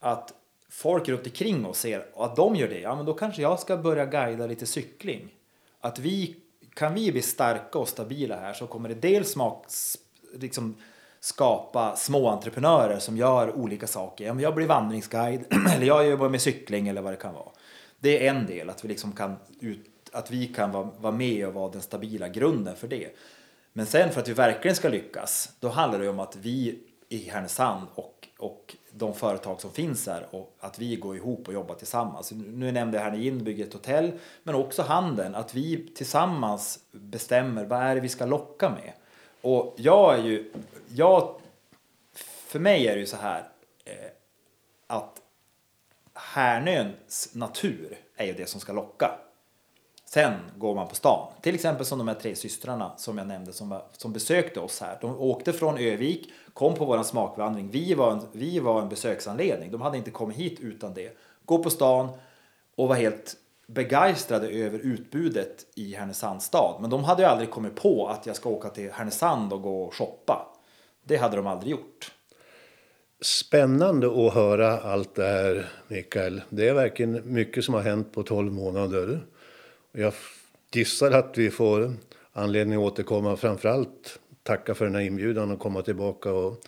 att 0.00 0.32
folk 0.70 1.08
runt 1.08 1.26
omkring 1.26 1.66
oss 1.66 1.78
ser 1.78 2.06
att 2.16 2.36
de 2.36 2.56
gör 2.56 2.68
det. 2.68 2.80
Ja, 2.80 2.96
men 2.96 3.06
då 3.06 3.14
kanske 3.14 3.42
jag 3.42 3.60
ska 3.60 3.76
börja 3.76 4.06
guida 4.06 4.46
lite 4.46 4.66
cykling. 4.66 5.34
Att 5.80 5.98
vi, 5.98 6.36
kan 6.74 6.94
vi 6.94 7.12
bli 7.12 7.22
starka 7.22 7.78
och 7.78 7.88
stabila 7.88 8.36
här 8.36 8.52
så 8.52 8.66
kommer 8.66 8.88
det 8.88 8.94
dels 8.94 9.30
smak, 9.30 9.66
liksom 10.34 10.76
skapa 11.20 11.96
små 11.96 12.28
entreprenörer 12.28 12.98
som 12.98 13.16
gör 13.16 13.56
olika 13.56 13.86
saker. 13.86 14.24
Ja, 14.24 14.34
men 14.34 14.42
Jag 14.42 14.54
blir 14.54 14.66
vandringsguide 14.66 15.44
eller 15.74 15.86
jag 15.86 16.06
jobbar 16.06 16.28
med 16.28 16.40
cykling 16.40 16.88
eller 16.88 17.02
vad 17.02 17.12
det 17.12 17.16
kan 17.16 17.34
vara. 17.34 17.50
Det 17.98 18.26
är 18.26 18.30
en 18.30 18.46
del, 18.46 18.70
att 18.70 18.84
vi, 18.84 18.88
liksom 18.88 19.12
kan 19.12 19.36
ut, 19.60 19.90
att 20.12 20.30
vi 20.30 20.46
kan 20.46 20.72
vara, 20.72 20.88
vara 21.00 21.12
med 21.12 21.46
och 21.46 21.54
vara 21.54 21.70
den 21.70 21.82
stabila 21.82 22.28
grunden 22.28 22.76
för 22.76 22.88
det. 22.88 23.16
Men 23.72 23.86
sen 23.86 24.12
för 24.12 24.20
att 24.20 24.28
vi 24.28 24.32
verkligen 24.32 24.76
ska 24.76 24.88
lyckas, 24.88 25.52
då 25.60 25.68
handlar 25.68 25.98
det 25.98 26.08
om 26.08 26.20
att 26.20 26.36
vi 26.36 26.78
i 27.08 27.28
Härnösand 27.28 27.86
och, 27.94 28.28
och 28.38 28.76
de 28.90 29.14
företag 29.14 29.60
som 29.60 29.70
finns 29.70 30.06
här 30.06 30.26
och 30.30 30.56
att 30.60 30.78
vi 30.78 30.96
går 30.96 31.16
ihop 31.16 31.48
och 31.48 31.54
jobbar 31.54 31.74
tillsammans. 31.74 32.32
Nu 32.32 32.72
nämnde 32.72 32.96
jag 32.96 33.04
Härnöin 33.04 33.44
bygger 33.44 33.66
ett 33.66 33.72
hotell, 33.72 34.12
men 34.42 34.54
också 34.54 34.82
handeln. 34.82 35.34
Att 35.34 35.54
vi 35.54 35.88
tillsammans 35.94 36.78
bestämmer 36.92 37.64
vad 37.64 37.82
är 37.82 37.94
det 37.94 38.00
vi 38.00 38.08
ska 38.08 38.26
locka 38.26 38.70
med. 38.70 38.92
Och 39.40 39.74
jag 39.76 40.18
är 40.18 40.22
ju, 40.22 40.52
jag, 40.88 41.40
för 42.46 42.58
mig 42.58 42.88
är 42.88 42.94
det 42.94 43.00
ju 43.00 43.06
så 43.06 43.16
här 43.16 43.48
eh, 43.84 44.10
att 44.86 45.20
Härnöns 46.36 47.34
natur 47.34 47.98
är 48.16 48.26
ju 48.26 48.32
det 48.32 48.48
som 48.48 48.60
ska 48.60 48.72
locka. 48.72 49.10
Sen 50.04 50.32
går 50.56 50.74
man 50.74 50.88
på 50.88 50.94
stan. 50.94 51.32
Till 51.40 51.54
exempel 51.54 51.86
som 51.86 51.98
de 51.98 52.08
här 52.08 52.14
tre 52.14 52.36
systrarna 52.36 52.92
som 52.96 53.18
jag 53.18 53.26
nämnde 53.26 53.52
som, 53.52 53.68
var, 53.68 53.82
som 53.92 54.12
besökte 54.12 54.60
oss 54.60 54.80
här. 54.80 54.98
De 55.00 55.20
åkte 55.20 55.52
från 55.52 55.78
Övik, 55.78 56.32
kom 56.54 56.74
på 56.74 56.84
vår 56.84 57.02
smakvandring. 57.02 57.70
Vi 57.70 57.94
var, 57.94 58.12
en, 58.12 58.22
vi 58.32 58.58
var 58.58 58.82
en 58.82 58.88
besöksanledning. 58.88 59.70
De 59.70 59.80
hade 59.80 59.98
inte 59.98 60.10
kommit 60.10 60.36
hit 60.36 60.60
utan 60.60 60.94
det. 60.94 61.16
Gå 61.44 61.62
på 61.62 61.70
stan 61.70 62.08
och 62.74 62.88
var 62.88 62.96
helt 62.96 63.36
begeistrade 63.66 64.48
över 64.48 64.78
utbudet 64.78 65.66
i 65.74 65.94
Härnösands 65.94 66.44
stad. 66.44 66.80
Men 66.80 66.90
de 66.90 67.04
hade 67.04 67.22
ju 67.22 67.28
aldrig 67.28 67.50
kommit 67.50 67.74
på 67.74 68.08
att 68.08 68.26
jag 68.26 68.36
ska 68.36 68.48
åka 68.48 68.68
till 68.68 68.92
Härnösand 68.92 69.52
och 69.52 69.62
gå 69.62 69.82
och 69.82 69.94
shoppa. 69.94 70.46
Det 71.04 71.16
hade 71.16 71.36
de 71.36 71.46
aldrig 71.46 71.70
gjort. 71.70 72.15
Spännande 73.26 74.06
att 74.06 74.34
höra 74.34 74.78
allt 74.78 75.14
det 75.14 75.24
här, 75.24 75.66
Mikael. 75.88 76.42
Det 76.50 76.68
är 76.68 76.74
verkligen 76.74 77.34
mycket 77.34 77.64
som 77.64 77.74
har 77.74 77.80
hänt 77.80 78.12
på 78.12 78.22
12 78.22 78.52
månader. 78.52 79.20
Jag 79.92 80.12
gissar 80.74 81.10
att 81.10 81.38
vi 81.38 81.50
får 81.50 81.94
anledning 82.32 82.78
att 82.78 82.92
återkomma. 82.92 83.36
Framförallt 83.36 84.18
tacka 84.42 84.74
för 84.74 84.84
den 84.84 84.94
här 84.94 85.02
inbjudan 85.02 85.50
och 85.50 85.58
komma 85.58 85.82
tillbaka 85.82 86.32
och 86.32 86.64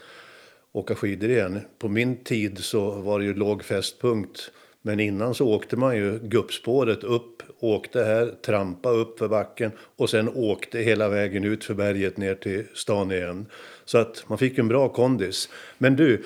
åka 0.73 0.95
skidor 0.95 1.31
igen. 1.31 1.61
På 1.79 1.89
min 1.89 2.25
tid 2.25 2.59
så 2.59 2.91
var 2.91 3.19
det 3.19 3.25
ju 3.25 3.35
låg 3.35 3.65
fästpunkt. 3.65 4.51
Men 4.89 5.01
innan 5.01 5.35
så 5.35 5.47
åkte 5.49 5.77
man 5.77 5.97
ju 5.97 6.19
guppspåret 6.19 7.05
upp, 7.05 7.43
åkte 7.61 8.05
här, 8.05 8.35
trampa 8.47 8.91
upp 8.91 9.19
för 9.19 9.29
backen 9.29 9.73
och 9.97 10.11
sen 10.11 10.29
åkte 10.35 10.79
hela 10.79 11.09
vägen 11.09 11.45
ut 11.45 11.65
för 11.65 11.75
berget 11.75 12.17
ner 12.17 12.35
till 12.35 12.67
stan 12.75 13.13
igen. 13.13 13.47
Så 13.85 13.99
att 13.99 14.25
man 14.29 14.39
fick 14.39 14.59
en 14.59 14.69
bra 14.69 14.89
kondis. 14.89 15.49
Men 15.79 15.97
du, 15.97 16.25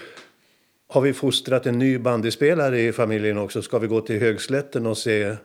har 0.89 1.01
vi 1.01 1.13
fostrat 1.13 1.67
en 1.67 1.79
ny 1.79 1.99
bandyspelare 1.99 2.81
i 2.81 2.93
familjen 2.93 3.39
också? 3.39 3.63
Ska 3.63 3.79
vi 3.79 3.87
gå 3.87 4.01
till 4.01 4.21
Högslätten 4.21 4.87
och 4.87 4.99
se 4.99 5.37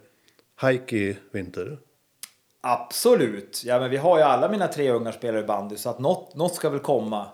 Hike 0.61 0.97
i 0.97 1.17
vinter? 1.31 1.77
Absolut. 2.61 3.63
Ja, 3.65 3.79
men 3.79 3.89
vi 3.89 3.97
har 3.97 4.17
ju 4.17 4.23
alla 4.23 4.49
mina 4.49 4.67
tre 4.67 4.91
ungar 4.91 5.11
spelar 5.11 5.39
i 5.39 5.43
bandy 5.43 5.75
så 5.75 5.89
att 5.89 5.99
något, 5.99 6.35
något 6.35 6.55
ska 6.55 6.69
väl 6.69 6.79
komma 6.79 7.27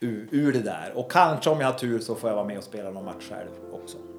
ur, 0.00 0.28
ur 0.30 0.52
det 0.52 0.62
där. 0.62 0.92
Och 0.94 1.12
kanske 1.12 1.50
om 1.50 1.60
jag 1.60 1.66
har 1.66 1.78
tur 1.78 1.98
så 1.98 2.14
får 2.14 2.30
jag 2.30 2.36
vara 2.36 2.46
med 2.46 2.58
och 2.58 2.64
spela 2.64 2.90
någon 2.90 3.04
match 3.04 3.28
själv 3.30 3.50
också. 3.72 4.15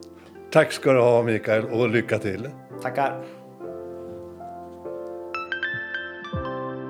Tack 0.51 0.71
ska 0.71 0.93
du 0.93 0.99
ha 0.99 1.23
Mikael 1.23 1.65
och 1.65 1.89
lycka 1.89 2.19
till. 2.19 2.49
Tackar. 2.81 3.23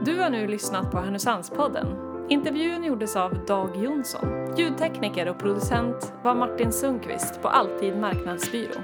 Du 0.05 0.19
har 0.19 0.29
nu 0.29 0.47
lyssnat 0.47 0.91
på 0.91 0.97
Härnösandspodden. 0.97 1.87
Intervjun 2.29 2.83
gjordes 2.83 3.15
av 3.15 3.45
Dag 3.45 3.69
Jonsson. 3.83 4.55
Ljudtekniker 4.57 5.29
och 5.29 5.39
producent 5.39 6.13
var 6.23 6.35
Martin 6.35 6.71
Sundqvist 6.71 7.41
på 7.41 7.47
Alltid 7.47 7.97
Marknadsbyrå. 7.97 8.81